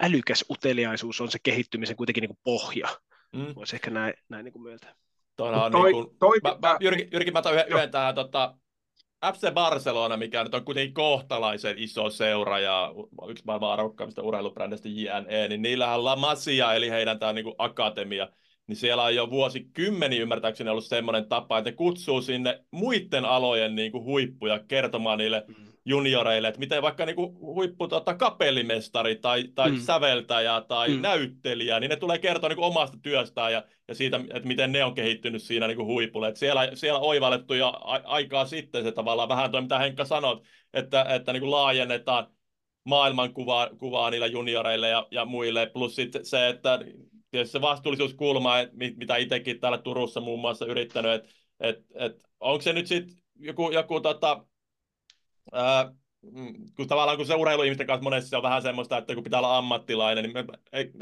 [0.00, 2.88] älykäs uteliaisuus on se kehittymisen kuitenkin niin kuin pohja.
[3.32, 3.54] Mm.
[3.54, 4.94] Voisi ehkä näin, näin niin kuin myöntää.
[5.36, 8.14] Tuona on toi, niin kuin, toi mä, mä, Jyrki, Jyrki, mä otan yhden, yhden tähän
[8.14, 8.54] tota,
[9.32, 12.92] FC Barcelona, mikä nyt on kuitenkin kohtalaisen iso seura ja
[13.28, 18.28] yksi maailman arvokkaimmista urheilubrändistä JNE, niin niillähän on La Masia, eli heidän tämä niin akatemia,
[18.66, 23.74] niin siellä on jo vuosikymmeni ymmärtääkseni ollut semmoinen tapa, että ne kutsuu sinne muiden alojen
[23.74, 29.44] niin kuin huippuja kertomaan niille mm junioreille, että miten vaikka niinku huippu tota, kapellimestari tai,
[29.54, 29.78] tai mm.
[29.78, 31.02] säveltäjä tai mm.
[31.02, 34.94] näyttelijä, niin ne tulee kertoa niinku omasta työstään ja, ja siitä, että miten ne on
[34.94, 36.28] kehittynyt siinä niinku huipulle.
[36.28, 40.44] Et siellä, siellä oivallettu jo a- aikaa sitten se tavallaan vähän toi, mitä Henkka sanot,
[40.74, 42.26] että, että niinku laajennetaan
[42.84, 46.78] maailmankuvaa kuvaa niillä junioreille ja, ja muille, plus sitten se, että
[47.30, 51.28] tietysti se vastuullisuuskulma, että mitä itsekin täällä Turussa muun muassa yrittänyt, että
[51.60, 54.44] et, et, onko se nyt sitten joku, joku tota,
[55.52, 59.24] ää, mm, kun tavallaan kun se urheiluihmisten kanssa monesti se on vähän semmoista, että kun
[59.24, 60.44] pitää olla ammattilainen, niin me,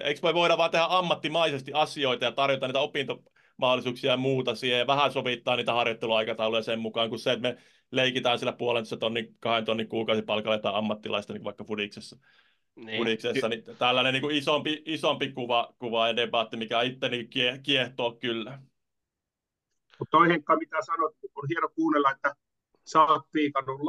[0.04, 4.86] eikö me voida vaan tehdä ammattimaisesti asioita ja tarjota niitä opintomahdollisuuksia ja muuta siihen ja
[4.86, 7.56] vähän sovittaa niitä harjoitteluaikatauluja sen mukaan, kuin se, että me
[7.90, 12.18] leikitään sillä puolen tonnin, kahden tonnin kuukausipalkalla tai ammattilaista niin vaikka Fudiksessa.
[12.76, 12.98] Niin.
[12.98, 17.28] Fudiksessa, niin tällainen niin kuin isompi, isompi kuva, kuva ja debatti, mikä itteni
[17.62, 18.58] kiehtoo kyllä.
[19.98, 22.34] Mutta toi Henkka, mitä sanot, on hieno kuunnella, että
[22.92, 23.80] sä oot piikannut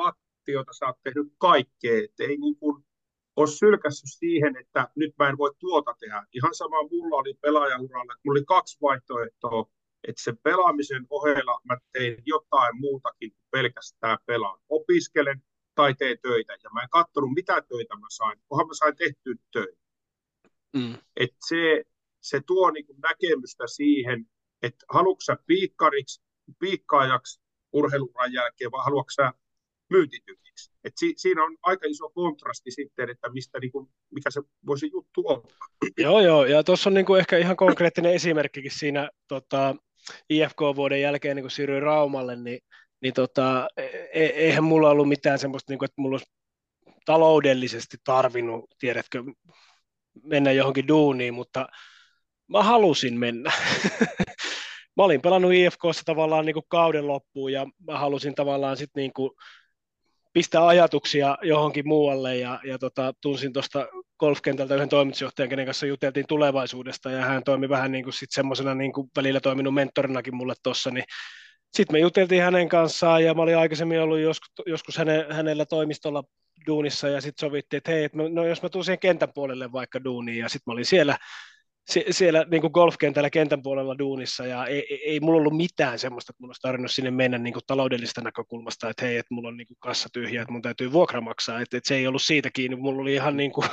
[0.48, 2.86] jota sä oot tehnyt kaikkea, että ei niin kuin
[3.36, 6.26] ole sylkässyt siihen, että nyt mä en voi tuota tehdä.
[6.34, 9.66] Ihan sama mulla oli pelaajauralla, että mulla oli kaksi vaihtoehtoa,
[10.08, 14.60] että sen pelaamisen ohella mä tein jotain muutakin kuin pelkästään pelaan.
[14.70, 15.44] Opiskelen
[15.76, 19.36] tai teen töitä, ja mä en katsonut, mitä töitä mä sain, kunhan mä sain tehtyä
[19.52, 19.82] töitä.
[20.74, 20.98] Mm.
[21.16, 21.84] Et se,
[22.22, 24.26] se tuo niin näkemystä siihen,
[24.62, 26.22] että haluatko sä piikkariksi,
[26.60, 27.42] piikkaajaksi
[27.74, 29.34] urheiluran jälkeen, vai haluatko sä
[29.92, 30.72] myyntitykiksi.
[30.84, 34.90] Et si, siinä on aika iso kontrasti sitten, että mistä, niin kuin, mikä se voisi
[34.94, 35.48] juttu olla.
[35.98, 39.76] Joo, joo, ja tuossa on niin kuin ehkä ihan konkreettinen esimerkkikin siinä tota,
[40.30, 42.60] IFK-vuoden jälkeen, niin kun siirryin Raumalle, niin,
[43.02, 43.84] niin tota, e,
[44.14, 46.32] e, eihän mulla ollut mitään semmoista, niin kuin, että mulla olisi
[47.06, 49.24] taloudellisesti tarvinnut, tiedätkö,
[50.24, 51.68] mennä johonkin duuniin, mutta
[52.48, 53.52] mä halusin mennä.
[54.98, 59.14] mä olin pelannut IFKssa tavallaan niin kuin kauden loppuun ja mä halusin tavallaan sitten niin
[59.14, 59.32] kuin
[60.34, 63.88] pistää ajatuksia johonkin muualle ja, ja tota, tunsin tuosta
[64.20, 68.76] golfkentältä yhden toimitusjohtajan, kenen kanssa juteltiin tulevaisuudesta ja hän toimi vähän niin kuin sit semmoisena
[68.76, 71.06] niin kuin välillä toiminut mentorinakin mulle tuossa, niin
[71.74, 76.24] sitten me juteltiin hänen kanssaan ja mä olin aikaisemmin ollut joskus, joskus häne, hänellä toimistolla
[76.68, 80.04] duunissa ja sitten sovittiin, että hei, et no jos mä tuun siihen kentän puolelle vaikka
[80.04, 81.18] duuniin ja sitten mä olin siellä
[82.12, 86.32] siellä niin kuin golfkentällä kentän puolella duunissa ja ei, ei, ei mulla ollut mitään semmoista,
[86.32, 89.58] että mun olisi tarvinnut sinne mennä niin kuin taloudellisesta näkökulmasta, että hei, että mulla on
[89.58, 92.50] niin kuin kassa tyhjä, että mun täytyy vuokra maksaa, että, että se ei ollut siitä
[92.54, 93.68] kiinni, mulla oli ihan niin kuin,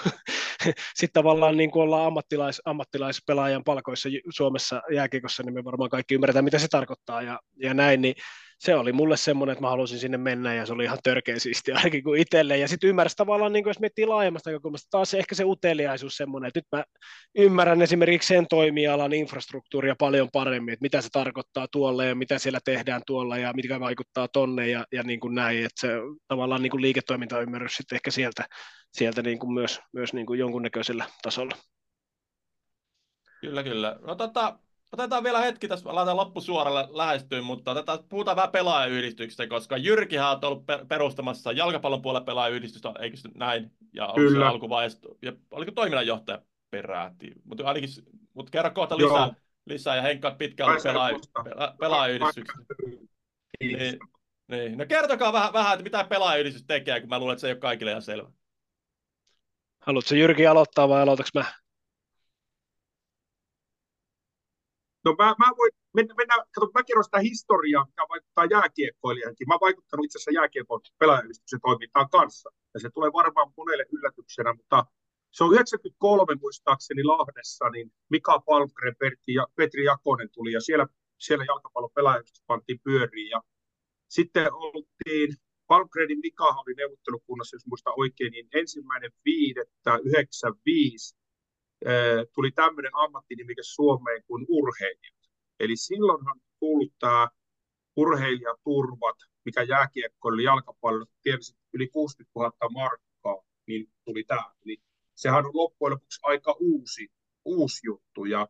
[0.94, 6.44] sitten tavallaan niin kuin ollaan ammattilais, ammattilaispelaajan palkoissa Suomessa jääkiekossa, niin me varmaan kaikki ymmärretään,
[6.44, 8.14] mitä se tarkoittaa ja, ja näin, niin
[8.58, 11.76] se oli mulle semmoinen, että mä halusin sinne mennä ja se oli ihan törkeä siistiä
[11.76, 12.58] ainakin kuin itselle.
[12.58, 16.48] Ja sitten ymmärsi tavallaan, niin kuin jos miettii laajemmasta näkökulmasta, taas ehkä se uteliaisuus semmoinen,
[16.48, 16.84] että nyt mä
[17.38, 22.60] ymmärrän esimerkiksi sen toimialan infrastruktuuria paljon paremmin, että mitä se tarkoittaa tuolla ja mitä siellä
[22.64, 25.88] tehdään tuolla ja mitkä vaikuttaa tonne ja, ja niin kuin näin, että se
[26.28, 28.44] tavallaan niin kuin liiketoimintaymmärrys sitten ehkä sieltä,
[28.92, 31.56] sieltä niin kuin myös, myös niin kuin jonkunnäköisellä tasolla.
[33.40, 33.98] Kyllä, kyllä.
[34.00, 34.58] No tota,
[34.92, 40.38] Otetaan vielä hetki, tässä laitetaan loppusuoralle lähestyyn, mutta otetaan, puhutaan vähän pelaajayhdistyksestä, koska Jyrkihän on
[40.42, 43.70] ollut perustamassa jalkapallon puolella pelaajayhdistystä, eikö se näin?
[43.94, 47.32] Ja onko se alkuvaiheessa, ja oliko toiminnanjohtaja peräti?
[47.44, 47.88] Mutta ainakin,
[48.34, 49.34] mutta kerro kohta lisää,
[49.66, 51.18] lisää ja Henkka pitkään ollut pelaaja,
[51.80, 52.74] pelaajayhdistyksestä.
[53.60, 53.98] Niin,
[54.48, 54.78] niin.
[54.78, 57.60] No kertokaa vähän, vähän, että mitä pelaajayhdistys tekee, kun mä luulen, että se ei ole
[57.60, 58.30] kaikille ihan selvä.
[59.80, 61.44] Haluatko Jyrki aloittaa vai aloitaks mä?
[65.04, 69.48] No mä, mä voin mennä, mennä kato, mä kerron sitä historiaa, mikä vaikuttaa jääkiekkoilijankin.
[69.48, 72.50] Mä oon vaikuttanut itse asiassa jääkiekon pelaajayhdistyksen toimintaan kanssa.
[72.74, 74.86] Ja se tulee varmaan monelle yllätyksenä, mutta
[75.30, 80.86] se on 93 muistaakseni Lahdessa, niin Mika Palmgren, Petri, ja, Petri Jakonen tuli ja siellä,
[81.18, 83.30] siellä jalkapallon pelaajayhdistys pantiin pyöriin.
[83.30, 83.42] Ja
[84.08, 85.36] sitten oltiin,
[85.66, 91.17] Palmgrenin Mika oli neuvottelukunnassa, jos muista oikein, niin ensimmäinen viidettä 95
[92.34, 95.18] tuli tämmöinen ammattinimike Suomeen kuin urheilijat.
[95.60, 97.28] Eli silloinhan tullut tämä
[97.96, 104.52] urheilijaturvat, mikä jääkiekkoille jalkapallo tietysti yli 60 000 markkaa, niin tuli tämä.
[104.64, 104.76] Eli
[105.14, 107.08] sehän on loppujen lopuksi aika uusi,
[107.44, 108.24] uusi juttu.
[108.24, 108.48] Ja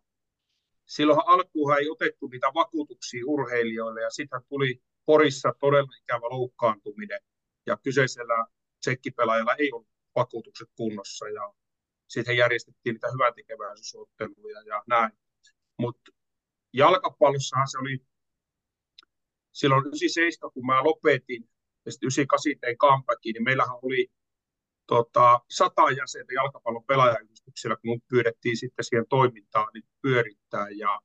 [0.87, 7.21] silloin alkuunhan ei otettu niitä vakuutuksia urheilijoille, ja sitten tuli Porissa todella ikävä loukkaantuminen,
[7.67, 8.47] ja kyseisellä
[8.81, 11.53] tsekkipelaajalla ei ollut vakuutukset kunnossa, ja
[12.09, 15.11] sitten järjestettiin niitä hyväntekeväisyysotteluja ja näin.
[15.79, 16.11] Mutta
[16.73, 17.99] jalkapallossahan se oli
[19.53, 21.51] silloin 97, kun mä lopetin,
[21.87, 24.13] ja sitten 98 tein niin meillähän oli
[24.87, 30.69] tota, sata jäsentä jalkapallon pelaajayhdistyksellä, kun mut pyydettiin sitten siihen toimintaan niin pyörittää.
[30.69, 31.01] Ja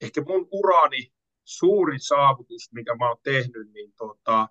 [0.00, 1.12] ehkä mun urani
[1.44, 4.48] suurin saavutus, mikä mä oon tehnyt, niin tota,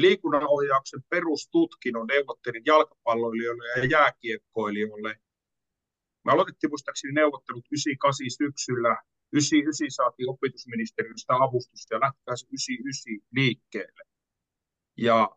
[0.00, 5.20] liikunnanohjauksen perustutkinnon neuvottelin jalkapalloilijoille ja jääkiekkoilijoille.
[6.24, 8.96] Me aloitettiin muistaakseni neuvottelut 98 syksyllä.
[9.32, 14.02] 99 saatiin opetusministeriöstä avustusta ja lähti 99 liikkeelle.
[14.96, 15.36] Ja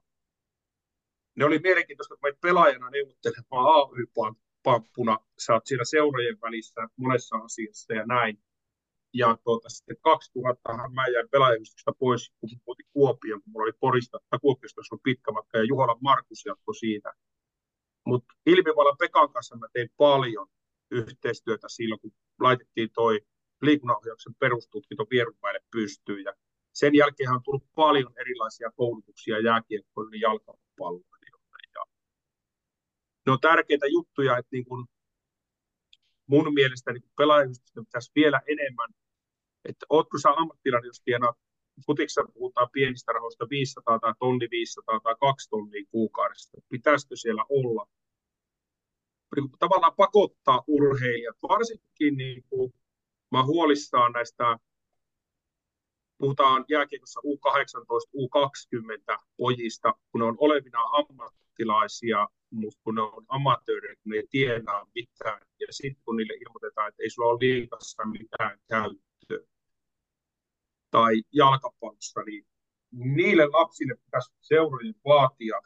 [1.35, 7.93] ne oli mielenkiintoista, kun meitä pelaajana neuvottelemaan AY-pamppuna, sä oot siellä seurojen välissä monessa asiassa
[7.93, 8.43] ja näin.
[9.13, 14.19] Ja tuota, sitten 2000 mä jäin pelaajayhdistyksestä pois, kun muutin Kuopioon, kun mulla oli Porista,
[14.29, 17.13] tai Kuopiosta oli pitkä matka, ja Juhola Markus jatkoi siitä.
[18.05, 20.47] Mutta Ilmivalan Pekan kanssa mä tein paljon
[20.91, 23.21] yhteistyötä silloin, kun laitettiin toi
[23.61, 26.23] liikunnanohjauksen perustutkinto Vierunmäelle pystyyn.
[26.23, 26.33] Ja
[26.73, 31.27] sen jälkeen on tullut paljon erilaisia koulutuksia jääkiekkoille ja jalkapalloille.
[31.75, 31.85] Ja
[33.25, 34.87] ne on tärkeitä juttuja, että niin kun
[36.27, 38.89] mun mielestä niin pelaajayhdistyksen pitäisi vielä enemmän
[39.65, 41.37] että ootko sä ammattilainen, jos tienaat
[41.85, 46.61] futiksa puhutaan pienistä rahoista 500 tai tonni 500 tai 2 tonnia kuukaudessa.
[46.69, 47.87] Pitäisikö siellä olla?
[49.35, 52.73] Niin tavallaan pakottaa urheilijat, varsinkin niin kuin,
[53.31, 54.57] mä huolissaan näistä,
[56.17, 63.95] puhutaan jääkiekossa U18, U20 pojista, kun ne on olevina ammattilaisia, mutta kun ne on amatöörejä,
[63.95, 68.05] kun ne ei tiedä mitään, ja sitten kun niille ilmoitetaan, että ei sulla ole liikassa
[68.05, 69.52] mitään käyttöä,
[70.93, 72.45] tai jalkapallossa, niin
[72.91, 75.61] niille lapsille pitäisi seurojen vaatia,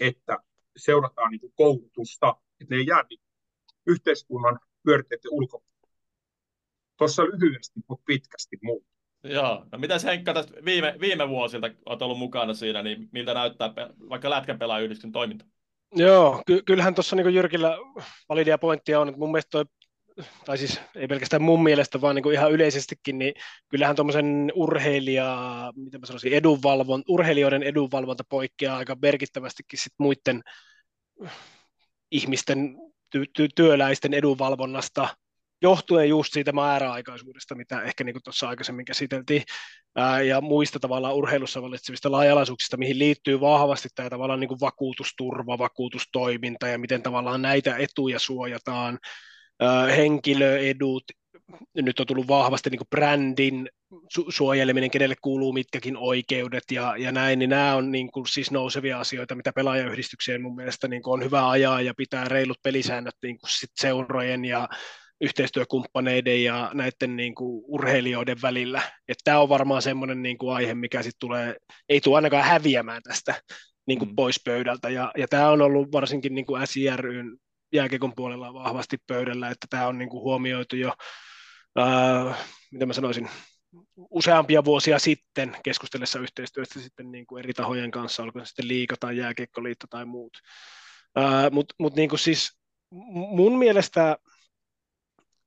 [0.00, 0.38] että
[0.76, 3.20] seurataan niin kuin koulutusta, että ne ei jää niin
[3.86, 5.88] yhteiskunnan pyörteiden ulkopuolelle.
[6.98, 8.86] Tuossa lyhyesti, mutta pitkästi muuta.
[9.24, 13.72] Joo, no mitä Henkka tästä viime, viime vuosilta olet ollut mukana siinä, niin miltä näyttää
[14.08, 15.44] vaikka lätkän pelaajayhdistyksen toiminta?
[15.94, 17.76] Joo, ky- kyllähän tuossa niin Jyrkillä
[18.28, 19.64] validia pointtia on, että mun mielestä toi
[20.44, 23.34] tai siis ei pelkästään mun mielestä, vaan niin kuin ihan yleisestikin, niin
[23.68, 30.42] kyllähän tuommoisen urheilija, miten mä sanoisin, edunvalvon, urheilijoiden edunvalvonta poikkeaa aika merkittävästikin sit muiden
[32.10, 32.76] ihmisten,
[33.16, 35.08] ty- ty- työläisten edunvalvonnasta,
[35.62, 39.42] johtuen just siitä määräaikaisuudesta, mitä ehkä niin tuossa aikaisemmin käsiteltiin,
[39.96, 45.58] ää, ja muista tavallaan urheilussa valitsevista laajalaisuuksista, mihin liittyy vahvasti tämä tavallaan niin kuin vakuutusturva,
[45.58, 48.98] vakuutustoiminta ja miten tavallaan näitä etuja suojataan,
[49.96, 51.04] henkilöedut,
[51.74, 57.38] nyt on tullut vahvasti niin brändin su- suojeleminen, kenelle kuuluu mitkäkin oikeudet ja, ja näin,
[57.38, 61.24] niin nämä on niin kuin, siis nousevia asioita, mitä pelaajayhdistykseen mun mielestä niin kuin on
[61.24, 64.68] hyvä ajaa ja pitää reilut pelisäännöt niin kuin sit seurojen ja
[65.20, 68.82] yhteistyökumppaneiden ja näiden niin kuin urheilijoiden välillä.
[69.24, 71.56] Tämä on varmaan semmoinen niin kuin aihe, mikä sitten tulee,
[71.88, 73.34] ei tule ainakaan häviämään tästä
[73.86, 74.16] niin kuin mm.
[74.16, 74.90] pois pöydältä.
[74.90, 77.36] Ja, ja tämä on ollut varsinkin niin kuin SIRYn
[77.72, 80.94] jääkiekon puolella vahvasti pöydällä, että tämä on niin kuin huomioitu jo,
[81.76, 82.34] ää,
[82.70, 83.30] mitä mä sanoisin,
[84.10, 88.96] useampia vuosia sitten keskustellessa yhteistyöstä sitten niin kuin eri tahojen kanssa, olko se sitten liika
[89.00, 90.32] tai jääkiekkoliitto tai muut.
[91.50, 92.58] Mutta mut niin kuin siis
[93.04, 94.16] mun mielestä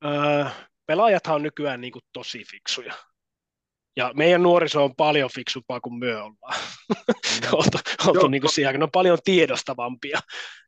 [0.02, 0.52] ää,
[0.86, 2.94] pelaajathan on nykyään niin kuin tosi fiksuja.
[3.96, 6.60] Ja meidän nuoriso on paljon fiksumpaa kuin me ollaan.
[6.89, 7.47] Mm.
[7.51, 7.78] oltu,
[8.08, 10.20] oltu niin kuin siihen, ne on paljon tiedostavampia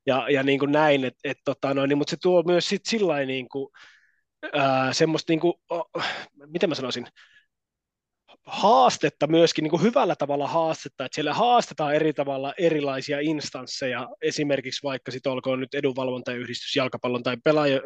[0.06, 2.86] ja, ja niin kuin näin, et, et, tota, no, niin, mutta se tuo myös sit
[2.86, 3.70] sillä niin kuin,
[4.54, 5.90] ää, semmoista, niin kuin, oh,
[6.46, 7.08] miten mä sanoisin,
[8.48, 14.84] haastetta myöskin, niin kuin hyvällä tavalla haastetta, että siellä haastetaan eri tavalla erilaisia instansseja, esimerkiksi
[14.84, 17.80] vaikka sitten olkoon nyt edunvalvontayhdistys jalkapallon tai pelaaja,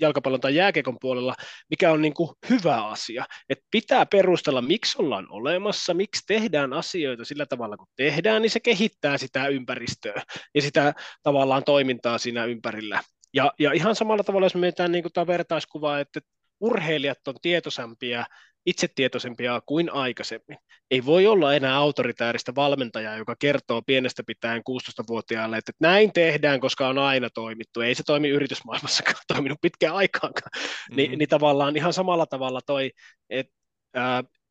[0.00, 1.34] jalkapallon tai jääkekon puolella,
[1.70, 3.24] mikä on niin kuin hyvä asia.
[3.48, 8.60] että pitää perustella, miksi ollaan olemassa, miksi tehdään asioita sillä tavalla, kun tehdään, niin se
[8.60, 10.22] kehittää sitä ympäristöä
[10.54, 13.02] ja sitä tavallaan toimintaa siinä ympärillä.
[13.34, 16.20] Ja, ja ihan samalla tavalla, jos me mietitään niin tämä vertaiskuva, että
[16.60, 18.26] urheilijat on tietoisempia
[18.66, 20.58] itsetietoisempia kuin aikaisemmin.
[20.90, 26.88] Ei voi olla enää autoritääristä valmentajaa, joka kertoo pienestä pitäen 16-vuotiaalle, että näin tehdään, koska
[26.88, 27.80] on aina toimittu.
[27.80, 30.50] Ei se toimi yritysmaailmassakaan toiminut pitkään aikaankaan.
[30.54, 30.96] Mm-hmm.
[30.96, 32.90] Ni, niin tavallaan ihan samalla tavalla toi,
[33.30, 33.54] että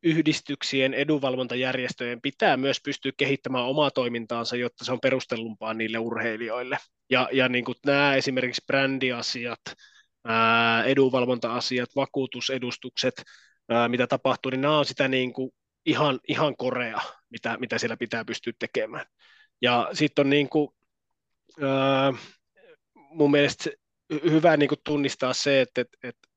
[0.04, 6.78] yhdistyksien, edunvalvontajärjestöjen pitää myös pystyä kehittämään omaa toimintaansa, jotta se on perustellumpaa niille urheilijoille.
[7.10, 9.60] Ja, ja niin kuin nämä esimerkiksi brändiasiat,
[10.86, 13.24] edunvalvonta-asiat, vakuutusedustukset,
[13.88, 15.52] mitä tapahtuu, niin nämä on sitä niin kuin
[15.86, 19.06] ihan, ihan korea, mitä, mitä siellä pitää pystyä tekemään.
[19.62, 20.70] Ja sitten on niin kuin,
[21.62, 22.14] ää,
[22.94, 23.70] mun mielestä
[24.10, 26.30] hyvä niin kuin tunnistaa se, että, että, että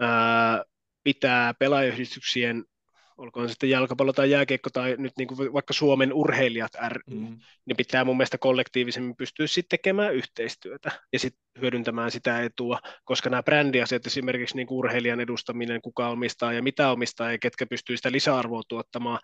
[0.00, 0.64] ää,
[1.04, 2.64] pitää pelaajayhdistyksien
[3.16, 7.38] olkoon sitten jalkapallo tai jääkiekko tai nyt niin kuin vaikka Suomen urheilijat ry, mm.
[7.66, 13.30] niin pitää mun mielestä kollektiivisemmin pystyä sitten tekemään yhteistyötä ja sitten hyödyntämään sitä etua, koska
[13.30, 17.96] nämä brändiasiat, esimerkiksi niin kuin urheilijan edustaminen, kuka omistaa ja mitä omistaa ja ketkä pystyy
[17.96, 19.18] sitä lisäarvoa tuottamaan,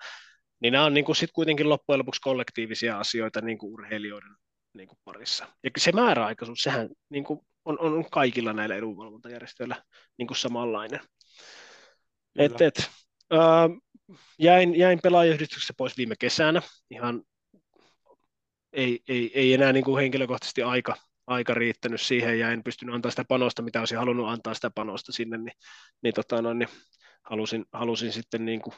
[0.61, 4.37] niin nämä on niin kuin sit kuitenkin loppujen lopuksi kollektiivisia asioita niin kuin urheilijoiden
[4.75, 5.47] niin kuin parissa.
[5.65, 9.83] Ja se määräaikaisuus, sehän niin kuin on, on kaikilla näillä edunvalvontajärjestöillä
[10.19, 11.01] niin kuin samanlainen.
[12.39, 12.91] Et, et,
[13.33, 13.71] äh,
[14.39, 16.63] jäin, jäin pelaajayhdistyksestä pois viime kesänä.
[16.91, 17.23] Ihan
[18.73, 20.97] ei, ei, ei enää niin kuin henkilökohtaisesti aika,
[21.27, 25.13] aika riittänyt siihen ja en pystynyt antaa sitä panosta, mitä olisin halunnut antaa sitä panosta
[25.13, 25.57] sinne, niin,
[26.03, 26.69] niin, tota, no, niin
[27.23, 28.75] halusin, halusin sitten niin kuin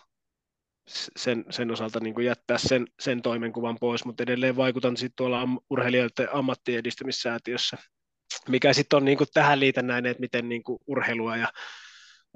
[1.16, 5.48] sen, sen osalta niin kuin jättää sen, sen toimenkuvan pois, mutta edelleen vaikutan sitten tuolla
[5.70, 7.78] urheilijoiden ammattiedistämissäätiössä,
[8.48, 11.48] mikä sitten on niin kuin tähän liitännäinen, että miten niin kuin urheilua ja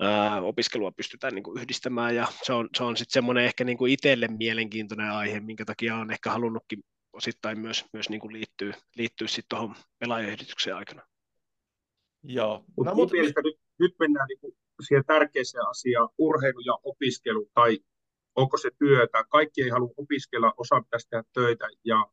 [0.01, 3.79] ää, opiskelua pystytään niin kuin yhdistämään, ja se on, se on sitten semmoinen ehkä niin
[3.79, 8.75] kuin itselle mielenkiintoinen aihe, minkä takia on ehkä halunnutkin osittain myös, myös niin kuin liittyä,
[8.97, 11.03] liittyä sitten tuohon pelaajayhdistykseen aikana.
[12.23, 12.65] Joo.
[12.85, 14.57] No, mutta mielestä nyt, nyt mennään niin kuin
[14.87, 17.79] siihen tärkeäseen asiaan, urheilu ja opiskelu, tai
[18.37, 19.25] onko se työtä.
[19.25, 22.07] Kaikki ei halua opiskella, osa pitäisi tehdä töitä, ja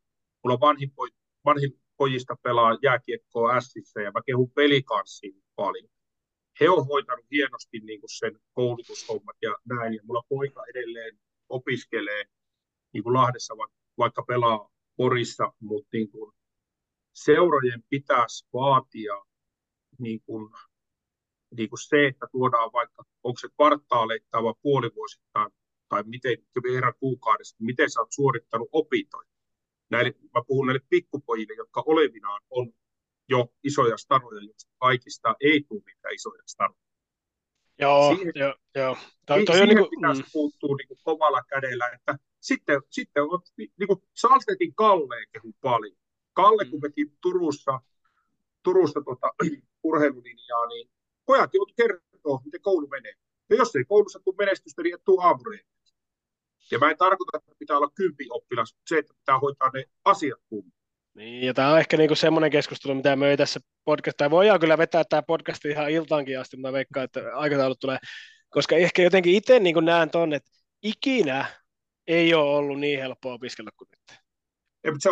[0.44, 1.10] mulla vanhin, poj,
[1.44, 5.88] vanhin pojista pelaa jääkiekkoa Sissä, ja mä kehun pelikanssiin paljon
[6.60, 9.94] he on hoitanut hienosti niin kuin sen koulutushommat ja näin.
[9.94, 11.18] Ja mulla poika edelleen
[11.48, 12.24] opiskelee
[12.92, 13.54] niin kuin Lahdessa,
[13.98, 16.32] vaikka pelaa Porissa, mutta niin kuin
[17.12, 19.14] seurojen pitäisi vaatia
[19.98, 20.52] niin kuin,
[21.56, 25.50] niin kuin se, että tuodaan vaikka, onko se kvartaaleittain vai puolivuosittain,
[25.88, 29.28] tai miten verran kuukaudessa, miten sä oot suorittanut opintoja.
[29.90, 32.72] Näille, mä puhun näille pikkupojille, jotka olevinaan on
[33.28, 36.84] jo isoja staroja, joista kaikista ei tule niitä isoja staroja.
[37.78, 38.96] Joo, siihen, joo, joo.
[39.26, 40.28] Toi, toi siihen niin kuin, pitäisi mm.
[40.32, 45.96] puuttua niin kuin kovalla kädellä, että sitten, sitten on, niin kuin Salstetin Kalleen kehu paljon.
[46.32, 46.70] Kalle, mm.
[46.70, 47.80] kun veti Turussa,
[48.62, 49.34] Turussa tota,
[49.88, 50.90] urheilulinjaa, niin
[51.26, 53.14] pojat joutuivat kertoa, miten koulu menee.
[53.50, 55.60] Ja jos ei koulussa tule menestystä, niin et tule
[56.70, 59.84] Ja mä en tarkoita, että pitää olla kympi oppilas, mutta se, että pitää hoitaa ne
[60.04, 60.73] asiat kunnolla.
[61.14, 64.60] Niin, ja tämä on ehkä niinku semmoinen keskustelu, mitä me ei tässä podcast, tai voidaan
[64.60, 67.98] kyllä vetää tämä podcast ihan iltaankin asti, mutta veikkaan, että aikataulut tulee,
[68.50, 70.50] koska ehkä jotenkin itse niinku näen ton, että
[70.82, 71.46] ikinä
[72.06, 74.18] ei ole ollut niin helppoa opiskella kuin nyt.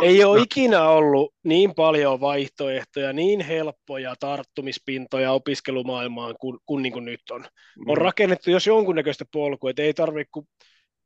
[0.03, 6.93] Ei, ei ole ikinä ollut niin paljon vaihtoehtoja, niin helppoja tarttumispintoja opiskelumaailmaan kuin, kuin, niin
[6.93, 7.45] kuin nyt on.
[7.87, 8.03] On mm.
[8.03, 10.47] rakennettu jos jonkunnäköistä polkua, että ei tarvitse kuin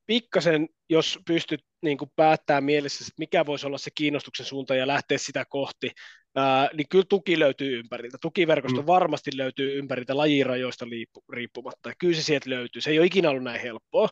[0.07, 4.87] pikkasen, jos pystyt niin kuin päättämään mielessä, että mikä voisi olla se kiinnostuksen suunta ja
[4.87, 5.91] lähteä sitä kohti,
[6.37, 8.19] ää, niin kyllä tuki löytyy ympäriltä.
[8.21, 8.87] Tukiverkosto mm.
[8.87, 10.87] varmasti löytyy ympäriltä lajirajoista
[11.33, 11.93] riippumatta.
[11.99, 12.83] Kyllä se sieltä löytyy.
[12.83, 14.09] Se ei ole ikinä ollut näin helppoa.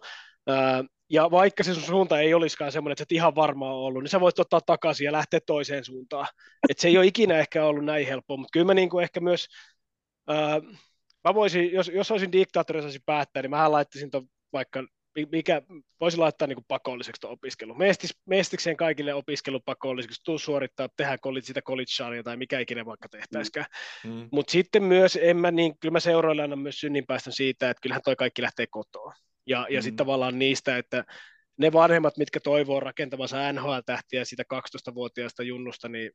[0.47, 4.11] Ää, ja vaikka se sun suunta ei olisikaan semmoinen, että sä ihan varmaan ollut, niin
[4.11, 6.27] sä voit ottaa takaisin ja lähteä toiseen suuntaan.
[6.69, 9.21] Et se ei ole ikinä ehkä ollut näin helppoa, mutta kyllä mä niin kuin ehkä
[9.21, 9.47] myös,
[10.29, 10.61] ää,
[11.25, 14.87] mä voisin, jos, jos olisin diktaattori, olisin päättää, niin mä laittaisin ton vaikka
[15.33, 15.63] mikä
[16.01, 17.79] voisi laittaa niin kuin pakolliseksi tuon opiskelun.
[17.79, 23.09] Mestis, mestikseen kaikille opiskelu pakolliseksi, tuu suorittaa, tehdä college, sitä college tai mikä ikinä vaikka
[23.09, 23.67] tehtäisikään.
[24.05, 24.11] Mm.
[24.11, 24.29] mm.
[24.33, 28.03] Mutta sitten myös, en mä, niin, kyllä mä seuraille annan myös synninpäästön siitä, että kyllähän
[28.05, 29.13] toi kaikki lähtee kotoa.
[29.47, 29.83] Ja, ja mm.
[29.83, 31.05] sitten tavallaan niistä, että
[31.57, 36.11] ne vanhemmat, mitkä toivoo rakentamansa NHL-tähtiä siitä 12-vuotiaasta junnusta, niin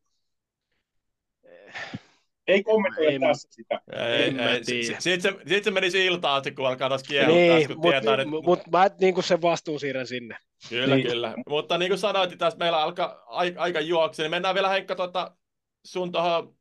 [2.50, 3.82] ei kommentoida tässä sitä.
[3.92, 7.76] Ei, en ei, Sitten se, sit se menisi iltaan, kun alkaa taas kielottaa, niin, kun
[7.76, 8.26] mut, tietää, että...
[8.44, 10.38] Mutta mä niin kuin sen vastuun siirrän sinne.
[10.70, 11.08] Kyllä, niin.
[11.08, 11.34] kyllä.
[11.50, 13.24] Mutta niin kuin sanoit, tässä meillä alkaa
[13.58, 15.38] aika juokse, niin mennään vielä Henkka tuota,
[15.86, 16.56] sun tuohon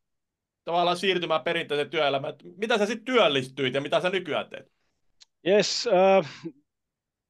[0.64, 2.34] tavallaan siirtymään perinteiseen työelämään.
[2.56, 4.72] Mitä sä sitten työllistyit ja mitä sä nykyään teet?
[5.46, 6.26] Yes, uh,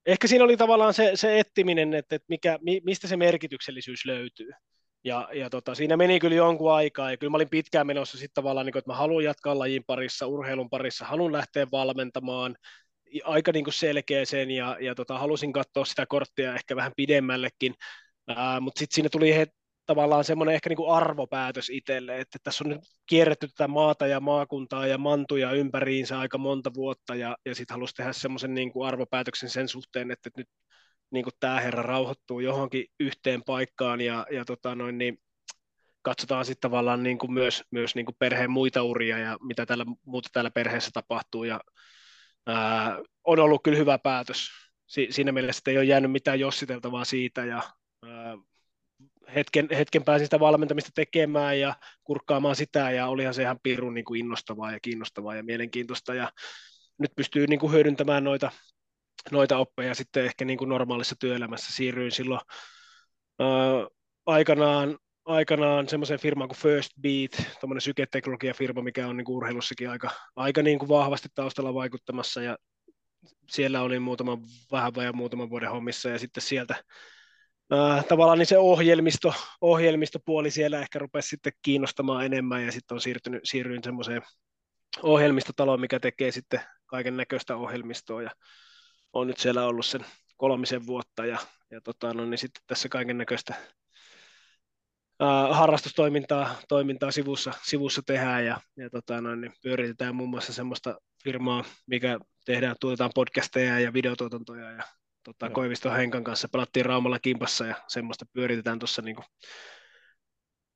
[0.07, 4.51] ehkä siinä oli tavallaan se, se ettiminen, että, että mikä, mistä se merkityksellisyys löytyy.
[5.09, 8.35] Ja, ja tota, siinä meni kyllä jonkun aikaa, ja kyllä mä olin pitkään menossa sitten
[8.35, 12.57] tavallaan, niin kuin, että mä haluan jatkaa lajin parissa, urheilun parissa, haluan lähteä valmentamaan,
[13.25, 17.75] aika niin kuin selkeäseen, ja, ja tota, halusin katsoa sitä korttia ehkä vähän pidemmällekin,
[18.61, 19.47] mutta sitten siinä tuli he,
[19.87, 24.21] tavallaan semmoinen ehkä niin kuin arvopäätös itselle, että tässä on nyt kierretty tätä maata ja
[24.21, 28.89] maakuntaa ja mantuja ympäriinsä aika monta vuotta, ja, ja sitten halusi tehdä semmoisen niin kuin
[28.89, 30.49] arvopäätöksen sen suhteen, että nyt
[31.11, 35.19] niin kuin tämä herra rauhoittuu johonkin yhteen paikkaan ja, ja tota noin, niin
[36.03, 39.85] katsotaan sitten tavallaan niin kuin myös, myös niin kuin perheen muita uria ja mitä täällä,
[40.05, 41.61] muuta täällä perheessä tapahtuu ja
[42.47, 44.49] ää, on ollut kyllä hyvä päätös.
[44.87, 47.63] Si, siinä mielessä, ei ole jäänyt mitään jossiteltavaa siitä ja
[48.07, 48.37] ää,
[49.35, 51.75] hetken, hetken pääsin sitä valmentamista tekemään ja
[52.05, 56.33] kurkkaamaan sitä ja olihan se ihan pirun niin kuin innostavaa ja kiinnostavaa ja mielenkiintoista ja
[56.99, 58.51] nyt pystyy niin kuin hyödyntämään noita,
[59.33, 61.73] noita oppeja sitten ehkä niin kuin normaalissa työelämässä.
[61.73, 62.41] Siirryin silloin
[63.39, 63.49] ää,
[64.27, 70.11] aikanaan, aikanaan semmoiseen firmaan kuin First Beat, tämmöinen syketeknologiafirma, mikä on niin kuin urheilussakin aika,
[70.37, 72.59] aika niin kuin vahvasti taustalla vaikuttamassa ja
[73.51, 74.39] siellä olin muutaman
[74.73, 76.85] vähän vai muutaman vuoden hommissa ja sitten sieltä
[77.73, 83.01] äh, tavallaan niin se ohjelmisto, ohjelmistopuoli siellä ehkä rupesi sitten kiinnostamaan enemmän ja sitten on
[83.01, 84.23] siirtynyt, siirryin semmoiseen
[85.03, 88.31] ohjelmistotaloon, mikä tekee sitten kaiken näköistä ohjelmistoa ja
[89.19, 90.05] on nyt siellä ollut sen
[90.37, 91.39] kolmisen vuotta ja,
[91.71, 93.55] ja tota, no, niin sitten tässä kaiken näköistä
[95.51, 101.65] harrastustoimintaa toimintaa sivussa, sivussa tehdään ja, ja tota, no, niin pyöritetään muun muassa semmoista firmaa,
[101.87, 104.83] mikä tehdään, tuotetaan podcasteja ja videotuotantoja ja
[105.25, 109.17] tota, Koiviston Henkan kanssa pelattiin Raumalla kimpassa ja semmoista pyöritetään tuossa niin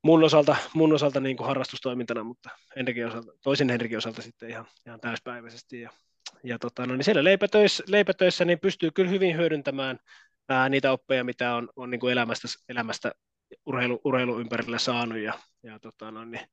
[0.03, 4.65] mun osalta, mun osalta niin kuin harrastustoimintana, mutta Henrikin osalta, toisen Henrikin osalta sitten ihan,
[4.85, 5.81] ihan täyspäiväisesti.
[5.81, 5.91] Ja,
[6.43, 9.99] ja tota, no, niin siellä leipätöissä, leipätöissä niin pystyy kyllä hyvin hyödyntämään
[10.49, 13.11] ää, niitä oppeja, mitä on, on niin kuin elämästä, elämästä
[13.65, 15.17] urheilu, urheilu ympärillä saanut.
[15.17, 15.33] Ja,
[15.63, 16.47] ja tota, no, niin,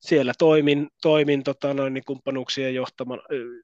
[0.00, 3.18] siellä toimin, toimin tota, noin, niin kumppanuuksien johtama,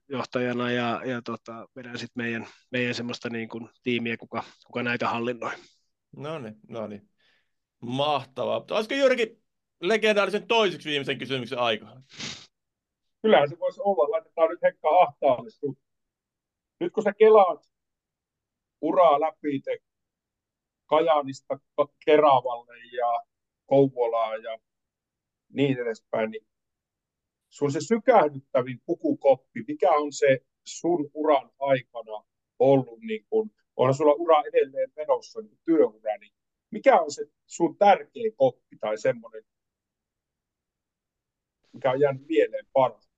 [0.09, 5.09] johtajana ja, ja tota, vedän sitten meidän, meidän semmoista niin kuin, tiimiä, kuka, kuka näitä
[5.09, 5.51] hallinnoi.
[6.17, 7.09] No niin, no niin.
[7.81, 8.65] Mahtavaa.
[8.71, 9.37] Olisiko Jyrki
[9.81, 12.01] legendaarisen toiseksi viimeisen kysymyksen aikaa?
[13.21, 14.11] Kyllähän se voisi olla.
[14.11, 15.49] Laitetaan nyt Hekka ahtaalle
[16.79, 17.69] Nyt kun sä kelaat
[18.81, 19.77] uraa läpi te
[20.85, 21.59] Kajaanista
[22.05, 23.23] Keravalle ja
[23.65, 24.59] Kouvolaan ja
[25.53, 26.47] niin edespäin, niin
[27.49, 32.23] sun se sykähdyttävin pukukoppi, mikä on se sun uran aikana
[32.59, 36.33] ollut, niin kun, onhan sulla ura edelleen menossa niin työura, niin
[36.71, 39.43] mikä on se sun tärkein koppi tai semmoinen,
[41.73, 43.08] mikä on jäänyt mieleen parhaiten?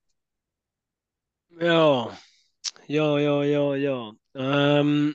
[1.60, 2.14] Joo,
[2.90, 4.14] joo, joo, joo, joo.
[4.40, 5.14] Öm,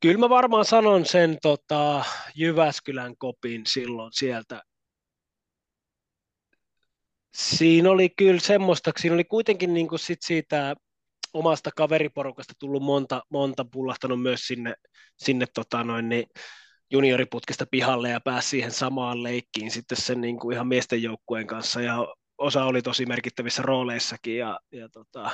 [0.00, 2.04] kyllä mä varmaan sanon sen tota,
[2.34, 4.62] Jyväskylän kopin silloin sieltä
[7.34, 10.74] Siinä oli kyllä semmoista, siinä oli kuitenkin niin kuin sit siitä
[11.34, 14.74] omasta kaveriporukasta tullut monta, monta pullahtanut myös sinne,
[15.16, 16.26] sinne tota noin, niin
[16.90, 21.80] junioriputkesta pihalle ja pääsi siihen samaan leikkiin sitten sen niin kuin ihan miesten joukkueen kanssa
[21.80, 25.30] ja osa oli tosi merkittävissä rooleissakin ja, ja tota,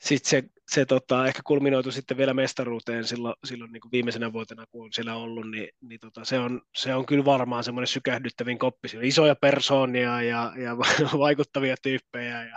[0.00, 4.66] sitten se, se tota, ehkä kulminoitu sitten vielä mestaruuteen silloin, silloin niin kuin viimeisenä vuotena,
[4.70, 8.58] kun on siellä ollut, niin, niin tota, se, on, se on kyllä varmaan semmoinen sykähdyttävin
[8.58, 8.88] koppi.
[8.88, 10.78] Siellä isoja persoonia ja, ja
[11.18, 12.56] vaikuttavia tyyppejä ja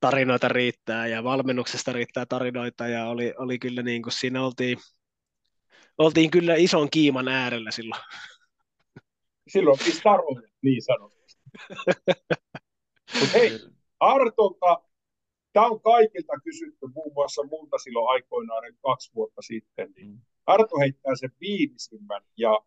[0.00, 4.78] tarinoita riittää ja valmennuksesta riittää tarinoita ja oli, oli kyllä niin kuin siinä oltiin,
[5.98, 8.02] oltiin kyllä ison kiiman äärellä silloin.
[9.48, 11.15] Silloin pistaroja, niin sanotusti.
[13.34, 13.60] hei,
[14.00, 14.86] Artolta
[15.56, 19.92] Tämä on kaikilta kysytty, muun muassa multa silloin aikoinaan kaksi vuotta sitten.
[19.96, 20.20] Niin mm.
[20.46, 22.60] Arto heittää sen viimeisimmän ja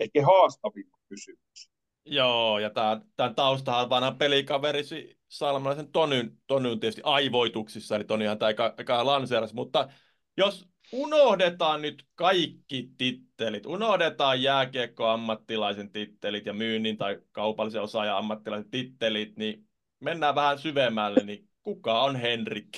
[0.00, 1.72] ehkä haastavimman kysymyksen.
[2.04, 2.70] Joo, ja
[3.16, 9.54] tämän taustahan vanha pelikaverisi Salmalaisen Tonyn, Tonyn tietysti aivoituksissa, eli Tonyhan tämä eka, eka lanseeras,
[9.54, 9.88] mutta
[10.36, 18.70] jos unohdetaan nyt kaikki tittelit, unohdetaan jääkiekko ammattilaisen tittelit ja myynnin tai kaupallisen osaajan ammattilaisen
[18.70, 19.68] tittelit, niin
[20.00, 22.68] mennään vähän syvemmälle, niin Kuka on Henrik?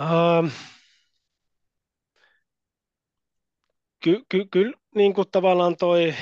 [0.00, 0.50] Um,
[4.04, 6.14] Kyllä ky, ky, niin tavallaan toi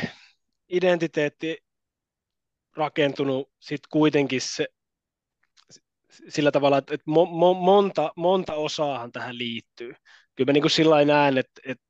[0.68, 1.58] identiteetti
[2.76, 4.66] rakentunut sit kuitenkin se,
[6.28, 9.94] sillä tavalla, että, että mo, mo, monta, monta osaahan tähän liittyy.
[10.36, 11.84] Kyllä mä niin kuin sillä näen, että, että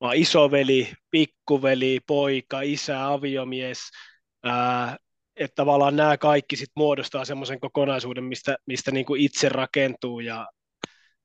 [0.00, 3.78] mä isoveli, pikkuveli, poika, isä, aviomies,
[4.44, 4.96] ää,
[5.36, 10.48] että tavallaan nämä kaikki sit muodostaa semmoisen kokonaisuuden, mistä, mistä niin kuin itse rakentuu ja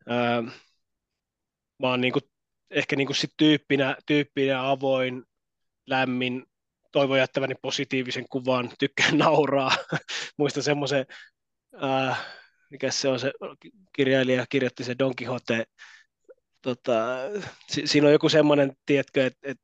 [0.07, 0.41] ää,
[1.80, 2.24] mä oon niin kuin,
[2.70, 5.24] ehkä niin kuin sit tyyppinä, tyyppinä avoin,
[5.88, 6.45] lämmin,
[6.91, 9.72] toivon jättäväni positiivisen kuvan, tykkään nauraa.
[10.38, 11.06] Muistan semmoisen,
[12.70, 13.32] mikä se on se
[13.95, 15.66] kirjailija, kirjoitti se Don Quixote,
[16.62, 17.18] tota,
[17.70, 19.58] si- siinä on joku semmoinen, tiedätkö, että et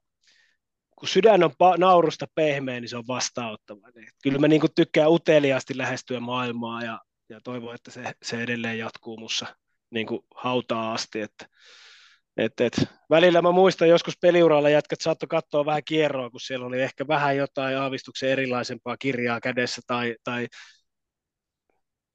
[0.96, 3.88] kun sydän on pa- naurusta pehmeä, niin se on vastaanottava.
[4.24, 7.00] Kyllä mä niin tykkään uteliaasti lähestyä maailmaa ja,
[7.30, 9.46] ja toivon, että se, se edelleen jatkuu mussa
[9.92, 11.22] niin kuin hautaa asti.
[11.22, 11.46] Että,
[12.38, 12.74] et, et.
[13.10, 17.38] Välillä mä muistan joskus peliuralla jätkät saattoi katsoa vähän kierroa, kun siellä oli ehkä vähän
[17.38, 20.48] jotain aavistuksen erilaisempaa kirjaa kädessä tai, tai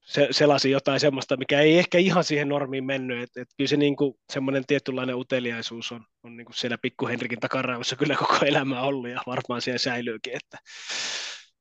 [0.05, 3.23] se, selasi jotain semmoista, mikä ei ehkä ihan siihen normiin mennyt.
[3.23, 7.97] Et, et kyllä se niinku, semmoinen tietynlainen uteliaisuus on, on niinku siellä pikku Henrikin takaraivossa
[7.97, 10.33] kyllä koko elämä ollut ja varmaan siellä säilyykin.
[10.37, 10.59] Että,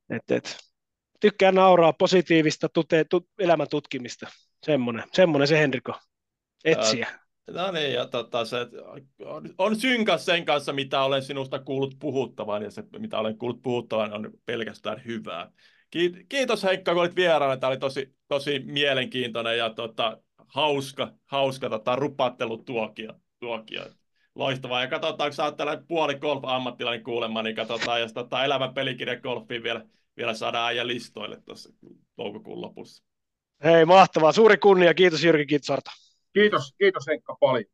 [0.09, 0.57] et, et.
[1.19, 4.27] tykkään nauraa positiivista tute, tu, elämän tutkimista.
[4.63, 5.93] Semmoinen, semmoinen se Henriko,
[6.65, 7.19] etsiä.
[7.51, 8.57] No niin, ja tota, se
[9.25, 13.61] on, on synkäs sen kanssa, mitä olen sinusta kuullut puhuttavan, ja se, mitä olen kuullut
[13.61, 15.51] puhuttavan, on pelkästään hyvää.
[16.29, 17.57] Kiitos Heikka, kun olit vieraana.
[17.57, 20.17] Tämä oli tosi, tosi mielenkiintoinen ja tota,
[20.47, 23.13] hauska, hauska tota, rupattelutuokio.
[23.39, 23.85] Tuokio.
[24.35, 24.81] Loistavaa.
[24.81, 29.19] Ja katsotaan, kun sä oot tällainen puoli golf-ammattilainen kuulemma, niin katsotaan, jos tota, elämän pelikirja
[29.19, 29.85] golfiin vielä,
[30.17, 31.73] vielä saadaan äijä listoille tuossa
[32.15, 33.03] toukokuun lopussa.
[33.63, 34.31] Hei, mahtavaa.
[34.31, 34.93] Suuri kunnia.
[34.93, 35.91] Kiitos Jyrki Kitsarta.
[36.33, 37.65] Kiitos, kiitos Henkka paljon.